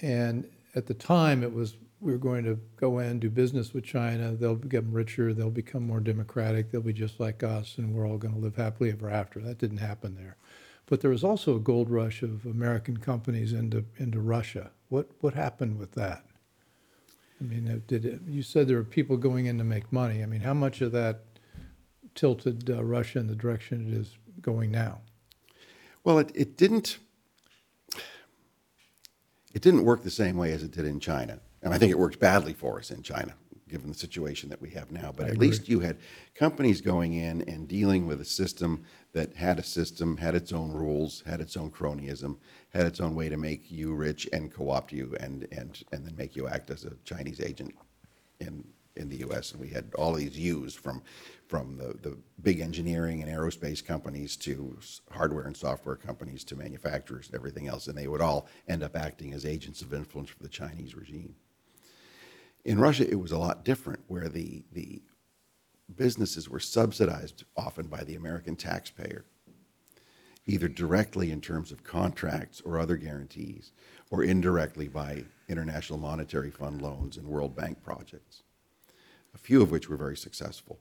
And 0.00 0.48
at 0.74 0.86
the 0.86 0.94
time, 0.94 1.42
it 1.42 1.52
was, 1.52 1.76
we 2.00 2.12
were 2.12 2.18
going 2.18 2.44
to 2.44 2.58
go 2.76 2.98
in, 2.98 3.20
do 3.20 3.28
business 3.28 3.74
with 3.74 3.84
China. 3.84 4.32
They'll 4.32 4.54
become 4.54 4.92
richer. 4.92 5.34
They'll 5.34 5.50
become 5.50 5.86
more 5.86 6.00
democratic. 6.00 6.70
They'll 6.70 6.80
be 6.80 6.94
just 6.94 7.20
like 7.20 7.42
us, 7.42 7.76
and 7.76 7.94
we're 7.94 8.08
all 8.08 8.16
going 8.16 8.34
to 8.34 8.40
live 8.40 8.56
happily 8.56 8.90
ever 8.90 9.10
after. 9.10 9.40
That 9.40 9.58
didn't 9.58 9.78
happen 9.78 10.16
there. 10.16 10.36
But 10.86 11.02
there 11.02 11.10
was 11.10 11.22
also 11.22 11.56
a 11.56 11.60
gold 11.60 11.90
rush 11.90 12.22
of 12.22 12.46
American 12.46 12.96
companies 12.96 13.52
into, 13.52 13.84
into 13.98 14.20
Russia. 14.20 14.70
What, 14.88 15.10
what 15.20 15.34
happened 15.34 15.78
with 15.78 15.92
that? 15.92 16.24
I 17.40 17.44
mean, 17.44 17.82
did 17.86 18.04
it, 18.04 18.20
you 18.26 18.42
said 18.42 18.66
there 18.66 18.76
were 18.76 18.84
people 18.84 19.16
going 19.16 19.46
in 19.46 19.56
to 19.58 19.64
make 19.64 19.92
money. 19.92 20.22
I 20.22 20.26
mean, 20.26 20.40
how 20.40 20.54
much 20.54 20.80
of 20.80 20.92
that 20.92 21.22
tilted 22.14 22.70
uh, 22.70 22.82
Russia 22.82 23.18
in 23.18 23.26
the 23.26 23.34
direction 23.34 23.86
it 23.88 23.94
is 23.94 24.16
going 24.40 24.70
now? 24.70 25.00
Well, 26.04 26.18
it, 26.18 26.30
it 26.34 26.56
didn't. 26.56 26.98
It 29.52 29.62
didn't 29.62 29.84
work 29.84 30.04
the 30.04 30.10
same 30.10 30.36
way 30.36 30.52
as 30.52 30.62
it 30.62 30.70
did 30.70 30.84
in 30.84 31.00
China, 31.00 31.40
and 31.62 31.74
I 31.74 31.78
think 31.78 31.90
it 31.90 31.98
worked 31.98 32.20
badly 32.20 32.52
for 32.52 32.78
us 32.78 32.92
in 32.92 33.02
China, 33.02 33.34
given 33.68 33.88
the 33.88 33.98
situation 33.98 34.48
that 34.48 34.62
we 34.62 34.70
have 34.70 34.92
now. 34.92 35.12
But 35.14 35.28
at 35.28 35.38
least 35.38 35.68
you 35.68 35.80
had 35.80 35.98
companies 36.36 36.80
going 36.80 37.14
in 37.14 37.42
and 37.42 37.66
dealing 37.66 38.06
with 38.06 38.20
a 38.20 38.24
system 38.24 38.84
that 39.12 39.34
had 39.34 39.58
a 39.58 39.62
system, 39.64 40.16
had 40.16 40.36
its 40.36 40.52
own 40.52 40.72
rules, 40.72 41.24
had 41.26 41.40
its 41.40 41.56
own 41.56 41.70
cronyism, 41.72 42.36
had 42.68 42.86
its 42.86 43.00
own 43.00 43.16
way 43.16 43.28
to 43.28 43.36
make 43.36 43.72
you 43.72 43.92
rich 43.92 44.28
and 44.32 44.52
co-opt 44.54 44.92
you, 44.92 45.16
and 45.18 45.48
and 45.50 45.82
and 45.90 46.06
then 46.06 46.14
make 46.16 46.36
you 46.36 46.46
act 46.46 46.70
as 46.70 46.84
a 46.84 46.92
Chinese 47.04 47.40
agent 47.40 47.74
in 48.38 48.64
in 48.96 49.08
the 49.08 49.16
U.S. 49.18 49.52
And 49.52 49.60
we 49.60 49.68
had 49.68 49.92
all 49.96 50.12
these 50.12 50.38
U's 50.38 50.74
from 50.74 51.02
from 51.50 51.76
the, 51.76 51.92
the 52.08 52.16
big 52.42 52.60
engineering 52.60 53.20
and 53.20 53.28
aerospace 53.28 53.84
companies 53.84 54.36
to 54.36 54.78
hardware 55.10 55.46
and 55.46 55.56
software 55.56 55.96
companies 55.96 56.44
to 56.44 56.54
manufacturers 56.54 57.26
and 57.26 57.34
everything 57.34 57.66
else, 57.66 57.88
and 57.88 57.98
they 57.98 58.06
would 58.06 58.20
all 58.20 58.46
end 58.68 58.84
up 58.84 58.96
acting 58.96 59.34
as 59.34 59.44
agents 59.44 59.82
of 59.82 59.92
influence 59.92 60.30
for 60.30 60.40
the 60.44 60.48
Chinese 60.48 60.94
regime. 60.94 61.34
In 62.64 62.78
Russia, 62.78 63.10
it 63.10 63.18
was 63.18 63.32
a 63.32 63.38
lot 63.38 63.64
different, 63.64 63.98
where 64.06 64.28
the 64.28 64.62
the 64.70 65.02
businesses 65.96 66.48
were 66.48 66.60
subsidized 66.60 67.42
often 67.56 67.88
by 67.88 68.04
the 68.04 68.14
American 68.14 68.54
taxpayer, 68.54 69.24
either 70.46 70.68
directly 70.68 71.32
in 71.32 71.40
terms 71.40 71.72
of 71.72 71.82
contracts 71.82 72.60
or 72.60 72.78
other 72.78 72.96
guarantees, 72.96 73.72
or 74.08 74.22
indirectly 74.22 74.86
by 74.86 75.24
International 75.48 75.98
Monetary 75.98 76.52
Fund 76.52 76.80
loans 76.80 77.16
and 77.16 77.26
World 77.26 77.56
Bank 77.56 77.82
projects, 77.82 78.44
a 79.34 79.38
few 79.38 79.60
of 79.62 79.72
which 79.72 79.88
were 79.88 79.96
very 79.96 80.16
successful. 80.16 80.78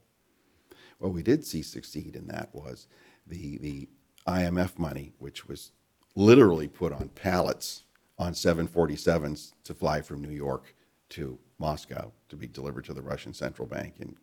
What 0.99 1.13
we 1.13 1.23
did 1.23 1.45
see 1.45 1.61
succeed 1.61 2.15
in 2.15 2.27
that 2.27 2.49
was 2.53 2.87
the, 3.25 3.57
the 3.57 3.89
IMF 4.27 4.77
money, 4.77 5.13
which 5.17 5.47
was 5.47 5.71
literally 6.15 6.67
put 6.67 6.91
on 6.93 7.09
pallets 7.09 7.83
on 8.17 8.33
747s 8.33 9.53
to 9.63 9.73
fly 9.73 10.01
from 10.01 10.21
New 10.21 10.29
York 10.33 10.75
to 11.09 11.39
Moscow 11.57 12.11
to 12.27 12.35
be 12.35 12.47
delivered 12.47 12.85
to 12.85 12.93
the 12.93 13.01
Russian 13.01 13.33
central 13.33 13.67
bank 13.67 13.95
in, 13.99 14.15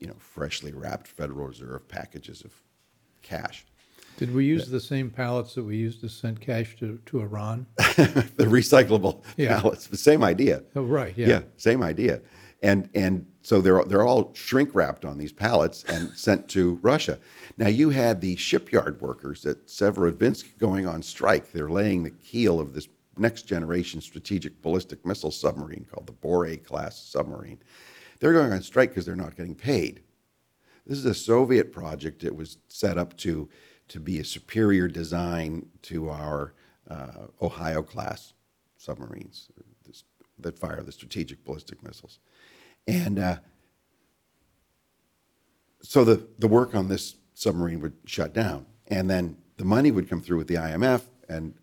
you 0.00 0.08
know, 0.08 0.16
freshly 0.18 0.72
wrapped 0.72 1.06
Federal 1.06 1.46
Reserve 1.46 1.86
packages 1.88 2.42
of 2.42 2.52
cash. 3.22 3.64
Did 4.16 4.34
we 4.34 4.44
use 4.44 4.68
the 4.68 4.80
same 4.80 5.08
pallets 5.10 5.54
that 5.54 5.62
we 5.62 5.76
used 5.76 6.00
to 6.00 6.08
send 6.08 6.40
cash 6.40 6.76
to, 6.80 6.98
to 7.06 7.20
Iran? 7.20 7.66
the 7.76 8.44
recyclable 8.46 9.22
Yeah. 9.36 9.60
pallets, 9.60 9.86
the 9.86 9.96
same 9.96 10.24
idea. 10.24 10.64
Oh, 10.74 10.82
right, 10.82 11.16
yeah. 11.16 11.28
Yeah, 11.28 11.42
same 11.56 11.82
idea. 11.82 12.20
And 12.62 12.88
and 12.94 13.26
so 13.42 13.60
they're 13.60 13.84
they're 13.84 14.06
all 14.06 14.32
shrink 14.34 14.74
wrapped 14.74 15.04
on 15.04 15.18
these 15.18 15.32
pallets 15.32 15.84
and 15.84 16.10
sent 16.16 16.48
to 16.50 16.78
Russia. 16.82 17.18
Now 17.56 17.68
you 17.68 17.90
had 17.90 18.20
the 18.20 18.36
shipyard 18.36 19.00
workers 19.00 19.46
at 19.46 19.66
Severodvinsk 19.66 20.58
going 20.58 20.86
on 20.86 21.02
strike. 21.02 21.52
They're 21.52 21.70
laying 21.70 22.02
the 22.02 22.10
keel 22.10 22.60
of 22.60 22.74
this 22.74 22.88
next 23.16 23.42
generation 23.42 24.00
strategic 24.00 24.60
ballistic 24.62 25.04
missile 25.04 25.30
submarine 25.30 25.86
called 25.90 26.06
the 26.06 26.12
Bore 26.12 26.56
class 26.56 26.98
submarine. 26.98 27.58
They're 28.18 28.32
going 28.32 28.52
on 28.52 28.62
strike 28.62 28.90
because 28.90 29.06
they're 29.06 29.16
not 29.16 29.36
getting 29.36 29.54
paid. 29.54 30.02
This 30.86 30.98
is 30.98 31.06
a 31.06 31.14
Soviet 31.14 31.72
project. 31.72 32.24
It 32.24 32.34
was 32.34 32.58
set 32.68 32.98
up 32.98 33.16
to 33.18 33.48
to 33.88 33.98
be 33.98 34.20
a 34.20 34.24
superior 34.24 34.86
design 34.86 35.66
to 35.82 36.10
our 36.10 36.54
uh, 36.88 37.26
Ohio 37.42 37.82
class 37.82 38.34
submarines 38.76 39.48
that 40.42 40.58
fire 40.58 40.82
the 40.82 40.92
strategic 40.92 41.44
ballistic 41.44 41.82
missiles, 41.82 42.18
and 42.86 43.18
uh, 43.18 43.36
so 45.82 46.04
the 46.04 46.26
the 46.38 46.48
work 46.48 46.74
on 46.74 46.88
this 46.88 47.16
submarine 47.34 47.80
would 47.80 47.94
shut 48.04 48.32
down, 48.32 48.66
and 48.88 49.08
then 49.08 49.36
the 49.56 49.64
money 49.64 49.90
would 49.90 50.08
come 50.08 50.20
through 50.20 50.38
with 50.38 50.48
the 50.48 50.54
IMF, 50.54 51.02
and 51.28 51.54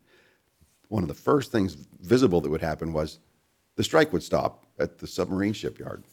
one 0.89 1.03
of 1.03 1.09
the 1.09 1.15
first 1.15 1.51
things 1.51 1.75
visible 1.99 2.41
that 2.41 2.49
would 2.49 2.61
happen 2.61 2.93
was 2.93 3.19
the 3.75 3.83
strike 3.83 4.13
would 4.13 4.23
stop 4.23 4.65
at 4.79 4.99
the 4.99 5.07
submarine 5.07 5.53
shipyard. 5.53 6.03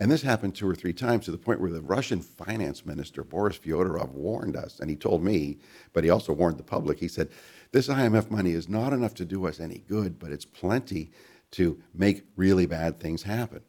And 0.00 0.10
this 0.10 0.22
happened 0.22 0.54
two 0.54 0.68
or 0.68 0.74
three 0.74 0.94
times 0.94 1.26
to 1.26 1.30
the 1.30 1.36
point 1.36 1.60
where 1.60 1.70
the 1.70 1.82
Russian 1.82 2.20
finance 2.20 2.86
minister, 2.86 3.22
Boris 3.22 3.58
Fyodorov, 3.58 4.12
warned 4.12 4.56
us. 4.56 4.80
And 4.80 4.88
he 4.88 4.96
told 4.96 5.22
me, 5.22 5.58
but 5.92 6.04
he 6.04 6.10
also 6.10 6.32
warned 6.32 6.56
the 6.56 6.62
public. 6.62 6.98
He 6.98 7.08
said, 7.08 7.28
This 7.72 7.88
IMF 7.88 8.30
money 8.30 8.52
is 8.52 8.66
not 8.66 8.94
enough 8.94 9.14
to 9.16 9.26
do 9.26 9.46
us 9.46 9.60
any 9.60 9.84
good, 9.86 10.18
but 10.18 10.32
it's 10.32 10.46
plenty 10.46 11.10
to 11.52 11.80
make 11.94 12.24
really 12.36 12.66
bad 12.66 13.00
things 13.00 13.22
happen. 13.22 13.62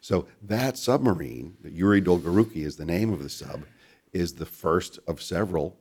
So 0.00 0.26
that 0.42 0.76
submarine, 0.76 1.56
the 1.62 1.70
Yuri 1.70 2.02
Dolgoruki 2.02 2.64
is 2.64 2.76
the 2.76 2.84
name 2.84 3.12
of 3.12 3.22
the 3.22 3.28
sub, 3.28 3.64
is 4.12 4.34
the 4.34 4.46
first 4.46 4.98
of 5.06 5.22
several 5.22 5.78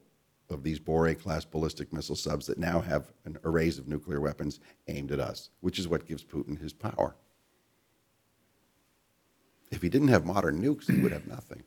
of 0.50 0.64
these 0.64 0.80
Bore 0.80 1.14
class 1.16 1.46
ballistic 1.46 1.92
missile 1.92 2.16
subs 2.16 2.46
that 2.48 2.58
now 2.58 2.80
have 2.80 3.12
an 3.26 3.38
arrays 3.44 3.78
of 3.78 3.88
nuclear 3.88 4.22
weapons 4.22 4.60
aimed 4.88 5.12
at 5.12 5.20
us, 5.20 5.50
which 5.62 5.80
is 5.80 5.88
what 5.88 6.08
gives 6.08 6.24
Putin 6.24 6.60
his 6.60 6.74
power. 6.74 7.16
If 9.72 9.82
he 9.82 9.90
didn't 9.90 10.10
have 10.10 10.26
modern 10.26 10.62
nukes, 10.62 10.90
he 10.90 11.02
would 11.02 11.12
have 11.12 11.28
nothing. 11.28 11.64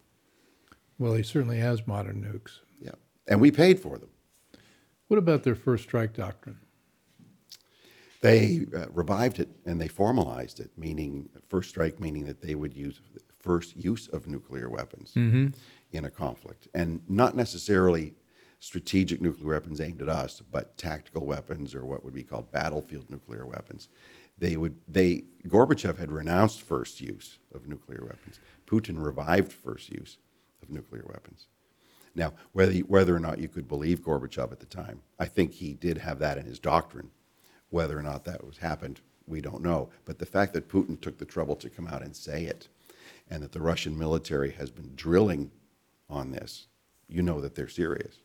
Well, 0.99 1.15
he 1.15 1.23
certainly 1.23 1.59
has 1.59 1.87
modern 1.87 2.23
nukes. 2.23 2.61
Yeah. 2.81 2.95
And 3.27 3.41
we 3.41 3.51
paid 3.51 3.81
for 3.81 3.99
them. 3.99 4.11
What 5.09 5.19
about 5.19 5.43
their 5.43 5.55
first 5.55 5.85
strike 5.85 6.15
doctrine? 6.15 6.59
They 8.21 8.67
uh, 8.75 8.87
revived 8.93 9.41
it 9.41 9.49
and 9.65 9.81
they 9.81 9.89
formalized 9.89 10.61
it, 10.61 10.71
meaning 10.77 11.29
first 11.49 11.71
strike, 11.71 12.01
meaning 12.01 12.25
that 12.27 12.41
they 12.41 12.55
would 12.55 12.75
use 12.75 13.01
first 13.39 13.77
use 13.77 14.09
of 14.09 14.27
nuclear 14.27 14.69
weapons 14.69 15.13
in 15.93 16.05
a 16.05 16.11
conflict, 16.11 16.69
and 16.75 17.01
not 17.09 17.37
necessarily 17.37 18.15
strategic 18.59 19.21
nuclear 19.21 19.51
weapons 19.51 19.81
aimed 19.81 20.03
at 20.03 20.09
us, 20.09 20.43
but 20.51 20.77
tactical 20.77 21.25
weapons 21.27 21.75
or 21.75 21.85
what 21.85 22.05
would 22.05 22.15
be 22.15 22.23
called 22.25 22.51
battlefield 22.51 23.09
nuclear 23.11 23.47
weapons. 23.47 23.89
They 24.39 24.57
would 24.57 24.77
they 24.89 25.25
Gorbachev 25.47 25.99
had 25.99 26.11
renounced 26.11 26.63
first 26.63 27.01
use 27.01 27.39
of 27.55 27.69
nuclear 27.69 28.03
weapons. 28.03 28.41
Putin 28.67 29.03
revived 29.03 29.53
first 29.53 29.91
use 29.91 30.19
of 30.63 30.71
nuclear 30.71 31.05
weapons. 31.07 31.47
Now, 32.15 32.33
whether 32.53 32.73
whether 32.81 33.15
or 33.15 33.21
not 33.21 33.39
you 33.39 33.49
could 33.49 33.69
believe 33.69 34.01
Gorbachev 34.01 34.51
at 34.51 34.61
the 34.61 34.67
time, 34.67 35.03
I 35.19 35.27
think 35.27 35.53
he 35.53 35.75
did 35.75 35.99
have 35.99 36.19
that 36.19 36.39
in 36.39 36.47
his 36.47 36.59
doctrine. 36.59 37.11
Whether 37.71 37.99
or 37.99 38.03
not 38.03 38.25
that 38.25 38.45
was 38.45 38.59
happened, 38.59 39.01
we 39.27 39.41
don't 39.41 39.63
know. 39.63 39.91
But 40.05 40.19
the 40.19 40.27
fact 40.27 40.53
that 40.55 40.69
Putin 40.69 41.01
took 41.01 41.19
the 41.19 41.25
trouble 41.25 41.57
to 41.57 41.71
come 41.71 41.87
out 41.87 42.03
and 42.03 42.15
say 42.15 42.45
it, 42.45 42.69
and 43.29 43.43
that 43.43 43.53
the 43.53 43.61
Russian 43.61 43.99
military 43.99 44.53
has 44.53 44.71
been 44.71 44.93
drilling 44.95 45.51
on 46.09 46.31
this, 46.31 46.69
you 47.09 47.23
know 47.23 47.41
that 47.41 47.55
they're 47.55 47.69
serious. 47.69 48.19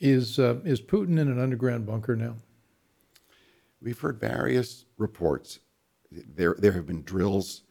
Is 0.00 0.38
uh, 0.38 0.60
is 0.64 0.80
Putin 0.80 1.18
in 1.18 1.28
an 1.28 1.40
underground 1.40 1.86
bunker 1.86 2.14
now? 2.14 2.36
We've 3.80 3.98
heard 3.98 4.20
various 4.20 4.84
reports. 4.96 5.58
There, 6.10 6.56
there 6.58 6.72
have 6.72 6.86
been 6.86 7.02
drills 7.02 7.62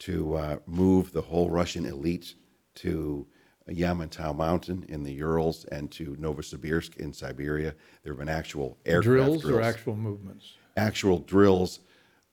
to 0.00 0.34
uh, 0.34 0.56
move 0.66 1.12
the 1.12 1.22
whole 1.22 1.50
Russian 1.50 1.86
elite 1.86 2.34
to 2.76 3.26
Yamantau 3.68 4.34
Mountain 4.36 4.84
in 4.88 5.02
the 5.02 5.12
Urals 5.14 5.64
and 5.66 5.90
to 5.92 6.14
Novosibirsk 6.16 6.96
in 6.98 7.12
Siberia. 7.12 7.74
There 8.02 8.12
have 8.12 8.18
been 8.18 8.28
actual 8.28 8.76
aircraft 8.86 9.04
drills, 9.04 9.42
drills, 9.42 9.58
or 9.58 9.62
actual 9.62 9.96
movements? 9.96 10.54
actual 10.76 11.18
drills 11.20 11.80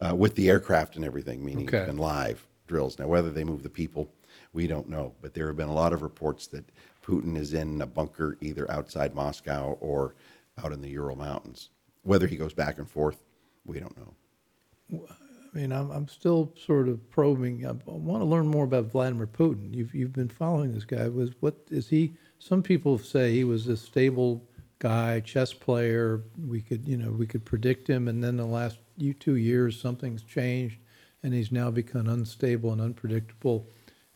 uh, 0.02 0.16
with 0.16 0.36
the 0.36 0.50
aircraft 0.50 0.96
and 0.96 1.06
everything, 1.06 1.44
meaning 1.44 1.68
Okay. 1.68 1.90
it's 1.90 1.98
live 1.98 2.46
drills. 2.68 3.00
Now, 3.00 3.08
whether 3.08 3.32
they 3.32 3.44
move 3.44 3.64
the 3.64 3.70
people, 3.70 4.12
we 4.54 4.68
don't 4.68 4.90
know. 4.90 5.14
But 5.22 5.34
there 5.34 5.48
have 5.48 5.58
been 5.58 5.70
a 5.70 5.74
lot 5.74 5.94
of 5.94 6.02
reports 6.02 6.48
that 6.48 6.66
Putin 7.06 7.36
is 7.38 7.54
in 7.54 7.82
a 7.82 7.86
bunker 7.88 8.38
either 8.42 8.70
outside 8.72 9.16
Moscow 9.16 9.78
or 9.82 10.16
out 10.64 10.72
in 10.72 10.82
the 10.82 10.90
Ural 10.90 11.16
Mountains. 11.16 11.70
Whether 12.04 12.28
he 12.28 12.36
goes 12.38 12.54
back 12.54 12.78
and 12.78 12.90
forth, 12.90 13.24
we 13.66 13.80
don't 13.80 13.96
know. 13.98 15.08
I 15.54 15.60
mean, 15.60 15.72
I'm, 15.72 15.92
I'm 15.92 16.08
still 16.08 16.52
sort 16.56 16.88
of 16.88 17.10
probing. 17.12 17.66
I, 17.66 17.70
I 17.70 17.74
want 17.86 18.22
to 18.22 18.26
learn 18.26 18.48
more 18.48 18.66
about 18.66 18.86
Vladimir 18.86 19.28
Putin. 19.28 19.74
You've, 19.74 19.94
you've 19.94 20.14
been 20.14 20.30
following 20.30 20.74
this 20.74 20.86
guy. 20.86 21.08
Was 21.10 21.32
what 21.42 21.56
is 21.70 21.90
he? 21.90 22.16
Some 22.40 22.64
people 22.64 22.98
say 22.98 23.32
he 23.32 23.44
was 23.44 23.68
a 23.68 23.78
stable 23.78 24.44
guy, 24.80 25.20
chess 25.20 25.54
player. 25.54 26.24
We 26.46 26.62
could, 26.62 26.88
you 26.88 26.98
know, 26.98 27.12
we 27.12 27.28
could 27.28 27.46
predict 27.46 27.88
him, 27.88 28.08
and 28.08 28.24
then 28.24 28.38
the 28.38 28.46
last 28.46 28.80
you 28.98 29.14
two 29.14 29.36
years, 29.36 29.80
something's 29.80 30.24
changed, 30.24 30.78
and 31.22 31.34
he's 31.34 31.52
now 31.52 31.70
become 31.72 32.08
unstable 32.08 32.72
and 32.72 32.82
unpredictable, 32.82 33.68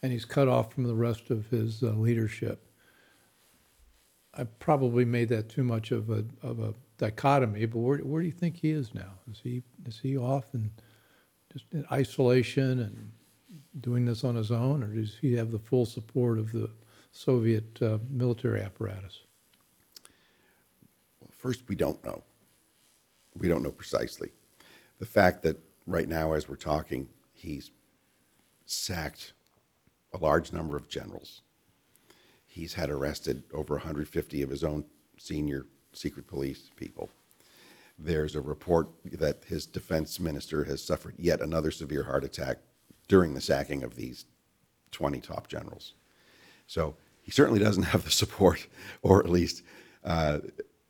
and 0.01 0.11
he's 0.11 0.25
cut 0.25 0.47
off 0.47 0.73
from 0.73 0.83
the 0.83 0.95
rest 0.95 1.29
of 1.29 1.47
his 1.47 1.83
uh, 1.83 1.87
leadership. 1.91 2.63
I 4.33 4.43
probably 4.43 5.05
made 5.05 5.29
that 5.29 5.49
too 5.49 5.63
much 5.63 5.91
of 5.91 6.09
a 6.09 6.25
of 6.41 6.59
a 6.59 6.73
dichotomy, 6.97 7.65
but 7.67 7.79
where 7.79 7.99
where 7.99 8.21
do 8.21 8.27
you 8.27 8.33
think 8.33 8.57
he 8.57 8.71
is 8.71 8.95
now? 8.95 9.13
Is 9.31 9.39
he 9.43 9.61
is 9.85 9.99
he 9.99 10.17
off 10.17 10.53
and 10.53 10.71
just 11.51 11.65
in 11.71 11.85
isolation 11.91 12.79
and 12.79 13.11
doing 13.79 14.05
this 14.05 14.23
on 14.23 14.35
his 14.35 14.51
own, 14.51 14.83
or 14.83 14.87
does 14.87 15.17
he 15.21 15.33
have 15.33 15.51
the 15.51 15.59
full 15.59 15.85
support 15.85 16.37
of 16.39 16.51
the 16.51 16.69
Soviet 17.11 17.81
uh, 17.81 17.97
military 18.09 18.61
apparatus? 18.61 19.21
Well, 21.19 21.31
first, 21.37 21.63
we 21.67 21.75
don't 21.75 22.03
know. 22.03 22.23
We 23.37 23.47
don't 23.47 23.63
know 23.63 23.71
precisely. 23.71 24.31
The 24.99 25.05
fact 25.05 25.43
that 25.43 25.57
right 25.85 26.07
now, 26.07 26.33
as 26.33 26.49
we're 26.49 26.55
talking, 26.55 27.07
he's 27.33 27.71
sacked 28.65 29.33
a 30.13 30.17
large 30.17 30.51
number 30.51 30.75
of 30.75 30.89
generals. 30.89 31.41
He's 32.45 32.73
had 32.73 32.89
arrested 32.89 33.43
over 33.53 33.75
150 33.75 34.41
of 34.41 34.49
his 34.49 34.63
own 34.63 34.85
senior 35.17 35.65
secret 35.93 36.27
police 36.27 36.71
people. 36.75 37.09
There's 37.97 38.35
a 38.35 38.41
report 38.41 38.89
that 39.05 39.43
his 39.45 39.65
defense 39.65 40.19
minister 40.19 40.63
has 40.65 40.83
suffered 40.83 41.15
yet 41.17 41.41
another 41.41 41.71
severe 41.71 42.03
heart 42.03 42.23
attack 42.23 42.59
during 43.07 43.33
the 43.33 43.41
sacking 43.41 43.83
of 43.83 43.95
these 43.95 44.25
20 44.91 45.19
top 45.19 45.47
generals. 45.47 45.93
So 46.67 46.95
he 47.21 47.31
certainly 47.31 47.59
doesn't 47.59 47.83
have 47.83 48.03
the 48.03 48.11
support, 48.11 48.67
or 49.01 49.19
at 49.23 49.29
least 49.29 49.63
uh, 50.03 50.39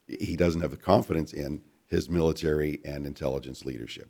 he 0.08 0.36
doesn't 0.36 0.62
have 0.62 0.72
the 0.72 0.78
confidence 0.78 1.34
in 1.34 1.62
his 1.88 2.10
military 2.10 2.80
and 2.84 3.06
intelligence 3.06 3.66
leadership. 3.66 4.10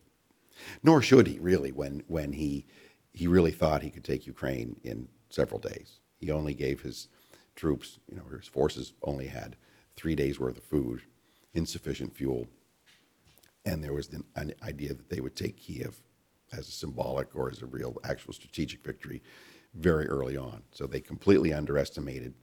Nor 0.81 1.01
should 1.01 1.27
he 1.27 1.37
really, 1.39 1.71
when 1.71 2.03
when 2.07 2.33
he 2.33 2.65
he 3.13 3.27
really 3.27 3.51
thought 3.51 3.81
he 3.81 3.89
could 3.91 4.03
take 4.03 4.27
Ukraine 4.27 4.79
in 4.83 5.07
several 5.29 5.59
days. 5.59 5.99
He 6.19 6.31
only 6.31 6.53
gave 6.53 6.81
his 6.81 7.07
troops, 7.55 7.99
you 8.09 8.15
know, 8.15 8.23
his 8.35 8.47
forces 8.47 8.93
only 9.03 9.27
had 9.27 9.55
three 9.95 10.15
days 10.15 10.39
worth 10.39 10.57
of 10.57 10.63
food, 10.63 11.01
insufficient 11.53 12.15
fuel, 12.15 12.47
and 13.67 13.83
there 13.83 13.93
was 13.93 14.09
an, 14.35 14.53
idea 14.63 14.93
that 14.93 15.09
they 15.09 15.19
would 15.19 15.35
take 15.35 15.57
Kiev 15.57 16.01
as 16.53 16.69
a 16.69 16.71
symbolic 16.71 17.35
or 17.35 17.51
as 17.51 17.61
a 17.61 17.65
real 17.65 17.97
actual 18.05 18.33
strategic 18.33 18.81
victory 18.83 19.21
very 19.73 20.07
early 20.07 20.37
on. 20.37 20.63
So 20.71 20.87
they 20.87 21.01
completely 21.01 21.53
underestimated 21.53 22.33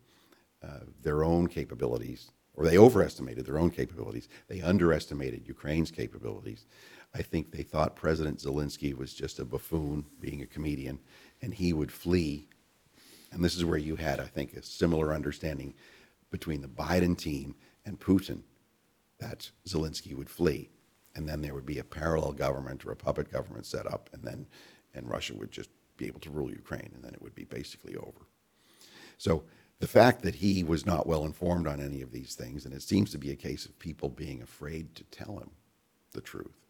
uh, 0.62 0.80
their 1.02 1.24
own 1.24 1.46
capabilities, 1.46 2.30
or 2.54 2.66
they 2.66 2.76
overestimated 2.76 3.46
their 3.46 3.58
own 3.58 3.70
capabilities. 3.70 4.28
They 4.48 4.60
underestimated 4.60 5.48
Ukraine's 5.48 5.90
capabilities. 5.90 6.66
I 7.14 7.22
think 7.22 7.50
they 7.50 7.62
thought 7.62 7.96
President 7.96 8.38
Zelensky 8.38 8.94
was 8.94 9.14
just 9.14 9.38
a 9.38 9.46
buffoon, 9.46 10.04
being 10.20 10.42
a 10.42 10.46
comedian, 10.46 10.98
and 11.40 11.54
he 11.54 11.72
would 11.72 11.90
flee. 11.90 12.48
And 13.32 13.42
this 13.42 13.56
is 13.56 13.64
where 13.64 13.78
you 13.78 13.96
had, 13.96 14.20
I 14.20 14.26
think, 14.26 14.52
a 14.52 14.62
similar 14.62 15.14
understanding 15.14 15.72
between 16.30 16.60
the 16.60 16.68
Biden 16.68 17.16
team 17.16 17.54
and 17.86 17.98
Putin 17.98 18.40
that 19.18 19.50
Zelensky 19.66 20.14
would 20.14 20.28
flee. 20.28 20.68
And 21.16 21.28
then 21.28 21.42
there 21.42 21.54
would 21.54 21.66
be 21.66 21.78
a 21.78 21.84
parallel 21.84 22.32
government 22.32 22.84
or 22.84 22.90
a 22.90 22.96
puppet 22.96 23.30
government 23.30 23.66
set 23.66 23.86
up, 23.86 24.10
and 24.12 24.22
then 24.22 24.46
and 24.94 25.08
Russia 25.08 25.34
would 25.34 25.50
just 25.50 25.70
be 25.96 26.06
able 26.06 26.20
to 26.20 26.30
rule 26.30 26.50
Ukraine, 26.50 26.90
and 26.94 27.04
then 27.04 27.14
it 27.14 27.22
would 27.22 27.34
be 27.34 27.44
basically 27.44 27.96
over. 27.96 28.26
So 29.18 29.44
the 29.80 29.86
fact 29.86 30.22
that 30.22 30.36
he 30.36 30.64
was 30.64 30.86
not 30.86 31.06
well 31.06 31.24
informed 31.24 31.66
on 31.66 31.80
any 31.80 32.00
of 32.00 32.12
these 32.12 32.34
things, 32.34 32.64
and 32.64 32.74
it 32.74 32.82
seems 32.82 33.10
to 33.12 33.18
be 33.18 33.30
a 33.30 33.36
case 33.36 33.64
of 33.64 33.78
people 33.78 34.08
being 34.08 34.42
afraid 34.42 34.94
to 34.94 35.04
tell 35.04 35.38
him 35.38 35.50
the 36.12 36.20
truth. 36.20 36.66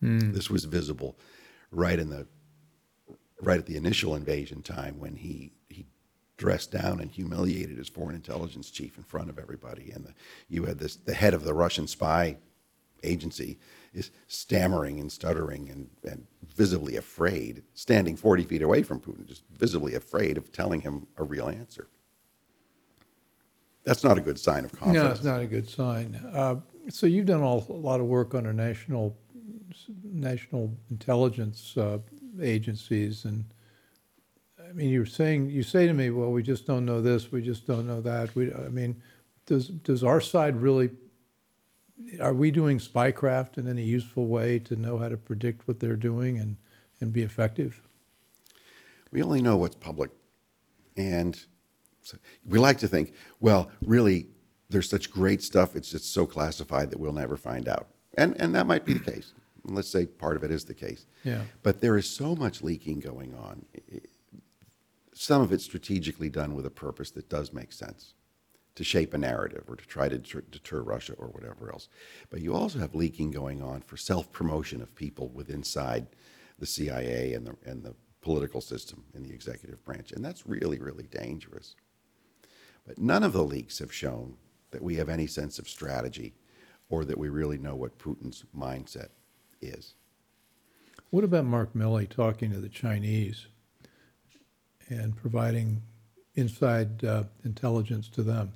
Hmm. 0.00 0.32
This 0.32 0.50
was 0.50 0.64
visible 0.64 1.18
right 1.70 1.98
in 1.98 2.10
the 2.10 2.26
right 3.42 3.58
at 3.58 3.66
the 3.66 3.76
initial 3.76 4.14
invasion 4.14 4.62
time 4.62 4.98
when 4.98 5.16
he 5.16 5.52
he 5.68 5.86
dressed 6.36 6.70
down 6.70 7.00
and 7.00 7.10
humiliated 7.10 7.78
his 7.78 7.88
foreign 7.88 8.14
intelligence 8.14 8.70
chief 8.70 8.96
in 8.98 9.04
front 9.04 9.30
of 9.30 9.38
everybody, 9.38 9.90
and 9.90 10.04
the, 10.04 10.14
you 10.48 10.64
had 10.64 10.78
this 10.78 10.96
the 10.96 11.14
head 11.14 11.34
of 11.34 11.44
the 11.44 11.54
Russian 11.54 11.86
spy 11.86 12.38
agency 13.02 13.58
is 13.94 14.10
stammering 14.28 15.00
and 15.00 15.10
stuttering 15.10 15.70
and, 15.70 15.88
and 16.04 16.26
visibly 16.54 16.96
afraid, 16.96 17.62
standing 17.74 18.16
40 18.16 18.44
feet 18.44 18.62
away 18.62 18.82
from 18.82 19.00
Putin, 19.00 19.26
just 19.26 19.42
visibly 19.58 19.94
afraid 19.94 20.36
of 20.36 20.52
telling 20.52 20.82
him 20.82 21.06
a 21.16 21.24
real 21.24 21.48
answer. 21.48 21.88
That's 23.84 24.02
not 24.02 24.18
a 24.18 24.20
good 24.20 24.38
sign 24.38 24.64
of 24.64 24.72
confidence. 24.72 25.04
No, 25.04 25.10
it's 25.12 25.24
not 25.24 25.40
a 25.40 25.46
good 25.46 25.68
sign. 25.68 26.16
Uh, 26.34 26.56
so 26.88 27.06
you've 27.06 27.26
done 27.26 27.42
all, 27.42 27.64
a 27.68 27.72
lot 27.72 28.00
of 28.00 28.06
work 28.06 28.34
under 28.34 28.52
national 28.52 29.16
national 30.04 30.72
intelligence 30.90 31.76
uh, 31.76 31.98
agencies, 32.40 33.24
and 33.24 33.44
I 34.68 34.72
mean, 34.72 34.88
you're 34.90 35.06
saying 35.06 35.50
you 35.50 35.62
say 35.62 35.86
to 35.86 35.92
me, 35.92 36.10
"Well, 36.10 36.32
we 36.32 36.42
just 36.42 36.66
don't 36.66 36.84
know 36.84 37.00
this, 37.00 37.30
we 37.30 37.42
just 37.42 37.66
don't 37.66 37.86
know 37.86 38.00
that." 38.00 38.34
We, 38.34 38.52
I 38.52 38.68
mean, 38.68 39.00
does 39.46 39.68
does 39.68 40.02
our 40.02 40.20
side 40.20 40.56
really? 40.56 40.90
Are 42.20 42.34
we 42.34 42.50
doing 42.50 42.78
spycraft 42.78 43.58
in 43.58 43.68
any 43.68 43.82
useful 43.82 44.26
way 44.26 44.58
to 44.60 44.76
know 44.76 44.98
how 44.98 45.08
to 45.08 45.16
predict 45.16 45.66
what 45.66 45.80
they're 45.80 45.96
doing 45.96 46.38
and 46.38 46.56
and 47.00 47.12
be 47.12 47.22
effective? 47.22 47.82
We 49.10 49.22
only 49.22 49.42
know 49.42 49.56
what's 49.56 49.76
public. 49.76 50.10
And 50.96 51.38
so 52.02 52.18
we 52.44 52.58
like 52.58 52.78
to 52.78 52.88
think, 52.88 53.12
well, 53.40 53.70
really, 53.84 54.28
there's 54.68 54.88
such 54.88 55.10
great 55.10 55.42
stuff, 55.42 55.76
it's 55.76 55.90
just 55.90 56.12
so 56.12 56.26
classified 56.26 56.90
that 56.90 56.98
we'll 56.98 57.12
never 57.12 57.36
find 57.36 57.68
out. 57.68 57.88
And, 58.16 58.34
and 58.40 58.54
that 58.54 58.66
might 58.66 58.84
be 58.84 58.94
the 58.94 59.10
case. 59.10 59.32
Let's 59.64 59.88
say 59.90 60.06
part 60.06 60.36
of 60.36 60.44
it 60.44 60.50
is 60.50 60.64
the 60.64 60.74
case. 60.74 61.06
Yeah. 61.24 61.42
But 61.62 61.80
there 61.80 61.96
is 61.96 62.08
so 62.08 62.34
much 62.34 62.62
leaking 62.62 63.00
going 63.00 63.34
on. 63.34 63.64
Some 65.12 65.42
of 65.42 65.52
it 65.52 65.60
strategically 65.60 66.28
done 66.28 66.54
with 66.54 66.66
a 66.66 66.70
purpose 66.70 67.10
that 67.12 67.28
does 67.28 67.52
make 67.52 67.72
sense 67.72 68.14
to 68.76 68.84
shape 68.84 69.14
a 69.14 69.18
narrative 69.18 69.64
or 69.66 69.74
to 69.74 69.86
try 69.86 70.08
to 70.08 70.18
deter, 70.18 70.42
deter 70.50 70.80
Russia 70.82 71.14
or 71.18 71.28
whatever 71.28 71.72
else. 71.72 71.88
But 72.30 72.42
you 72.42 72.54
also 72.54 72.78
have 72.78 72.94
leaking 72.94 73.32
going 73.32 73.62
on 73.62 73.80
for 73.80 73.96
self 73.96 74.30
promotion 74.30 74.80
of 74.80 74.94
people 74.94 75.30
with 75.30 75.50
inside 75.50 76.06
the 76.58 76.66
CIA 76.66 77.32
and 77.34 77.46
the, 77.46 77.56
and 77.64 77.82
the 77.82 77.94
political 78.20 78.60
system 78.60 79.04
in 79.14 79.22
the 79.22 79.32
executive 79.32 79.84
branch. 79.84 80.12
And 80.12 80.24
that's 80.24 80.46
really, 80.46 80.78
really 80.78 81.06
dangerous. 81.06 81.74
But 82.86 82.98
none 82.98 83.24
of 83.24 83.32
the 83.32 83.42
leaks 83.42 83.78
have 83.80 83.92
shown 83.92 84.36
that 84.70 84.82
we 84.82 84.96
have 84.96 85.08
any 85.08 85.26
sense 85.26 85.58
of 85.58 85.68
strategy 85.68 86.34
or 86.88 87.04
that 87.04 87.18
we 87.18 87.28
really 87.28 87.58
know 87.58 87.74
what 87.74 87.98
Putin's 87.98 88.44
mindset 88.56 89.08
is. 89.60 89.94
What 91.10 91.24
about 91.24 91.44
Mark 91.46 91.72
Milley 91.74 92.08
talking 92.08 92.50
to 92.52 92.60
the 92.60 92.68
Chinese 92.68 93.46
and 94.88 95.16
providing 95.16 95.82
inside 96.34 97.04
uh, 97.04 97.24
intelligence 97.44 98.08
to 98.10 98.22
them? 98.22 98.52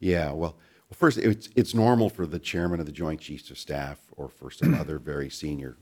Yeah, 0.00 0.32
well, 0.32 0.56
well, 0.88 0.96
first, 0.96 1.18
it's 1.18 1.48
it's 1.54 1.74
normal 1.74 2.08
for 2.08 2.26
the 2.26 2.38
chairman 2.38 2.80
of 2.80 2.86
the 2.86 2.92
Joint 2.92 3.20
Chiefs 3.20 3.50
of 3.50 3.58
Staff 3.58 3.98
or 4.16 4.28
for 4.28 4.50
some 4.50 4.74
other 4.80 4.98
very 4.98 5.28
senior 5.28 5.76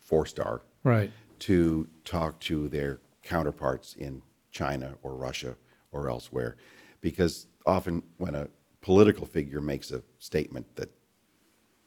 four 0.00 0.26
star 0.26 0.62
Right. 0.84 1.10
to 1.40 1.88
talk 2.04 2.40
to 2.40 2.68
their 2.68 3.00
counterparts 3.22 3.94
in 3.94 4.22
China 4.50 4.94
or 5.02 5.14
Russia 5.14 5.56
or 5.92 6.08
elsewhere, 6.08 6.56
because 7.00 7.46
often 7.66 8.02
when 8.16 8.34
a 8.34 8.48
political 8.80 9.26
figure 9.26 9.60
makes 9.60 9.90
a 9.90 10.02
statement 10.18 10.66
that 10.76 10.90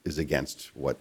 is 0.05 0.17
against 0.17 0.75
what 0.75 0.99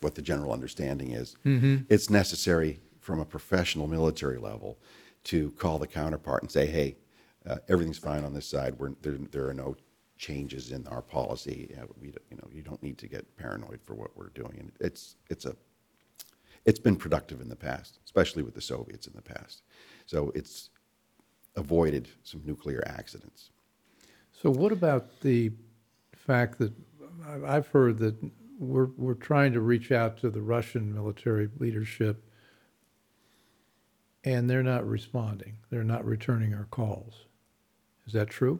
what 0.00 0.14
the 0.14 0.22
general 0.22 0.52
understanding 0.52 1.10
is, 1.12 1.36
mm-hmm. 1.44 1.78
it's 1.88 2.08
necessary 2.08 2.80
from 3.00 3.20
a 3.20 3.24
professional 3.24 3.86
military 3.86 4.38
level 4.38 4.78
to 5.24 5.50
call 5.52 5.78
the 5.78 5.86
counterpart 5.86 6.42
and 6.42 6.50
say, 6.50 6.66
"Hey, 6.66 6.96
everything's 7.68 7.98
fine 7.98 8.24
on 8.24 8.34
this 8.34 8.46
side. 8.46 8.78
We're, 8.78 8.92
there, 9.02 9.18
there 9.30 9.48
are 9.48 9.54
no 9.54 9.76
changes 10.16 10.72
in 10.72 10.86
our 10.88 11.02
policy. 11.02 11.74
Uh, 11.80 11.86
we, 12.00 12.08
you 12.30 12.36
know, 12.36 12.48
you 12.52 12.62
don't 12.62 12.82
need 12.82 12.98
to 12.98 13.08
get 13.08 13.36
paranoid 13.36 13.80
for 13.82 13.94
what 13.94 14.16
we're 14.16 14.30
doing." 14.30 14.56
And 14.58 14.72
it's 14.80 15.16
it's 15.30 15.44
a 15.46 15.56
it's 16.64 16.80
been 16.80 16.96
productive 16.96 17.40
in 17.40 17.48
the 17.48 17.56
past, 17.56 17.98
especially 18.04 18.42
with 18.42 18.54
the 18.54 18.60
Soviets 18.60 19.06
in 19.06 19.14
the 19.14 19.22
past. 19.22 19.62
So 20.06 20.32
it's 20.34 20.70
avoided 21.56 22.08
some 22.22 22.42
nuclear 22.44 22.82
accidents. 22.86 23.50
So 24.32 24.50
what 24.50 24.72
about 24.72 25.20
the 25.20 25.50
fact 26.14 26.58
that 26.58 26.72
I- 27.26 27.56
I've 27.56 27.68
heard 27.68 27.98
that 27.98 28.16
we're, 28.58 28.90
we're 28.96 29.14
trying 29.14 29.52
to 29.52 29.60
reach 29.60 29.92
out 29.92 30.18
to 30.18 30.30
the 30.30 30.42
Russian 30.42 30.92
military 30.92 31.48
leadership 31.58 32.22
and 34.24 34.50
they're 34.50 34.62
not 34.64 34.86
responding. 34.86 35.56
They're 35.70 35.84
not 35.84 36.04
returning 36.04 36.54
our 36.54 36.66
calls. 36.66 37.24
Is 38.08 38.14
that 38.14 38.30
true? 38.30 38.58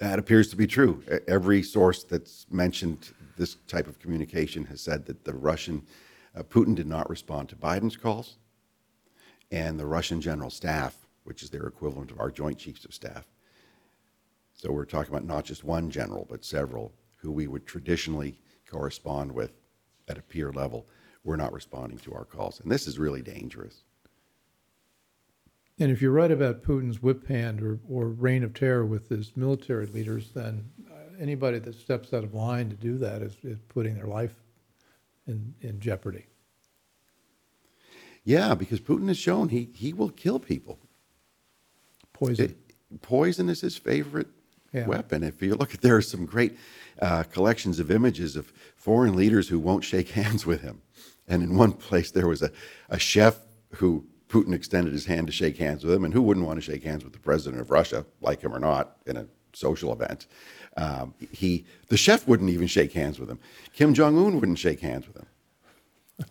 That 0.00 0.18
appears 0.18 0.48
to 0.50 0.56
be 0.56 0.66
true. 0.66 1.02
Every 1.26 1.62
source 1.62 2.04
that's 2.04 2.46
mentioned 2.50 3.14
this 3.38 3.54
type 3.66 3.86
of 3.86 3.98
communication 3.98 4.66
has 4.66 4.82
said 4.82 5.06
that 5.06 5.24
the 5.24 5.32
Russian, 5.32 5.82
uh, 6.36 6.42
Putin 6.42 6.74
did 6.74 6.86
not 6.86 7.08
respond 7.08 7.48
to 7.48 7.56
Biden's 7.56 7.96
calls, 7.96 8.36
and 9.50 9.80
the 9.80 9.86
Russian 9.86 10.20
general 10.20 10.50
staff, 10.50 10.94
which 11.24 11.42
is 11.42 11.48
their 11.48 11.66
equivalent 11.66 12.10
of 12.10 12.20
our 12.20 12.30
joint 12.30 12.58
chiefs 12.58 12.84
of 12.84 12.92
staff. 12.92 13.26
So 14.52 14.70
we're 14.70 14.84
talking 14.84 15.10
about 15.10 15.24
not 15.24 15.46
just 15.46 15.64
one 15.64 15.90
general, 15.90 16.26
but 16.28 16.44
several 16.44 16.92
who 17.16 17.32
we 17.32 17.46
would 17.46 17.66
traditionally 17.66 18.38
correspond 18.70 19.32
with 19.32 19.52
at 20.06 20.18
a 20.18 20.22
peer 20.22 20.52
level. 20.52 20.86
We're 21.24 21.36
not 21.36 21.54
responding 21.54 21.98
to 22.00 22.12
our 22.12 22.26
calls, 22.26 22.60
and 22.60 22.70
this 22.70 22.86
is 22.86 22.98
really 22.98 23.22
dangerous. 23.22 23.84
And 25.80 25.90
if 25.90 26.02
you're 26.02 26.12
right 26.12 26.30
about 26.30 26.62
Putin's 26.62 27.02
whip 27.02 27.26
hand 27.26 27.62
or, 27.62 27.80
or 27.88 28.08
reign 28.08 28.44
of 28.44 28.52
terror 28.52 28.84
with 28.84 29.08
his 29.08 29.32
military 29.34 29.86
leaders, 29.86 30.30
then 30.34 30.68
uh, 30.90 30.94
anybody 31.18 31.58
that 31.58 31.74
steps 31.74 32.12
out 32.12 32.22
of 32.22 32.34
line 32.34 32.68
to 32.68 32.76
do 32.76 32.98
that 32.98 33.22
is, 33.22 33.34
is 33.42 33.58
putting 33.68 33.94
their 33.94 34.06
life 34.06 34.34
in, 35.26 35.54
in 35.62 35.80
jeopardy. 35.80 36.26
Yeah, 38.24 38.54
because 38.54 38.78
Putin 38.78 39.08
has 39.08 39.16
shown 39.16 39.48
he, 39.48 39.70
he 39.74 39.94
will 39.94 40.10
kill 40.10 40.38
people. 40.38 40.78
Poison. 42.12 42.44
It- 42.50 43.00
poison 43.00 43.48
is 43.48 43.62
his 43.62 43.78
favorite 43.78 44.28
Yeah. 44.74 44.86
weapon. 44.86 45.22
If 45.22 45.40
you 45.40 45.54
look 45.54 45.72
at, 45.72 45.80
there 45.80 45.96
are 45.96 46.02
some 46.02 46.26
great 46.26 46.58
uh, 47.00 47.22
collections 47.22 47.80
of 47.80 47.90
images 47.90 48.36
of 48.36 48.52
foreign 48.76 49.16
leaders 49.16 49.48
who 49.48 49.58
won't 49.58 49.84
shake 49.84 50.08
hands 50.22 50.44
with 50.44 50.60
him. 50.60 50.82
And 51.26 51.42
in 51.42 51.56
one 51.56 51.72
place, 51.72 52.10
there 52.10 52.28
was 52.28 52.42
a, 52.42 52.50
a 52.90 52.98
chef 52.98 53.38
who 53.76 54.04
Putin 54.30 54.54
extended 54.54 54.92
his 54.92 55.06
hand 55.06 55.26
to 55.26 55.32
shake 55.32 55.58
hands 55.58 55.84
with 55.84 55.92
him, 55.92 56.04
and 56.04 56.14
who 56.14 56.22
wouldn't 56.22 56.46
want 56.46 56.56
to 56.56 56.62
shake 56.62 56.84
hands 56.84 57.04
with 57.04 57.12
the 57.12 57.18
president 57.18 57.60
of 57.60 57.70
Russia, 57.70 58.06
like 58.20 58.40
him 58.40 58.54
or 58.54 58.60
not, 58.60 58.96
in 59.06 59.16
a 59.16 59.26
social 59.52 59.92
event? 59.92 60.26
Um, 60.76 61.14
he, 61.32 61.66
the 61.88 61.96
chef 61.96 62.26
wouldn't 62.28 62.48
even 62.50 62.68
shake 62.68 62.92
hands 62.92 63.18
with 63.18 63.28
him. 63.28 63.40
Kim 63.74 63.92
Jong 63.92 64.16
Un 64.16 64.38
wouldn't 64.38 64.58
shake 64.58 64.80
hands 64.80 65.06
with 65.08 65.16
him. 65.16 65.26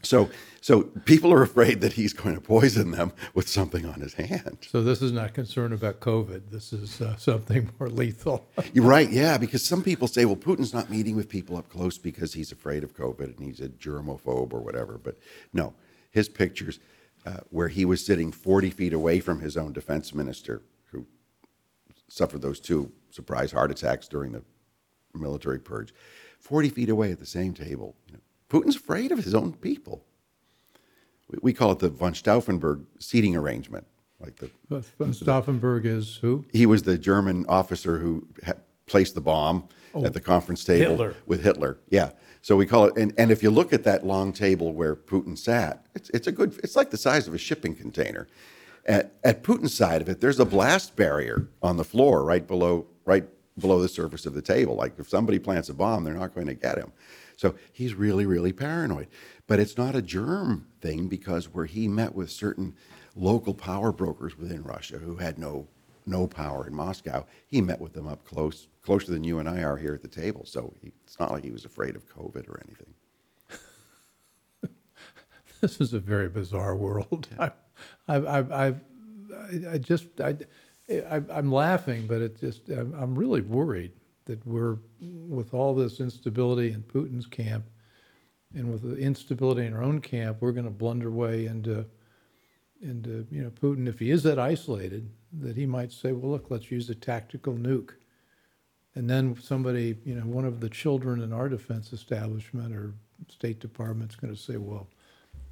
So, 0.04 0.30
so 0.62 0.84
people 0.84 1.34
are 1.34 1.42
afraid 1.42 1.82
that 1.82 1.94
he's 1.94 2.14
going 2.14 2.36
to 2.36 2.42
poison 2.42 2.92
them 2.92 3.12
with 3.34 3.50
something 3.50 3.86
on 3.86 4.02
his 4.02 4.14
hand. 4.14 4.60
So 4.62 4.84
this 4.84 5.02
is 5.02 5.12
not 5.12 5.34
concern 5.34 5.74
about 5.74 6.00
COVID. 6.00 6.52
This 6.52 6.72
is 6.72 7.02
uh, 7.02 7.18
something 7.18 7.70
more 7.80 7.90
lethal. 7.90 8.48
You're 8.72 8.86
right, 8.86 9.10
yeah, 9.10 9.38
because 9.38 9.66
some 9.66 9.84
people 9.84 10.08
say, 10.08 10.26
well, 10.26 10.36
Putin's 10.36 10.74
not 10.74 10.90
meeting 10.90 11.16
with 11.16 11.28
people 11.28 11.58
up 11.58 11.70
close 11.70 11.98
because 11.98 12.34
he's 12.34 12.52
afraid 12.52 12.84
of 12.84 12.96
COVID 12.96 13.38
and 13.38 13.46
he's 13.46 13.60
a 13.60 13.70
germaphobe 13.70 14.54
or 14.54 14.60
whatever. 14.60 14.98
But 14.98 15.18
no, 15.54 15.74
his 16.12 16.30
pictures 16.30 16.80
uh, 17.26 17.38
where 17.50 17.68
he 17.68 17.86
was 17.86 18.06
sitting 18.06 18.32
40 18.32 18.70
feet 18.70 18.94
away 18.94 19.20
from 19.20 19.40
his 19.42 19.58
own 19.58 19.74
defense 19.74 20.14
minister, 20.14 20.62
who 20.92 21.06
suffered 22.08 22.42
those 22.42 22.60
two 22.60 22.92
surprise 23.12 23.52
heart 23.52 23.72
attacks 23.72 24.08
during 24.08 24.32
the 24.32 24.44
military 25.14 25.60
purge, 25.60 25.94
40 26.40 26.70
feet 26.70 26.90
away 26.90 27.12
at 27.12 27.20
the 27.20 27.26
same 27.26 27.54
table. 27.54 27.96
You 28.08 28.14
know, 28.14 28.20
Putin's 28.50 28.76
afraid 28.76 29.12
of 29.12 29.24
his 29.24 29.36
own 29.36 29.54
people. 29.54 30.06
We, 31.30 31.40
we 31.42 31.54
call 31.54 31.72
it 31.72 31.80
the 31.80 31.90
von 31.90 32.14
Stauffenberg 32.14 32.86
seating 33.00 33.36
arrangement, 33.36 33.86
like 34.20 34.38
the 34.38 34.50
Von 34.70 35.12
Stauffenberg 35.14 35.86
is 35.86 36.18
who? 36.22 36.46
he 36.52 36.66
was 36.66 36.84
the 36.84 36.98
German 36.98 37.46
officer 37.48 38.00
who 38.00 38.28
ha- 38.46 38.54
placed 38.90 39.16
the 39.16 39.22
bomb 39.22 39.68
oh. 39.94 40.06
at 40.06 40.14
the 40.14 40.20
conference 40.20 40.64
table 40.64 40.92
Hitler. 40.92 41.16
with 41.26 41.44
Hitler. 41.44 41.78
Yeah. 41.90 42.12
So 42.42 42.56
we 42.56 42.66
call 42.66 42.86
it, 42.86 42.98
and, 42.98 43.14
and 43.18 43.32
if 43.32 43.44
you 43.44 43.50
look 43.50 43.74
at 43.74 43.84
that 43.84 44.06
long 44.06 44.32
table 44.34 44.74
where 44.74 44.96
Putin 44.96 45.38
sat, 45.38 45.86
it's, 45.94 46.10
it's 46.12 46.28
a 46.28 46.32
good, 46.32 46.58
it's 46.64 46.76
like 46.76 46.90
the 46.90 46.98
size 46.98 47.28
of 47.28 47.34
a 47.34 47.38
shipping 47.38 47.76
container. 47.76 48.28
At, 48.86 49.14
at 49.24 49.44
Putin's 49.44 49.74
side 49.74 50.02
of 50.02 50.10
it, 50.10 50.22
there's 50.22 50.40
a 50.40 50.46
blast 50.46 50.96
barrier 50.96 51.48
on 51.62 51.78
the 51.78 51.84
floor 51.84 52.24
right 52.24 52.48
below, 52.48 52.88
right 53.06 53.26
below 53.58 53.82
the 53.82 53.90
surface 53.90 54.26
of 54.26 54.34
the 54.34 54.42
table. 54.42 54.76
Like 54.76 54.98
if 54.98 55.10
somebody 55.10 55.38
plants 55.38 55.70
a 55.70 55.74
bomb, 55.74 56.04
they're 56.04 56.14
not 56.14 56.34
going 56.34 56.48
to 56.48 56.54
get 56.54 56.78
him. 56.78 56.92
So 57.36 57.56
he's 57.72 57.94
really, 57.94 58.26
really 58.26 58.54
paranoid. 58.54 59.08
But 59.48 59.60
it's 59.60 59.78
not 59.78 59.96
a 59.96 60.02
germ 60.02 60.68
thing 60.82 61.08
because 61.08 61.54
where 61.54 61.66
he 61.66 61.88
met 61.88 62.16
with 62.16 62.32
certain 62.32 62.76
local 63.16 63.54
power 63.54 63.92
brokers 63.92 64.38
within 64.38 64.64
Russia 64.64 64.98
who 64.98 65.18
had 65.18 65.38
no 65.38 65.68
no 66.06 66.28
power 66.28 66.66
in 66.66 66.74
Moscow, 66.74 67.26
he 67.48 67.62
met 67.62 67.80
with 67.80 67.94
them 67.94 68.08
up 68.08 68.26
close, 68.26 68.68
closer 68.90 69.12
than 69.12 69.24
you 69.24 69.38
and 69.38 69.48
I 69.48 69.62
are 69.62 69.78
here 69.78 69.94
at 69.94 70.02
the 70.02 70.08
table. 70.08 70.46
So 70.46 70.74
he, 70.82 70.92
it's 71.04 71.20
not 71.20 71.32
like 71.32 71.44
he 71.44 71.52
was 71.52 71.64
afraid 71.64 71.96
of 71.96 72.10
COVID 72.10 72.50
or 72.50 72.60
anything. 72.66 72.92
This 75.62 75.80
is 75.80 75.94
a 75.94 76.00
very 76.00 76.28
bizarre 76.28 76.76
world. 76.76 77.28
I, 77.38 77.52
I, 78.08 78.16
I, 78.16 78.40
I, 78.40 78.76
I 79.74 79.78
just, 79.78 80.08
I, 80.20 80.38
I, 80.90 81.22
I'm 81.30 81.52
laughing, 81.52 82.08
but 82.08 82.22
it 82.22 82.40
just, 82.40 82.68
I'm, 82.70 82.96
I'm 82.96 83.14
really 83.14 83.42
worried 83.42 83.92
that 84.26 84.44
we're, 84.48 84.78
with 85.00 85.54
all 85.54 85.76
this 85.76 86.00
instability 86.00 86.72
in 86.72 86.82
Putin's 86.82 87.28
camp 87.28 87.66
and 88.56 88.72
with 88.72 88.82
the 88.82 88.96
instability 88.98 89.68
in 89.68 89.76
our 89.76 89.84
own 89.84 90.02
camp, 90.02 90.38
we're 90.40 90.54
going 90.54 90.66
to 90.66 90.72
blunder 90.72 91.12
way 91.12 91.46
into, 91.46 91.86
into, 92.82 93.28
you 93.30 93.44
know, 93.44 93.52
Putin, 93.52 93.88
if 93.88 94.00
he 94.00 94.10
is 94.10 94.24
that 94.24 94.40
isolated, 94.40 95.12
that 95.42 95.56
he 95.56 95.68
might 95.68 95.92
say, 95.92 96.12
well, 96.12 96.32
look, 96.32 96.50
let's 96.50 96.72
use 96.72 96.90
a 96.90 96.96
tactical 96.96 97.54
nuke. 97.54 97.92
And 98.96 99.10
then 99.10 99.38
somebody, 99.42 99.96
you 100.04 100.16
know, 100.16 100.22
one 100.22 100.46
of 100.46 100.60
the 100.60 100.70
children 100.70 101.22
in 101.22 101.32
our 101.32 101.48
defense 101.48 101.94
establishment 101.94 102.76
or 102.76 102.94
State 103.28 103.60
Department's 103.60 104.16
going 104.16 104.34
to 104.34 104.40
say, 104.40 104.58
well, 104.58 104.88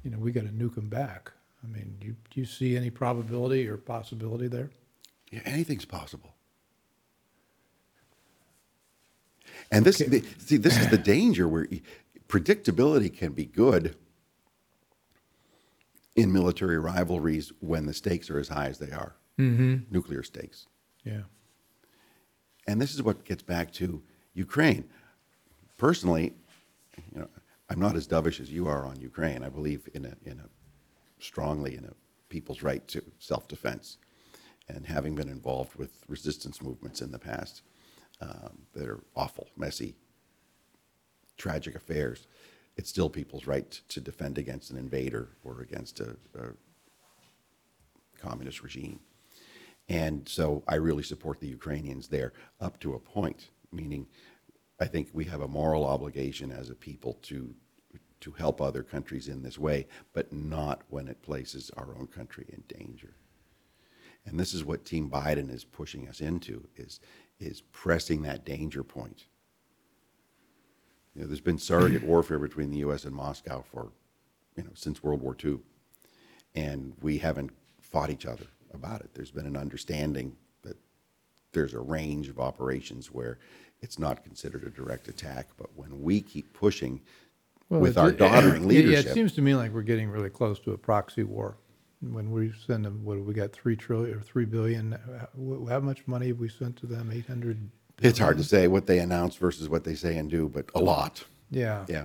you 0.02 0.10
know, 0.10 0.18
we 0.18 0.32
got 0.32 0.44
to 0.44 0.48
nuke 0.48 0.74
them 0.74 0.88
back. 0.88 1.32
I 1.62 1.66
mean, 1.66 1.96
do 2.00 2.08
you, 2.08 2.16
do 2.30 2.40
you 2.40 2.46
see 2.46 2.76
any 2.76 2.90
probability 2.90 3.66
or 3.68 3.76
possibility 3.76 4.48
there? 4.48 4.70
Yeah, 5.30 5.40
anything's 5.44 5.84
possible. 5.84 6.34
And 9.70 9.84
this, 9.84 9.98
the, 9.98 10.24
see, 10.38 10.56
this 10.56 10.78
is 10.78 10.88
the 10.88 10.98
danger 10.98 11.48
where 11.48 11.66
predictability 12.28 13.14
can 13.14 13.32
be 13.32 13.44
good 13.44 13.96
in 16.16 16.32
military 16.32 16.78
rivalries 16.78 17.52
when 17.60 17.86
the 17.86 17.94
stakes 17.94 18.30
are 18.30 18.38
as 18.38 18.48
high 18.48 18.66
as 18.66 18.78
they 18.78 18.90
are, 18.90 19.14
mm-hmm. 19.38 19.76
nuclear 19.90 20.22
stakes. 20.22 20.66
Yeah. 21.04 21.22
And 22.68 22.78
this 22.78 22.94
is 22.94 23.02
what 23.02 23.24
gets 23.24 23.42
back 23.42 23.72
to 23.72 24.02
Ukraine. 24.34 24.84
Personally, 25.78 26.34
you 27.12 27.20
know, 27.20 27.28
I'm 27.70 27.80
not 27.80 27.96
as 27.96 28.06
dovish 28.06 28.40
as 28.40 28.52
you 28.52 28.68
are 28.68 28.84
on 28.84 29.00
Ukraine. 29.00 29.42
I 29.42 29.48
believe 29.48 29.88
in 29.94 30.04
a, 30.04 30.14
in 30.30 30.38
a 30.38 30.48
strongly 31.18 31.76
in 31.76 31.86
a 31.86 31.92
people's 32.28 32.62
right 32.62 32.86
to 32.88 33.02
self-defense, 33.18 33.96
and 34.68 34.84
having 34.84 35.14
been 35.14 35.30
involved 35.30 35.76
with 35.76 36.04
resistance 36.08 36.60
movements 36.60 37.00
in 37.00 37.10
the 37.10 37.18
past 37.18 37.62
um, 38.20 38.58
that 38.74 38.86
are 38.86 39.00
awful, 39.16 39.48
messy, 39.56 39.94
tragic 41.38 41.74
affairs. 41.74 42.26
it's 42.76 42.90
still 42.90 43.08
people's 43.08 43.46
right 43.46 43.80
to 43.88 44.00
defend 44.00 44.36
against 44.36 44.70
an 44.70 44.76
invader 44.76 45.30
or 45.42 45.62
against 45.62 46.00
a, 46.00 46.16
a 46.38 46.48
communist 48.20 48.62
regime. 48.62 49.00
And 49.88 50.28
so 50.28 50.62
I 50.68 50.74
really 50.74 51.02
support 51.02 51.40
the 51.40 51.48
Ukrainians 51.48 52.08
there 52.08 52.32
up 52.60 52.78
to 52.80 52.94
a 52.94 52.98
point, 52.98 53.48
meaning 53.72 54.06
I 54.78 54.84
think 54.84 55.08
we 55.12 55.24
have 55.24 55.40
a 55.40 55.48
moral 55.48 55.86
obligation 55.86 56.52
as 56.52 56.70
a 56.70 56.74
people 56.74 57.14
to 57.22 57.54
to 58.20 58.32
help 58.32 58.60
other 58.60 58.82
countries 58.82 59.28
in 59.28 59.42
this 59.42 59.58
way, 59.58 59.86
but 60.12 60.32
not 60.32 60.82
when 60.88 61.06
it 61.06 61.22
places 61.22 61.70
our 61.76 61.96
own 61.96 62.08
country 62.08 62.44
in 62.48 62.64
danger. 62.66 63.14
And 64.26 64.40
this 64.40 64.52
is 64.52 64.64
what 64.64 64.84
Team 64.84 65.08
Biden 65.08 65.54
is 65.54 65.64
pushing 65.64 66.08
us 66.08 66.20
into 66.20 66.66
is 66.76 67.00
is 67.38 67.60
pressing 67.72 68.22
that 68.22 68.44
danger 68.44 68.82
point. 68.82 69.26
You 71.14 71.22
know, 71.22 71.28
there's 71.28 71.40
been 71.40 71.58
surrogate 71.58 72.02
warfare 72.12 72.40
between 72.40 72.70
the 72.70 72.78
U.S. 72.78 73.04
and 73.04 73.14
Moscow 73.14 73.62
for, 73.62 73.92
you 74.56 74.64
know, 74.64 74.70
since 74.74 75.02
World 75.02 75.22
War 75.22 75.36
II, 75.42 75.60
and 76.54 76.94
we 77.00 77.18
haven't 77.18 77.52
fought 77.80 78.10
each 78.10 78.26
other 78.26 78.46
about 78.74 79.00
it. 79.00 79.10
There's 79.14 79.30
been 79.30 79.46
an 79.46 79.56
understanding 79.56 80.36
that 80.62 80.76
there's 81.52 81.74
a 81.74 81.80
range 81.80 82.28
of 82.28 82.38
operations 82.38 83.12
where 83.12 83.38
it's 83.80 83.98
not 83.98 84.22
considered 84.24 84.64
a 84.64 84.70
direct 84.70 85.08
attack. 85.08 85.48
But 85.56 85.68
when 85.76 86.02
we 86.02 86.20
keep 86.20 86.52
pushing 86.52 87.00
Well, 87.68 87.80
with 87.80 87.92
it- 87.92 87.98
our 87.98 88.12
doddering 88.12 88.62
yeah, 88.70 88.78
Yeah, 88.78 88.86
leadership, 88.86 89.06
it 89.06 89.14
seems 89.14 89.32
to 89.34 89.42
me 89.42 89.54
like 89.54 89.72
we're 89.72 89.82
getting 89.82 90.08
really 90.10 90.30
close 90.30 90.58
to 90.60 90.72
a 90.72 90.78
proxy 90.78 91.22
war. 91.22 91.56
When 92.00 92.30
we 92.30 92.52
send 92.66 92.84
them, 92.84 93.04
what, 93.04 93.18
we 93.24 93.34
got 93.34 93.52
three 93.52 93.74
trillion 93.74 94.16
or 94.16 94.20
three 94.20 94.44
billion? 94.44 94.92
Uh, 94.94 95.26
wh- 95.36 95.68
How 95.68 95.80
much 95.80 96.06
money 96.06 96.28
have 96.28 96.38
we 96.38 96.48
sent 96.48 96.76
to 96.76 96.86
them? 96.86 97.10
Eight 97.12 97.26
hundred? 97.26 97.58
it's 98.00 98.20
hard 98.20 98.36
to 98.36 98.44
say 98.44 98.68
what 98.68 98.86
they 98.86 99.00
announce 99.00 99.34
versus 99.34 99.68
what 99.68 99.82
they 99.82 99.96
say 99.96 100.16
and 100.16 100.30
do, 100.30 100.48
but 100.48 100.66
a 100.76 100.80
lot. 100.80 101.24
Yeah. 101.50 101.84
Yeah. 101.88 102.04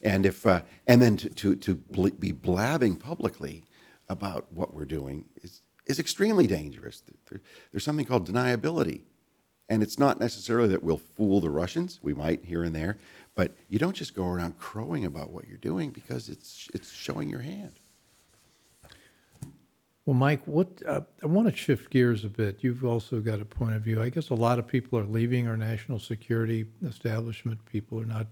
And 0.00 0.24
if 0.24 0.46
uh, 0.46 0.62
and 0.86 1.02
then 1.02 1.16
to 1.16 1.28
to, 1.30 1.56
to 1.56 1.74
bl- 1.74 2.08
be 2.10 2.30
blabbing 2.30 2.94
publicly 2.96 3.64
about 4.08 4.52
what 4.52 4.74
we're 4.74 4.84
doing 4.84 5.24
is 5.42 5.62
is 5.86 5.98
extremely 5.98 6.46
dangerous. 6.46 7.02
There, 7.28 7.40
there's 7.70 7.84
something 7.84 8.06
called 8.06 8.28
deniability, 8.28 9.02
and 9.68 9.82
it's 9.82 9.98
not 9.98 10.18
necessarily 10.18 10.68
that 10.68 10.82
we'll 10.82 10.96
fool 10.96 11.40
the 11.40 11.50
Russians. 11.50 12.00
We 12.02 12.14
might 12.14 12.44
here 12.44 12.64
and 12.64 12.74
there, 12.74 12.96
but 13.34 13.54
you 13.68 13.78
don't 13.78 13.96
just 13.96 14.14
go 14.14 14.26
around 14.26 14.58
crowing 14.58 15.04
about 15.04 15.30
what 15.30 15.46
you're 15.46 15.58
doing 15.58 15.90
because 15.90 16.28
it's 16.28 16.68
it's 16.74 16.90
showing 16.90 17.28
your 17.28 17.40
hand. 17.40 17.72
Well, 20.06 20.14
Mike, 20.14 20.42
what 20.44 20.68
uh, 20.86 21.00
I 21.22 21.26
want 21.26 21.48
to 21.48 21.56
shift 21.56 21.90
gears 21.90 22.24
a 22.24 22.28
bit. 22.28 22.58
You've 22.60 22.84
also 22.84 23.20
got 23.20 23.40
a 23.40 23.44
point 23.46 23.74
of 23.74 23.82
view. 23.82 24.02
I 24.02 24.10
guess 24.10 24.28
a 24.28 24.34
lot 24.34 24.58
of 24.58 24.66
people 24.66 24.98
are 24.98 25.04
leaving 25.04 25.48
our 25.48 25.56
national 25.56 25.98
security 25.98 26.66
establishment. 26.86 27.64
People 27.64 27.98
are 28.00 28.04
not 28.04 28.26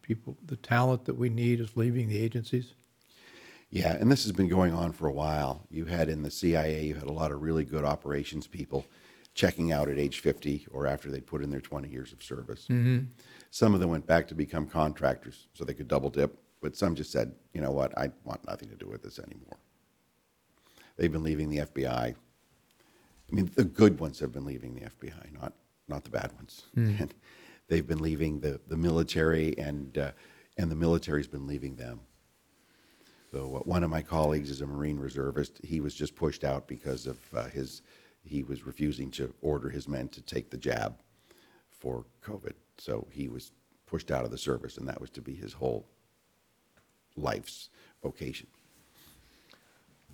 people. 0.00 0.38
The 0.46 0.56
talent 0.56 1.04
that 1.04 1.14
we 1.14 1.28
need 1.28 1.60
is 1.60 1.76
leaving 1.76 2.08
the 2.08 2.18
agencies. 2.18 2.72
Yeah, 3.72 3.94
and 3.94 4.12
this 4.12 4.24
has 4.24 4.32
been 4.32 4.48
going 4.48 4.74
on 4.74 4.92
for 4.92 5.08
a 5.08 5.12
while. 5.12 5.66
You 5.70 5.86
had 5.86 6.10
in 6.10 6.22
the 6.22 6.30
CIA, 6.30 6.84
you 6.84 6.94
had 6.94 7.04
a 7.04 7.12
lot 7.12 7.32
of 7.32 7.40
really 7.40 7.64
good 7.64 7.86
operations 7.86 8.46
people 8.46 8.84
checking 9.34 9.72
out 9.72 9.88
at 9.88 9.98
age 9.98 10.20
50 10.20 10.66
or 10.70 10.86
after 10.86 11.10
they 11.10 11.22
put 11.22 11.42
in 11.42 11.50
their 11.50 11.62
20 11.62 11.88
years 11.88 12.12
of 12.12 12.22
service. 12.22 12.66
Some 13.50 13.72
of 13.72 13.80
them 13.80 13.88
went 13.88 14.06
back 14.06 14.28
to 14.28 14.34
become 14.34 14.66
contractors 14.66 15.46
so 15.54 15.64
they 15.64 15.72
could 15.72 15.88
double 15.88 16.10
dip, 16.10 16.38
but 16.60 16.76
some 16.76 16.94
just 16.94 17.10
said, 17.10 17.32
you 17.54 17.62
know 17.62 17.70
what, 17.70 17.96
I 17.96 18.10
want 18.24 18.46
nothing 18.46 18.68
to 18.68 18.76
do 18.76 18.86
with 18.86 19.02
this 19.02 19.18
anymore. 19.18 19.56
They've 20.98 21.10
been 21.10 21.22
leaving 21.22 21.48
the 21.48 21.58
FBI. 21.58 22.14
I 22.14 23.34
mean, 23.34 23.50
the 23.54 23.64
good 23.64 23.98
ones 23.98 24.20
have 24.20 24.32
been 24.32 24.44
leaving 24.44 24.74
the 24.74 24.82
FBI, 24.82 25.32
not 25.40 25.54
not 25.88 26.04
the 26.04 26.10
bad 26.10 26.32
ones. 26.34 26.64
And 27.00 27.14
they've 27.68 27.86
been 27.86 28.00
leaving 28.00 28.40
the, 28.40 28.60
the 28.68 28.76
military, 28.76 29.56
and 29.56 29.96
uh, 29.96 30.10
and 30.58 30.70
the 30.70 30.76
military's 30.76 31.26
been 31.26 31.46
leaving 31.46 31.76
them. 31.76 32.00
So 33.32 33.56
uh, 33.56 33.58
one 33.60 33.82
of 33.82 33.90
my 33.90 34.02
colleagues 34.02 34.50
is 34.50 34.60
a 34.60 34.66
Marine 34.66 34.98
reservist. 34.98 35.58
He 35.64 35.80
was 35.80 35.94
just 35.94 36.14
pushed 36.14 36.44
out 36.44 36.68
because 36.68 37.06
of 37.06 37.18
uh, 37.34 37.44
his 37.44 37.82
he 38.24 38.44
was 38.44 38.64
refusing 38.64 39.10
to 39.12 39.34
order 39.40 39.68
his 39.68 39.88
men 39.88 40.08
to 40.10 40.20
take 40.20 40.50
the 40.50 40.56
jab 40.56 40.94
for 41.70 42.04
COVID. 42.24 42.52
So 42.78 43.08
he 43.10 43.28
was 43.28 43.50
pushed 43.86 44.12
out 44.12 44.24
of 44.24 44.30
the 44.30 44.38
service, 44.38 44.76
and 44.76 44.86
that 44.86 45.00
was 45.00 45.10
to 45.10 45.20
be 45.20 45.34
his 45.34 45.52
whole 45.52 45.88
life's 47.16 47.68
vocation. 48.00 48.46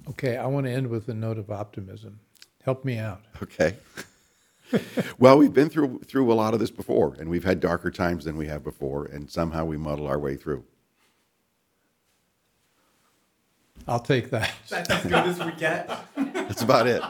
Okay, 0.08 0.38
I 0.38 0.46
want 0.46 0.64
to 0.66 0.72
end 0.72 0.86
with 0.86 1.08
a 1.08 1.14
note 1.14 1.36
of 1.36 1.50
optimism. 1.50 2.20
Help 2.62 2.84
me 2.84 2.98
out. 2.98 3.20
Okay. 3.42 3.76
well, 5.18 5.36
we've 5.36 5.52
been 5.52 5.68
through 5.68 6.00
through 6.06 6.32
a 6.32 6.34
lot 6.34 6.54
of 6.54 6.60
this 6.60 6.70
before, 6.70 7.14
and 7.18 7.28
we've 7.28 7.44
had 7.44 7.58
darker 7.58 7.90
times 7.90 8.24
than 8.24 8.36
we 8.36 8.46
have 8.46 8.62
before, 8.62 9.06
and 9.06 9.28
somehow 9.28 9.64
we 9.64 9.76
muddle 9.76 10.06
our 10.06 10.18
way 10.18 10.36
through. 10.36 10.64
I'll 13.88 14.00
take 14.00 14.30
that. 14.30 14.52
That's 14.68 14.90
as 14.90 15.02
good 15.04 15.14
as 15.14 15.42
we 15.42 15.52
get. 15.52 15.90
That's 16.16 16.62
about 16.62 16.86
it. 16.86 17.02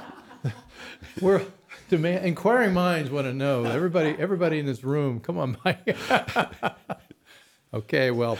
We're 1.21 1.43
demand, 1.89 2.25
inquiring 2.25 2.73
minds 2.73 3.11
want 3.11 3.27
to 3.27 3.33
know. 3.33 3.65
Everybody, 3.65 4.15
everybody 4.19 4.59
in 4.61 4.67
this 4.67 4.85
room, 4.85 5.21
come 5.21 5.39
on, 5.39 5.57
Mike. 5.65 5.97
okay, 7.75 8.11
well, 8.11 8.39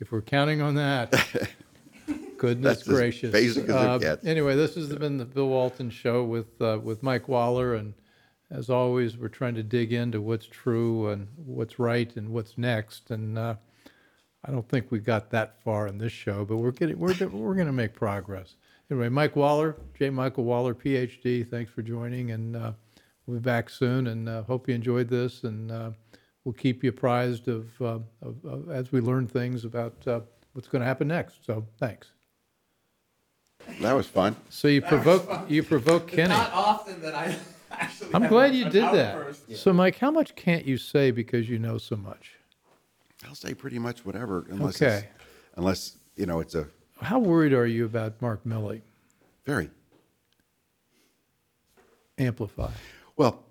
if 0.00 0.12
we're 0.12 0.20
counting 0.22 0.60
on 0.60 0.74
that, 0.76 1.10
goodness 2.38 2.78
That's 2.78 2.88
as 2.88 2.94
gracious. 2.94 3.32
basic 3.32 3.64
as 3.64 3.68
it 3.70 3.74
Uh, 3.74 3.98
gets. 3.98 4.24
Anyway, 4.26 4.54
this 4.54 4.74
has 4.74 4.94
been 4.94 5.16
the 5.16 5.24
Bill 5.24 5.48
Walton 5.48 5.90
Show 5.90 6.24
with 6.24 6.60
uh, 6.60 6.78
with 6.82 7.02
Mike 7.02 7.28
Waller, 7.28 7.74
and 7.74 7.94
as 8.50 8.68
always, 8.70 9.16
we're 9.16 9.28
trying 9.28 9.54
to 9.54 9.62
dig 9.62 9.92
into 9.92 10.20
what's 10.20 10.46
true 10.46 11.08
and 11.08 11.28
what's 11.36 11.78
right 11.78 12.14
and 12.16 12.30
what's 12.30 12.56
next. 12.58 13.10
And 13.10 13.38
uh, 13.38 13.54
I 14.44 14.50
don't 14.52 14.68
think 14.68 14.90
we 14.90 15.00
got 15.00 15.30
that 15.30 15.60
far 15.62 15.86
in 15.88 15.98
this 15.98 16.12
show, 16.12 16.44
but 16.44 16.56
we're 16.58 16.70
getting 16.70 16.98
we're 16.98 17.14
we're 17.28 17.54
going 17.54 17.66
to 17.66 17.72
make 17.72 17.92
progress. 17.94 18.54
Anyway, 18.90 19.08
Mike 19.08 19.36
Waller, 19.36 19.76
J. 19.98 20.10
Michael 20.10 20.44
Waller, 20.44 20.74
PhD. 20.74 21.48
Thanks 21.48 21.70
for 21.70 21.82
joining, 21.82 22.30
and 22.30 22.56
uh, 22.56 22.72
we'll 23.26 23.38
be 23.38 23.42
back 23.42 23.68
soon. 23.68 24.06
And 24.06 24.28
uh, 24.28 24.42
hope 24.44 24.68
you 24.68 24.74
enjoyed 24.74 25.08
this, 25.08 25.44
and 25.44 25.70
uh, 25.70 25.90
we'll 26.44 26.54
keep 26.54 26.82
you 26.82 26.90
apprised 26.90 27.48
of, 27.48 27.68
uh, 27.82 27.98
of, 28.22 28.36
of 28.44 28.70
as 28.70 28.90
we 28.92 29.00
learn 29.00 29.26
things 29.26 29.64
about 29.64 29.94
uh, 30.06 30.20
what's 30.54 30.68
going 30.68 30.80
to 30.80 30.86
happen 30.86 31.08
next. 31.08 31.44
So 31.44 31.66
thanks. 31.78 32.12
That 33.80 33.92
was 33.92 34.06
fun. 34.06 34.36
So 34.48 34.68
you 34.68 34.80
provoke 34.80 35.50
you 35.50 35.62
provoke 35.64 36.06
Kenny. 36.06 36.28
Not 36.28 36.52
often 36.52 37.02
that 37.02 37.14
I 37.14 37.36
actually. 37.72 38.14
I'm 38.14 38.22
have 38.22 38.30
glad 38.30 38.52
a- 38.52 38.54
you 38.54 38.64
did 38.70 38.84
that. 38.84 39.16
outburst. 39.16 39.56
So 39.56 39.72
Mike, 39.72 39.98
how 39.98 40.12
much 40.12 40.34
can't 40.36 40.64
you 40.64 40.78
say 40.78 41.10
because 41.10 41.48
you 41.48 41.58
know 41.58 41.76
so 41.76 41.96
much? 41.96 42.34
I'll 43.26 43.34
say 43.34 43.54
pretty 43.54 43.78
much 43.78 44.04
whatever, 44.04 44.46
unless 44.50 44.80
Okay. 44.80 45.08
unless 45.56 45.96
you 46.16 46.26
know 46.26 46.40
it's 46.40 46.54
a 46.54 46.68
How 47.00 47.18
worried 47.18 47.52
are 47.52 47.66
you 47.66 47.84
about 47.84 48.20
Mark 48.22 48.44
Milley? 48.44 48.82
very 49.44 49.70
Amplify. 52.18 52.70
Well, 53.16 53.44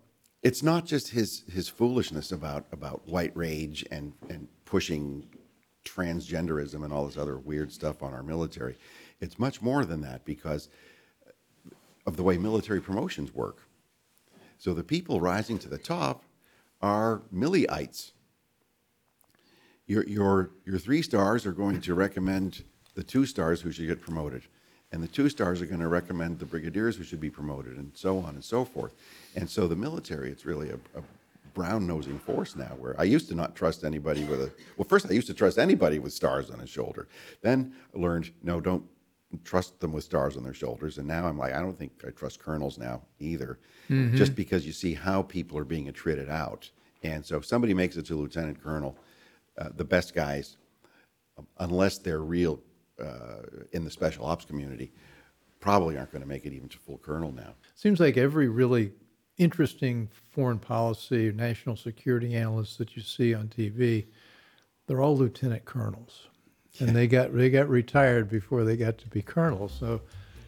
it's 0.43 0.61
not 0.61 0.86
just 0.86 1.09
his 1.09 1.43
his 1.51 1.70
foolishness 1.70 2.32
about 2.32 2.65
about 2.72 3.07
white 3.07 3.36
rage 3.36 3.86
and 3.91 4.13
and 4.30 4.47
pushing 4.65 5.28
transgenderism 5.86 6.84
and 6.84 6.91
all 6.91 7.05
this 7.05 7.18
other 7.18 7.38
weird 7.38 7.72
stuff 7.72 8.03
on 8.03 8.13
our 8.13 8.24
military. 8.24 8.78
It's 9.22 9.39
much 9.39 9.61
more 9.61 9.86
than 9.86 10.01
that 10.01 10.26
because 10.26 10.68
of 12.05 12.18
the 12.18 12.24
way 12.24 12.38
military 12.38 12.82
promotions 12.82 13.34
work. 13.34 13.59
So 14.57 14.74
the 14.74 14.84
people 14.84 15.22
rising 15.22 15.57
to 15.59 15.70
the 15.70 15.78
top 15.78 16.24
are 16.82 17.22
Milleyites. 17.34 18.11
Your 19.88 20.04
your 20.04 20.52
your 20.66 20.78
three 20.78 21.02
stars 21.02 21.46
are 21.46 21.52
going 21.52 21.82
to 21.82 21.94
recommend 21.94 22.64
the 22.96 23.04
two 23.04 23.26
stars 23.26 23.62
who 23.62 23.72
should 23.72 23.88
get 23.88 24.02
promoted, 24.02 24.44
and 24.92 25.02
the 25.02 25.08
two 25.08 25.30
stars 25.30 25.62
are 25.62 25.66
going 25.66 25.80
to 25.80 25.88
recommend 25.88 26.40
the 26.40 26.46
brigadiers 26.46 26.98
who 26.98 27.04
should 27.04 27.22
be 27.22 27.30
promoted, 27.30 27.78
and 27.78 27.92
so 27.96 28.20
on 28.20 28.36
and 28.36 28.44
so 28.44 28.66
forth. 28.66 28.94
And 29.36 29.50
so 29.50 29.68
the 29.68 29.76
military, 29.76 30.30
it's 30.30 30.46
really 30.46 30.70
a, 30.70 30.76
a 30.98 31.04
brown 31.54 31.88
nosing 31.88 32.20
force 32.20 32.56
now. 32.56 32.76
Where 32.78 33.00
I 33.00 33.04
used 33.04 33.30
to 33.30 33.36
not 33.36 33.56
trust 33.56 33.84
anybody 33.84 34.26
with 34.26 34.42
a 34.42 34.52
well, 34.76 34.88
first 34.88 35.08
I 35.10 35.14
used 35.14 35.28
to 35.28 35.34
trust 35.34 35.58
anybody 35.58 36.00
with 36.00 36.12
stars 36.14 36.50
on 36.50 36.60
his 36.60 36.70
shoulder. 36.70 37.08
Then 37.42 37.74
I 37.96 38.00
learned 38.00 38.32
no, 38.44 38.60
don't 38.60 38.84
trust 39.44 39.80
them 39.80 39.92
with 39.92 40.04
stars 40.04 40.38
on 40.38 40.44
their 40.44 40.54
shoulders. 40.54 40.98
And 40.98 41.08
now 41.08 41.28
I'm 41.28 41.38
like, 41.38 41.54
I 41.54 41.60
don't 41.60 41.78
think 41.78 41.92
I 42.06 42.12
trust 42.12 42.40
colonels 42.40 42.78
now 42.78 43.02
either, 43.20 43.60
mm-hmm. 43.90 44.16
just 44.16 44.36
because 44.36 44.66
you 44.66 44.72
see 44.72 44.94
how 44.94 45.22
people 45.22 45.58
are 45.58 45.66
being 45.66 45.92
treated 45.94 46.30
out. 46.30 46.70
And 47.04 47.26
so 47.26 47.38
if 47.38 47.46
somebody 47.46 47.74
makes 47.74 47.98
it 47.98 48.06
to 48.08 48.16
lieutenant 48.16 48.62
colonel, 48.62 48.98
uh, 49.58 49.70
the 49.76 49.86
best 49.86 50.14
guys, 50.14 50.58
unless 51.60 51.97
they're 51.97 52.22
real 52.22 52.60
uh, 52.99 53.41
in 53.72 53.84
the 53.84 53.91
special 53.91 54.26
ops 54.26 54.45
community, 54.45 54.91
probably 55.60 55.97
aren't 55.97 56.12
going 56.12 56.22
to 56.22 56.28
make 56.28 56.45
it 56.45 56.53
even 56.53 56.70
to 56.70 56.78
full 56.78 56.97
colonel 56.97 57.32
now. 57.32 57.53
Seems 57.76 57.99
like 57.99 58.18
every 58.18 58.47
really 58.47 58.91
interesting 59.38 60.10
foreign 60.32 60.60
policy, 60.60 61.32
national 61.32 61.76
security 61.76 62.36
analyst 62.36 62.78
that 62.78 62.95
you 62.95 63.01
see 63.01 63.34
on 63.34 63.47
TV, 63.47 64.05
they're 64.88 65.01
all 65.01 65.18
lieutenant 65.18 65.66
colonels, 65.66 66.28
and 66.80 66.95
they 66.95 67.08
got 67.08 67.36
they 67.36 67.49
got 67.49 67.70
retired 67.70 68.30
before 68.30 68.64
they 68.64 68.78
got 68.78 68.97
to 68.99 69.08
be 69.10 69.22
colonels. 69.22 69.76
So, 69.78 70.01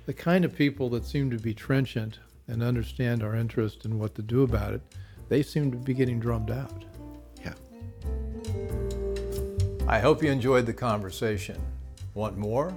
the 0.05 0.13
kind 0.13 0.45
of 0.45 0.55
people 0.55 0.89
that 0.91 1.05
seem 1.05 1.29
to 1.31 1.37
be 1.37 1.53
trenchant 1.53 2.19
and 2.47 2.63
understand 2.63 3.21
our 3.21 3.35
interest 3.35 3.85
and 3.85 3.99
what 3.99 4.15
to 4.15 4.21
do 4.21 4.43
about 4.43 4.73
it, 4.73 4.81
they 5.27 5.43
seem 5.43 5.71
to 5.71 5.77
be 5.77 5.93
getting 5.93 6.19
drummed 6.19 6.51
out. 6.51 6.85
I 9.91 9.97
hope 9.97 10.21
you 10.21 10.29
enjoyed 10.29 10.67
the 10.67 10.73
conversation. 10.73 11.59
Want 12.13 12.37
more? 12.37 12.71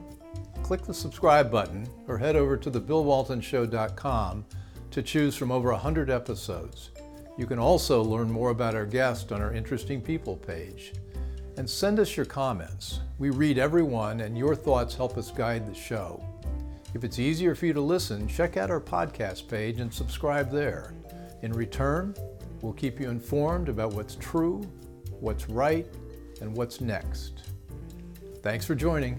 Click 0.62 0.80
the 0.80 0.94
subscribe 0.94 1.50
button 1.50 1.86
or 2.08 2.16
head 2.16 2.36
over 2.36 2.56
to 2.56 2.70
thebillwaltonshow.com 2.70 4.46
to 4.92 5.02
choose 5.02 5.36
from 5.36 5.52
over 5.52 5.72
100 5.72 6.08
episodes. 6.08 6.88
You 7.36 7.44
can 7.46 7.58
also 7.58 8.02
learn 8.02 8.32
more 8.32 8.48
about 8.48 8.74
our 8.74 8.86
guest 8.86 9.30
on 9.30 9.42
our 9.42 9.52
Interesting 9.52 10.00
People 10.00 10.38
page. 10.38 10.94
And 11.58 11.68
send 11.68 12.00
us 12.00 12.16
your 12.16 12.24
comments. 12.24 13.00
We 13.18 13.28
read 13.28 13.58
every 13.58 13.82
one, 13.82 14.20
and 14.20 14.38
your 14.38 14.56
thoughts 14.56 14.94
help 14.94 15.18
us 15.18 15.30
guide 15.30 15.66
the 15.66 15.78
show. 15.78 16.24
If 16.94 17.04
it's 17.04 17.18
easier 17.18 17.54
for 17.54 17.66
you 17.66 17.74
to 17.74 17.80
listen, 17.82 18.26
check 18.26 18.56
out 18.56 18.70
our 18.70 18.80
podcast 18.80 19.48
page 19.48 19.80
and 19.80 19.92
subscribe 19.92 20.50
there. 20.50 20.94
In 21.42 21.52
return, 21.52 22.14
we'll 22.62 22.72
keep 22.72 22.98
you 22.98 23.10
informed 23.10 23.68
about 23.68 23.92
what's 23.92 24.14
true, 24.14 24.62
what's 25.20 25.50
right, 25.50 25.86
and 26.42 26.54
what's 26.56 26.80
next. 26.80 27.44
Thanks 28.42 28.66
for 28.66 28.74
joining. 28.74 29.16